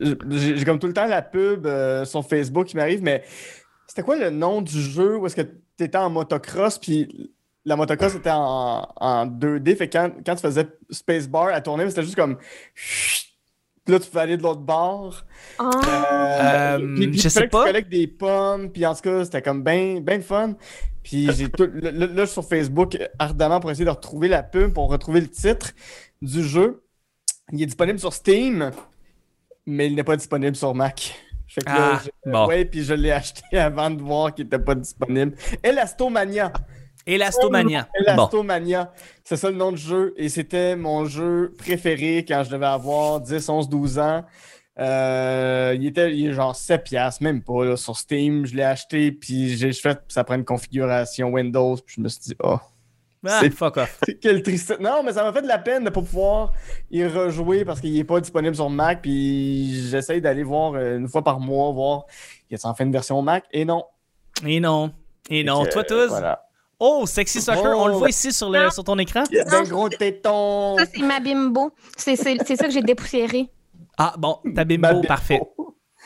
J'ai 0.00 0.56
j'ai 0.56 0.64
comme 0.64 0.78
tout 0.78 0.86
le 0.86 0.92
temps 0.92 1.06
la 1.06 1.22
pub 1.22 1.66
euh, 1.66 2.04
sur 2.04 2.26
Facebook 2.26 2.66
qui 2.66 2.76
m'arrive, 2.76 3.02
mais 3.02 3.22
c'était 3.86 4.02
quoi 4.02 4.16
le 4.16 4.30
nom 4.30 4.62
du 4.62 4.80
jeu 4.80 5.16
où 5.16 5.26
est-ce 5.26 5.36
que 5.36 5.42
tu 5.42 5.84
étais 5.84 5.98
en 5.98 6.10
motocross, 6.10 6.78
puis 6.78 7.32
la 7.64 7.76
motocross 7.76 8.14
était 8.14 8.30
en, 8.32 8.86
en 8.96 9.26
2D, 9.26 9.76
fait 9.76 9.88
que 9.88 9.98
quand, 9.98 10.10
quand 10.24 10.34
tu 10.36 10.42
faisais 10.42 10.66
spacebar 10.90 11.48
à 11.48 11.60
tourner, 11.60 11.88
c'était 11.88 12.02
juste 12.02 12.16
comme. 12.16 12.36
Puis 13.88 13.94
là, 13.94 14.00
tu 14.00 14.10
pouvais 14.10 14.20
aller 14.20 14.36
de 14.36 14.42
l'autre 14.42 14.60
bord. 14.60 15.24
Ah, 15.58 16.74
Euh, 16.76 16.94
puis, 16.94 17.08
puis 17.08 17.18
je 17.20 17.28
sais 17.30 17.48
pas. 17.48 17.62
Tu 17.64 17.68
collectes 17.68 17.88
des 17.88 18.06
pommes, 18.06 18.70
puis 18.70 18.84
en 18.84 18.94
tout 18.94 19.00
cas, 19.00 19.24
c'était 19.24 19.40
comme 19.40 19.64
bien 19.64 20.00
ben 20.02 20.20
fun. 20.20 20.56
Puis 21.02 21.26
j'ai 21.32 21.48
tout. 21.48 21.70
Là, 21.72 21.90
là, 21.90 22.06
là, 22.06 22.14
je 22.16 22.24
suis 22.24 22.32
sur 22.34 22.44
Facebook 22.44 22.98
ardemment 23.18 23.60
pour 23.60 23.70
essayer 23.70 23.86
de 23.86 23.90
retrouver 23.90 24.28
la 24.28 24.42
pub, 24.42 24.74
pour 24.74 24.90
retrouver 24.90 25.22
le 25.22 25.28
titre 25.28 25.70
du 26.20 26.42
jeu. 26.44 26.82
Il 27.50 27.62
est 27.62 27.66
disponible 27.66 27.98
sur 27.98 28.12
Steam, 28.12 28.72
mais 29.64 29.86
il 29.86 29.94
n'est 29.94 30.04
pas 30.04 30.16
disponible 30.16 30.54
sur 30.54 30.74
Mac. 30.74 31.18
Fait 31.46 31.62
que 31.62 31.70
là, 31.70 31.92
Ah, 31.94 32.02
je- 32.04 32.30
bon. 32.30 32.46
ouais, 32.46 32.66
puis 32.66 32.84
je 32.84 32.92
l'ai 32.92 33.10
acheté 33.10 33.42
avant 33.58 33.88
de 33.88 34.02
voir 34.02 34.34
qu'il 34.34 34.44
n'était 34.44 34.58
pas 34.58 34.74
disponible. 34.74 35.34
Elastomania. 35.62 36.52
Elastomania. 37.14 37.82
Bon. 38.06 38.12
Elastomania. 38.12 38.92
C'est 39.24 39.36
ça 39.36 39.50
le 39.50 39.56
nom 39.56 39.72
du 39.72 39.78
jeu. 39.82 40.14
Et 40.16 40.28
c'était 40.28 40.76
mon 40.76 41.04
jeu 41.04 41.54
préféré 41.58 42.24
quand 42.26 42.42
je 42.44 42.50
devais 42.50 42.66
avoir 42.66 43.20
10, 43.20 43.48
11, 43.48 43.68
12 43.68 43.98
ans. 43.98 44.24
Euh, 44.78 45.74
il, 45.76 45.86
était, 45.86 46.14
il 46.14 46.28
est 46.28 46.32
genre 46.32 46.54
7 46.54 46.84
piastres, 46.84 47.22
même 47.22 47.42
pas, 47.42 47.64
là, 47.64 47.76
sur 47.76 47.96
Steam. 47.96 48.46
Je 48.46 48.54
l'ai 48.54 48.62
acheté, 48.62 49.10
puis 49.10 49.56
j'ai 49.56 49.72
fait, 49.72 49.98
ça 50.08 50.22
prend 50.22 50.36
une 50.36 50.44
configuration 50.44 51.30
Windows, 51.32 51.76
puis 51.84 51.96
je 51.98 52.00
me 52.00 52.08
suis 52.08 52.20
dit, 52.20 52.34
oh, 52.44 52.58
Ah, 53.26 53.40
c'est- 53.40 53.50
fuck 53.50 53.76
off. 53.78 53.98
quelle 54.22 54.40
tristesse. 54.42 54.78
Non, 54.78 55.02
mais 55.02 55.12
ça 55.12 55.24
m'a 55.24 55.32
fait 55.32 55.42
de 55.42 55.48
la 55.48 55.58
peine 55.58 55.80
de 55.80 55.88
ne 55.88 55.90
pas 55.90 56.00
pouvoir 56.00 56.52
y 56.92 57.04
rejouer 57.04 57.64
parce 57.64 57.80
qu'il 57.80 57.92
n'est 57.92 58.04
pas 58.04 58.20
disponible 58.20 58.54
sur 58.54 58.70
Mac, 58.70 59.02
puis 59.02 59.88
j'essaye 59.90 60.20
d'aller 60.20 60.44
voir 60.44 60.74
euh, 60.74 60.96
une 60.98 61.08
fois 61.08 61.24
par 61.24 61.40
mois, 61.40 61.72
voir, 61.72 62.04
il 62.48 62.56
y 62.56 62.60
a 62.64 62.68
enfin 62.68 62.84
une 62.84 62.92
version 62.92 63.20
Mac, 63.20 63.46
et 63.50 63.64
non. 63.64 63.84
Et 64.46 64.60
non. 64.60 64.92
Et 65.28 65.42
non. 65.42 65.64
Fait 65.64 65.70
que, 65.70 65.74
Toi, 65.74 65.84
tous. 65.84 66.08
Voilà. 66.10 66.44
Oh, 66.80 67.04
Sexy 67.06 67.40
Soccer, 67.40 67.72
Oh. 67.76 67.82
on 67.82 67.86
le 67.88 67.94
voit 67.94 68.08
ici 68.08 68.32
sur, 68.32 68.50
le, 68.50 68.70
sur 68.70 68.84
ton 68.84 68.98
écran? 68.98 69.24
Yes. 69.32 69.46
Ben 69.50 69.64
gros 69.64 69.88
téton. 69.88 70.76
ça, 70.78 70.84
c'est 70.94 71.02
ma 71.02 71.18
bimbo. 71.20 71.72
C'est 71.96 72.16
ça 72.16 72.34
que 72.36 72.70
j'ai 72.70 72.82
dépoussiéré. 72.82 73.48
Ah, 73.96 74.14
bon, 74.16 74.38
ta 74.44 74.50
Ma 74.60 74.64
bimbo, 74.64 74.86
bimbo. 74.88 75.08
parfait. 75.08 75.40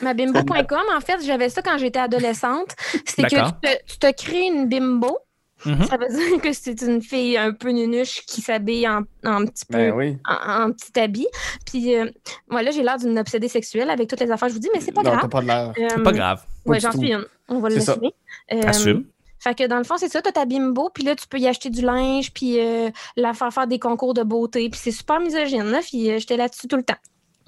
Ma 0.01 0.15
bimbo.com, 0.15 0.81
en 0.97 1.01
fait, 1.01 1.23
j'avais 1.25 1.51
ça 1.51 1.61
quand 1.63 1.77
j'étais 1.79 1.99
adolescente. 1.99 2.75
C'est 3.05 3.23
que 3.25 3.29
tu 3.29 3.53
te, 3.63 3.85
tu 3.87 3.99
te 3.99 4.11
crées 4.13 4.47
une 4.47 4.67
bimbo. 4.69 5.19
Mhm. 5.65 5.85
Ça 5.85 5.97
veut 5.97 6.09
dire 6.09 6.41
que 6.41 6.53
c'est 6.53 6.81
une 6.83 7.01
fille 7.03 7.37
un 7.37 7.53
peu 7.53 7.69
nunuche 7.71 8.23
qui 8.27 8.41
s'habille 8.41 8.89
en, 8.89 9.03
en 9.25 9.45
petit 9.45 9.65
peu 9.67 9.77
Ben 9.79 9.93
oui. 9.95 10.19
en, 10.27 10.63
en 10.65 10.73
petit 10.73 10.99
habit. 10.99 11.29
Puis 11.67 11.95
euh, 11.95 12.11
moi, 12.51 12.63
là, 12.65 12.73
j'ai 12.73 12.83
l'air 12.83 12.97
d'une 12.99 13.17
obsédée 13.19 13.47
sexuelle 13.47 13.89
avec 13.91 14.09
toutes 14.09 14.19
les 14.21 14.31
affaires. 14.33 14.49
Je 14.49 14.55
vous 14.55 14.59
dis, 14.61 14.71
mais 14.75 14.81
c'est 14.81 14.91
pas 14.91 15.03
non, 15.05 15.13
grave. 15.13 15.29
pas 15.29 15.41
de 15.43 15.47
l'air. 15.47 15.73
Euh, 15.79 16.03
Pas 16.03 16.13
grave. 16.13 16.43
Ouais, 16.67 16.81
Pas 16.81 16.91
j'en 16.91 16.99
suis 16.99 17.13
une. 17.13 17.25
On 17.49 17.61
va 17.61 17.69
l'assumer. 17.69 18.13
Euh, 18.53 18.61
Assume. 18.67 19.05
Fait 19.43 19.55
que 19.57 19.67
dans 19.67 19.79
le 19.79 19.85
fond, 19.85 19.97
c'est 19.97 20.09
ça, 20.09 20.23
t'as 20.23 20.33
ta 20.33 20.45
bimbo, 20.45 20.89
puis 20.95 21.03
là, 21.05 21.17
tu 21.17 21.27
peux 21.27 21.39
y 21.39 21.49
acheter 21.49 21.69
du 21.71 21.83
linge, 21.83 22.33
puis 22.33 22.61
euh, 22.61 22.91
la 23.17 23.35
faire 23.35 23.53
faire 23.53 23.67
des 23.67 23.79
concours 23.81 24.15
de 24.15 24.23
beauté, 24.23 24.69
puis 24.71 24.79
c'est 24.83 24.93
super 24.93 25.19
misogyne, 25.21 25.65
là, 25.71 25.81
puis 25.83 26.11
euh, 26.11 26.19
j'étais 26.19 26.37
là-dessus 26.37 26.69
tout 26.69 26.77
le 26.77 26.85
temps. 26.85 26.95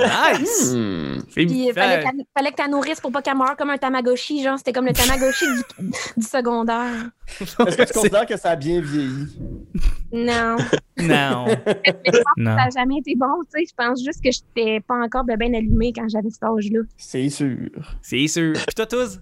Nice! 0.00 0.74
Fais- 1.30 1.46
Puis 1.46 1.70
euh, 1.70 1.72
fallait, 1.72 2.04
fallait 2.36 2.50
que 2.50 2.60
tu 2.60 2.68
nourrisses 2.68 3.00
pour 3.00 3.12
pas 3.12 3.22
qu'elle 3.22 3.36
meure 3.36 3.56
comme 3.56 3.70
un 3.70 3.78
Tamagotchi, 3.78 4.42
genre, 4.42 4.58
c'était 4.58 4.72
comme 4.72 4.86
le 4.86 4.92
Tamagotchi 4.92 5.44
du, 5.78 5.90
du 6.16 6.26
secondaire. 6.26 7.10
Est-ce 7.40 7.76
que 7.76 7.84
tu 7.84 7.92
considères 7.94 8.26
que 8.26 8.36
ça 8.36 8.50
a 8.50 8.56
bien 8.56 8.80
vieilli? 8.80 9.26
Non, 10.12 10.56
Non. 10.98 11.46
non. 12.36 12.56
ça 12.56 12.64
n'a 12.64 12.70
jamais 12.70 12.96
été 12.98 13.14
bon, 13.16 13.28
tu 13.54 13.60
sais, 13.60 13.66
je 13.70 13.74
pense 13.76 14.02
juste 14.02 14.20
que 14.20 14.30
j'étais 14.32 14.80
pas 14.80 14.96
encore 14.96 15.22
bien 15.22 15.54
allumée 15.54 15.92
quand 15.92 16.08
j'avais 16.08 16.30
cet 16.30 16.42
âge-là. 16.42 16.80
C'est 16.96 17.28
sûr. 17.30 17.56
C'est 18.02 18.26
sûr. 18.26 18.54
Puis 18.54 18.74
toi, 18.74 18.86
tous? 18.86 19.20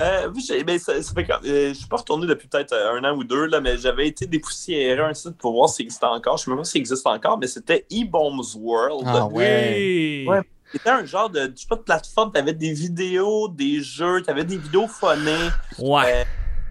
Euh, 0.00 0.30
ben, 0.64 0.78
ça, 0.78 1.02
ça 1.02 1.12
fait 1.14 1.24
quand- 1.26 1.44
euh, 1.44 1.68
je 1.68 1.74
suis 1.74 1.86
pas 1.86 1.96
retourné 1.98 2.26
depuis 2.26 2.48
peut-être 2.48 2.72
euh, 2.72 2.94
un 2.94 3.04
an 3.04 3.14
ou 3.16 3.24
deux, 3.24 3.44
là, 3.46 3.60
mais 3.60 3.76
j'avais 3.76 4.08
été 4.08 4.26
dépoussiérer 4.26 5.02
un 5.02 5.12
site 5.14 5.36
pour 5.36 5.52
voir 5.52 5.68
s'il 5.68 5.84
existait 5.84 6.06
encore. 6.06 6.38
Je 6.38 6.44
sais 6.44 6.50
même 6.50 6.58
pas 6.58 6.64
s'il 6.64 6.80
existe 6.80 7.06
encore, 7.06 7.38
mais 7.38 7.46
c'était 7.46 7.86
eBombs 7.90 8.56
World. 8.56 9.04
Ah 9.06 9.26
ouais. 9.26 10.24
Oui. 10.26 10.28
Ouais. 10.28 10.40
C'était 10.72 10.90
un 10.90 11.04
genre 11.04 11.28
de, 11.28 11.52
je 11.54 11.60
sais 11.62 11.66
pas, 11.68 11.76
de 11.76 11.82
plateforme, 11.82 12.32
t'avais 12.32 12.52
des 12.54 12.72
vidéos, 12.72 13.48
des 13.48 13.82
jeux, 13.82 14.22
t'avais 14.22 14.44
des 14.44 14.56
vidéos 14.56 14.86
phonées, 14.86 15.48
Ouais. 15.78 16.02
euh, 16.06 16.24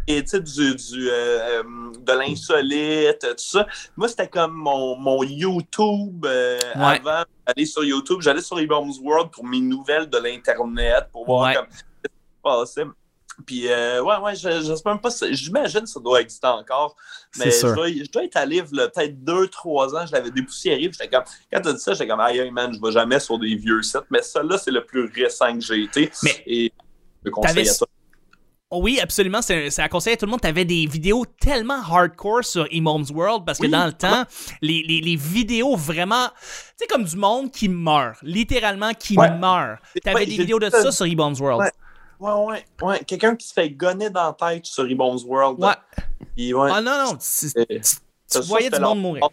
et 0.08 0.24
tu 0.24 0.30
sais, 0.30 0.40
du, 0.40 0.74
du, 0.76 1.10
euh, 1.12 1.62
de 2.00 2.14
l'insolite, 2.14 3.20
tout 3.22 3.34
ça. 3.38 3.68
Moi, 3.98 4.08
c'était 4.08 4.28
comme 4.30 4.54
mon, 4.54 4.96
mon 4.96 5.22
YouTube 5.24 6.26
euh, 6.26 6.58
Ouais. 6.76 7.00
avant 7.06 7.24
d'aller 7.46 7.66
sur 7.66 7.84
YouTube. 7.84 8.18
J'allais 8.22 8.42
sur 8.42 8.58
eBombs 8.60 9.00
World 9.04 9.30
pour 9.32 9.46
mes 9.46 9.60
nouvelles 9.62 10.10
de 10.10 10.18
l'Internet, 10.18 11.06
pour 11.12 11.26
voir 11.26 11.48
Ouais. 11.50 11.54
comme 11.56 11.68
passait. 12.44 12.86
Puis, 13.46 13.68
euh, 13.70 14.04
ouais, 14.04 14.18
ouais, 14.18 14.36
sais 14.36 14.60
même 14.86 15.00
pas, 15.00 15.10
si- 15.12 15.34
j'imagine 15.34 15.82
que 15.82 15.88
ça 15.88 16.00
doit 16.02 16.20
exister 16.20 16.48
encore. 16.48 16.96
Mais 17.38 17.50
je 17.52 17.74
dois, 17.74 17.88
je 17.90 18.12
dois 18.12 18.26
être 18.26 18.36
à 18.36 18.46
livre, 18.46 18.68
peut-être 18.70 19.24
deux, 19.24 19.48
trois 19.48 19.96
ans, 19.96 20.06
je 20.06 20.12
l'avais 20.12 20.30
dépoussiéré. 20.32 20.90
puis 20.90 20.98
j'étais 21.00 21.08
comme, 21.16 21.24
quand 21.54 21.62
tu 21.62 21.70
as 21.70 21.74
dit 21.74 21.80
ça, 21.80 21.94
j'étais 21.94 22.08
comme, 22.08 22.20
aïe, 22.20 22.42
aïe, 22.42 22.52
man, 22.52 22.74
je 22.74 22.82
vais 22.86 22.92
jamais 22.92 23.20
sur 23.20 23.40
des 23.40 23.56
vieux 23.56 23.82
sites. 23.82 24.04
Mais 24.10 24.22
celui-là, 24.22 24.58
c'est 24.58 24.72
le 24.72 24.84
plus 24.86 25.10
récent 25.16 25.54
que 25.54 25.62
j'ai 25.62 25.84
été. 25.84 26.12
Mais 26.24 26.44
Et 26.48 26.74
je 27.24 27.26
le 27.26 27.32
conseille 27.32 27.70
à 27.70 27.76
toi. 27.76 27.88
Oh 28.72 28.82
Oui, 28.84 29.00
absolument. 29.02 29.42
C'est 29.42 29.80
à 29.80 29.88
conseiller 29.90 30.14
à 30.16 30.18
tout 30.18 30.26
le 30.26 30.32
monde. 30.32 30.42
T'avais 30.42 30.66
des 30.66 30.86
vidéos 30.86 31.26
tellement 31.40 31.82
hardcore 31.82 32.44
sur 32.44 32.68
Emoms 32.70 33.06
World 33.12 33.44
parce 33.46 33.58
que 33.58 33.64
Oui, 33.66 33.72
dans 33.72 33.86
le 33.88 33.94
temps, 33.94 34.26
les, 34.62 34.84
les, 34.88 35.02
les 35.02 35.16
vidéos 35.16 35.76
vraiment. 35.76 36.28
Tu 36.28 36.36
sais, 36.78 36.88
comme 36.88 37.04
du 37.06 37.16
monde 37.16 37.52
qui 37.52 37.68
meurt. 37.68 38.18
Littéralement 38.22 38.94
qui 38.94 39.18
Ouais. 39.18 39.32
meurt. 39.32 39.80
T'avais 40.04 40.18
Ouais, 40.20 40.26
des 40.28 40.38
vidéos 40.38 40.60
de 40.60 40.70
ça. 40.70 40.84
ça 40.84 40.92
sur 40.92 41.06
Emoms 41.08 41.34
World. 41.40 41.62
Ouais. 41.62 41.72
Ouais, 42.20 42.32
ouais, 42.32 42.66
ouais. 42.82 43.00
Quelqu'un 43.06 43.36
qui 43.36 43.48
se 43.48 43.54
fait 43.54 43.70
gonner 43.70 44.10
dans 44.10 44.36
la 44.40 44.52
tête 44.54 44.66
sur 44.66 44.86
eBombs 44.90 45.24
World. 45.26 45.64
Ouais. 45.64 45.74
Puis, 46.36 46.54
ouais. 46.54 46.70
Ah 46.74 46.82
non, 46.82 47.12
non. 47.12 47.18
Tu, 47.18 48.40
voyais 48.42 48.70
du 48.70 48.80
monde 48.80 49.02
mourir. 49.02 49.30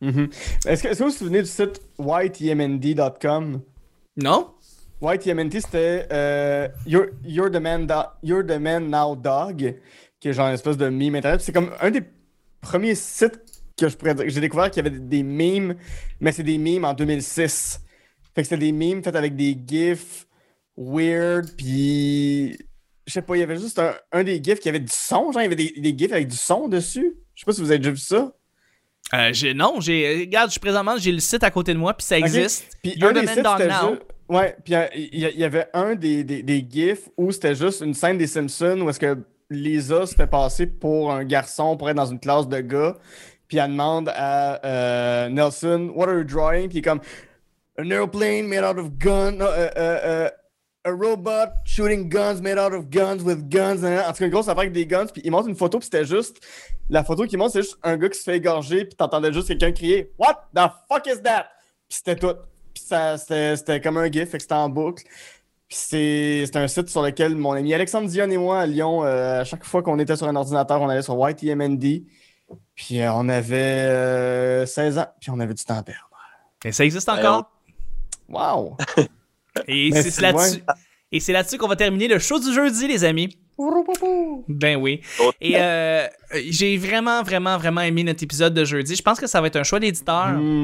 Mhm. 0.00 0.28
Est-ce 0.66 0.82
que, 0.82 0.88
est-ce 0.88 0.98
que 0.98 1.04
vous 1.04 1.10
vous 1.10 1.16
souvenez 1.16 1.40
du 1.42 1.48
site 1.48 1.80
ytmnd.com? 1.98 3.62
Non? 4.18 4.52
YTMNT, 5.00 5.60
c'était 5.60 6.06
euh, 6.12 6.68
you're, 6.86 7.06
you're, 7.24 7.50
the 7.50 7.60
man 7.60 7.86
do- 7.86 8.10
you're 8.22 8.44
the 8.44 8.58
man 8.58 8.90
now 8.90 9.14
dog, 9.14 9.74
qui 10.20 10.28
est 10.28 10.32
genre 10.32 10.48
une 10.48 10.54
espèce 10.54 10.76
de 10.76 10.88
meme 10.88 11.14
internet. 11.14 11.40
C'est 11.40 11.52
comme 11.52 11.70
un 11.80 11.90
des 11.90 12.02
premiers 12.60 12.94
sites 12.94 13.40
que 13.76 13.88
je 13.88 13.96
pourrais 13.96 14.14
dire. 14.14 14.24
J'ai 14.28 14.40
découvert 14.40 14.70
qu'il 14.70 14.84
y 14.84 14.86
avait 14.86 14.98
des 14.98 15.22
memes, 15.22 15.76
mais 16.20 16.32
c'est 16.32 16.42
des 16.42 16.58
memes 16.58 16.84
en 16.84 16.94
2006. 16.94 17.80
Fait 18.34 18.42
que 18.42 18.48
c'était 18.48 18.66
des 18.66 18.72
memes 18.72 19.02
faits 19.02 19.16
avec 19.16 19.34
des 19.36 19.56
gifs 19.66 20.26
weird, 20.76 21.56
puis 21.56 22.56
je 23.06 23.12
sais 23.12 23.22
pas, 23.22 23.36
il 23.36 23.40
y 23.40 23.42
avait 23.42 23.56
juste 23.58 23.78
un, 23.78 23.94
un 24.12 24.24
des 24.24 24.42
gifs 24.42 24.60
qui 24.60 24.68
avait 24.68 24.80
du 24.80 24.92
son, 24.92 25.32
genre 25.32 25.40
il 25.40 25.44
y 25.44 25.46
avait 25.46 25.56
des, 25.56 25.72
des 25.78 25.96
gifs 25.96 26.12
avec 26.12 26.28
du 26.28 26.36
son 26.36 26.68
dessus. 26.68 27.14
Je 27.34 27.40
sais 27.40 27.46
pas 27.46 27.52
si 27.52 27.60
vous 27.60 27.70
avez 27.70 27.78
déjà 27.78 27.90
vu 27.90 27.96
ça. 27.98 28.32
Euh, 29.14 29.32
j'ai- 29.32 29.54
non, 29.54 29.80
j'ai. 29.80 30.20
Regarde, 30.20 30.50
je, 30.52 30.58
présentement, 30.58 30.96
j'ai 30.98 31.12
le 31.12 31.20
site 31.20 31.44
à 31.44 31.50
côté 31.50 31.72
de 31.72 31.78
moi, 31.78 31.94
puis 31.94 32.04
ça 32.04 32.18
existe. 32.18 32.66
Puis 32.82 32.94
You're 32.96 33.10
un 33.10 33.12
des 33.12 33.26
sites, 33.28 33.36
juste- 33.38 34.02
Ouais, 34.28 34.56
puis 34.64 34.74
euh, 34.74 34.86
il 34.96 35.20
y, 35.20 35.44
avait 35.44 35.68
un 35.72 35.94
des, 35.94 36.24
des, 36.24 36.42
des 36.42 36.66
gifs 36.68 37.08
où 37.16 37.30
c'était 37.30 37.54
juste 37.54 37.80
une 37.82 37.94
scène 37.94 38.18
des 38.18 38.26
Simpsons 38.26 38.80
où 38.80 38.90
est-ce 38.90 38.98
que 38.98 39.16
Lisa 39.50 40.04
se 40.04 40.16
fait 40.16 40.26
passer 40.26 40.66
pour 40.66 41.12
un 41.12 41.22
garçon 41.24 41.76
pour 41.76 41.88
être 41.88 41.96
dans 41.96 42.06
une 42.06 42.18
classe 42.18 42.48
de 42.48 42.58
gars. 42.58 42.96
Puis 43.46 43.58
elle 43.58 43.70
demande 43.70 44.08
à 44.12 44.60
euh, 44.66 45.28
Nelson, 45.28 45.92
What 45.94 46.08
are 46.08 46.18
you 46.18 46.24
drawing? 46.24 46.68
Puis 46.68 46.78
il 46.78 46.80
est 46.80 46.82
comme 46.82 47.00
An 47.78 47.88
airplane 47.90 48.48
made 48.48 48.64
out 48.64 48.78
of 48.78 48.90
guns. 48.98 49.36
No, 49.36 49.44
euh, 49.44 49.68
euh, 49.76 49.98
euh, 50.04 50.30
a 50.86 50.92
robot 50.92 51.64
shooting 51.64 52.08
guns 52.08 52.40
made 52.40 52.58
out 52.58 52.72
of 52.72 52.88
guns 52.90 53.22
with 53.22 53.48
guns. 53.50 53.84
En 53.84 54.12
tout 54.12 54.18
cas, 54.18 54.24
une 54.24 54.30
grosse 54.30 54.48
affaire 54.48 54.60
avec 54.60 54.72
des 54.72 54.86
guns. 54.86 55.06
Puis 55.12 55.20
il 55.24 55.30
montre 55.30 55.48
une 55.48 55.56
photo, 55.56 55.78
puis 55.78 55.86
c'était 55.86 56.04
juste. 56.04 56.40
La 56.88 57.02
photo 57.02 57.26
qu'il 57.26 57.38
montre, 57.38 57.52
c'est 57.52 57.62
juste 57.62 57.78
un 57.82 57.96
gars 57.96 58.08
qui 58.08 58.18
se 58.18 58.22
fait 58.22 58.36
égorger, 58.36 58.84
puis 58.84 58.94
t'entendais 58.94 59.32
juste 59.32 59.48
quelqu'un 59.48 59.72
crier 59.72 60.12
What 60.18 60.48
the 60.54 60.70
fuck 60.88 61.06
is 61.06 61.20
that? 61.22 61.48
Puis 61.88 61.98
c'était 61.98 62.16
tout. 62.16 62.34
Puis 62.72 62.84
c'était, 62.86 63.80
comme 63.80 63.96
un 63.96 64.10
gif, 64.10 64.30
fait 64.30 64.36
que 64.36 64.42
c'était 64.42 64.54
en 64.54 64.68
boucle. 64.68 65.02
Puis 65.68 65.76
c'est, 65.76 66.44
c'est 66.46 66.56
un 66.56 66.68
site 66.68 66.88
sur 66.88 67.02
lequel 67.02 67.34
mon 67.34 67.52
ami 67.52 67.74
Alexandre 67.74 68.08
Dion 68.08 68.30
et 68.30 68.36
moi 68.36 68.60
à 68.60 68.66
Lyon, 68.66 69.04
euh, 69.04 69.40
à 69.40 69.44
chaque 69.44 69.64
fois 69.64 69.82
qu'on 69.82 69.98
était 69.98 70.14
sur 70.14 70.28
un 70.28 70.36
ordinateur, 70.36 70.80
on 70.80 70.88
allait 70.88 71.02
sur 71.02 71.18
YTMND. 71.28 72.04
Puis 72.76 73.00
euh, 73.00 73.12
on 73.12 73.28
avait 73.28 73.56
euh, 73.56 74.66
16 74.66 74.98
ans, 74.98 75.06
puis 75.20 75.30
on 75.30 75.40
avait 75.40 75.54
du 75.54 75.64
temps 75.64 75.78
à 75.78 75.82
perdre. 75.82 76.08
Et 76.64 76.70
ça 76.70 76.84
existe 76.84 77.08
encore? 77.08 77.50
Wow! 78.28 78.76
Et 79.68 79.90
Mais 79.90 80.02
c'est 80.02 80.10
c'est 80.10 80.22
là-dessus. 80.22 80.62
Et 81.12 81.20
c'est 81.20 81.32
là-dessus 81.32 81.58
qu'on 81.58 81.68
va 81.68 81.76
terminer 81.76 82.08
le 82.08 82.18
show 82.18 82.38
du 82.38 82.52
jeudi, 82.52 82.88
les 82.88 83.04
amis. 83.04 83.38
Ben 84.48 84.76
oui. 84.76 85.00
Et 85.40 85.54
euh, 85.56 86.06
j'ai 86.50 86.76
vraiment, 86.76 87.22
vraiment, 87.22 87.56
vraiment 87.56 87.80
aimé 87.80 88.04
notre 88.04 88.22
épisode 88.22 88.52
de 88.52 88.64
jeudi. 88.64 88.94
Je 88.96 89.02
pense 89.02 89.18
que 89.18 89.26
ça 89.26 89.40
va 89.40 89.46
être 89.46 89.56
un 89.56 89.62
choix 89.62 89.80
d'éditeur. 89.80 90.28
Hmm. 90.28 90.62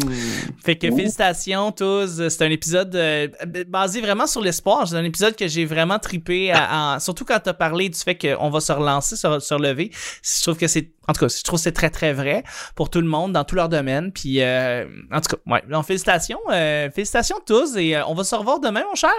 Fait 0.65 0.77
que 0.77 0.87
félicitations 0.97 1.73
tous. 1.73 2.29
C'est 2.29 2.43
un 2.45 2.51
épisode 2.51 2.95
euh, 2.95 3.29
basé 3.67 4.01
vraiment 4.01 4.27
sur 4.27 4.41
l'espoir. 4.43 4.87
C'est 4.87 4.97
un 4.97 5.05
épisode 5.05 5.37
que 5.37 5.47
j'ai 5.49 5.65
vraiment 5.65 5.99
tripé, 5.99 6.53
à- 6.53 6.95
à- 6.95 7.01
surtout 7.01 7.25
quand 7.25 7.41
tu 7.41 7.49
as 7.49 7.55
parlé 7.55 7.89
du 7.89 7.99
fait 7.99 8.17
qu'on 8.17 8.51
va 8.51 8.61
se 8.61 8.73
relancer, 8.73 9.17
se, 9.17 9.39
se 9.39 9.55
relever. 9.55 9.91
Je 10.23 10.43
trouve 10.43 10.59
que 10.59 10.67
c'est, 10.67 10.91
en 11.09 11.13
tout 11.15 11.27
cas, 11.27 11.35
je 11.35 11.43
trouve 11.43 11.59
que 11.59 11.63
c'est 11.63 11.73
très, 11.73 11.91
très 11.91 12.13
vrai 12.13 12.43
pour 12.77 12.91
tout 12.91 13.01
le 13.01 13.09
monde 13.09 13.33
dans 13.33 13.45
tout 13.45 13.55
leur 13.55 13.69
domaine. 13.69 14.13
Puis, 14.13 14.43
euh, 14.43 14.85
en 15.11 15.21
tout 15.21 15.37
cas, 15.37 15.43
ouais. 15.53 15.63
Donc, 15.71 15.87
félicitations. 15.87 16.41
euh, 16.51 16.91
félicitations 16.91 17.39
tous 17.47 17.77
et 17.77 17.97
euh, 17.97 18.05
on 18.07 18.15
va 18.15 18.25
se 18.25 18.35
revoir 18.35 18.61
demain, 18.61 18.83
mon 18.89 18.95
cher. 18.95 19.11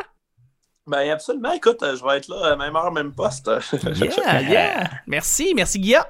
Ben, 0.85 1.09
absolument. 1.11 1.53
Écoute, 1.53 1.81
euh, 1.81 1.95
je 1.95 2.03
vais 2.03 2.17
être 2.17 2.27
là, 2.27 2.51
euh, 2.51 2.55
même 2.57 2.75
heure, 2.75 2.91
même 2.91 3.13
poste. 3.13 3.49
Yeah, 3.95 4.41
yeah. 4.41 4.89
Merci, 5.07 5.53
merci 5.55 5.79
Guilla. 5.79 6.05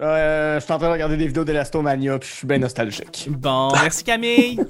Euh, 0.00 0.58
je 0.58 0.64
suis 0.64 0.72
en 0.72 0.78
train 0.78 0.88
de 0.88 0.92
regarder 0.92 1.16
des 1.16 1.26
vidéos 1.26 1.44
d'Elastomania, 1.44 2.18
puis 2.18 2.28
je 2.28 2.34
suis 2.34 2.46
bien 2.46 2.58
nostalgique. 2.58 3.28
Bon, 3.30 3.70
merci 3.82 4.02
Camille. 4.02 4.60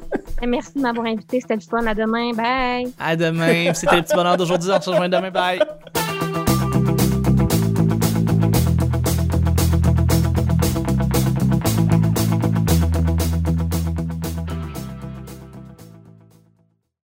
Et 0.41 0.47
Merci 0.47 0.73
de 0.75 0.81
m'avoir 0.81 1.07
invité, 1.07 1.41
c'était 1.41 1.55
le 1.55 1.61
fun. 1.61 1.87
À 1.87 1.95
demain. 1.95 2.33
Bye. 2.33 2.93
À 2.99 3.17
demain. 3.17 3.73
C'était 3.75 3.97
le 3.97 4.03
petit 4.03 4.15
bonheur 4.15 4.37
d'aujourd'hui. 4.37 4.71
On 4.75 4.81
se 4.81 4.91
rejoint 4.91 5.09
demain. 5.09 5.31
Bye. 5.31 5.61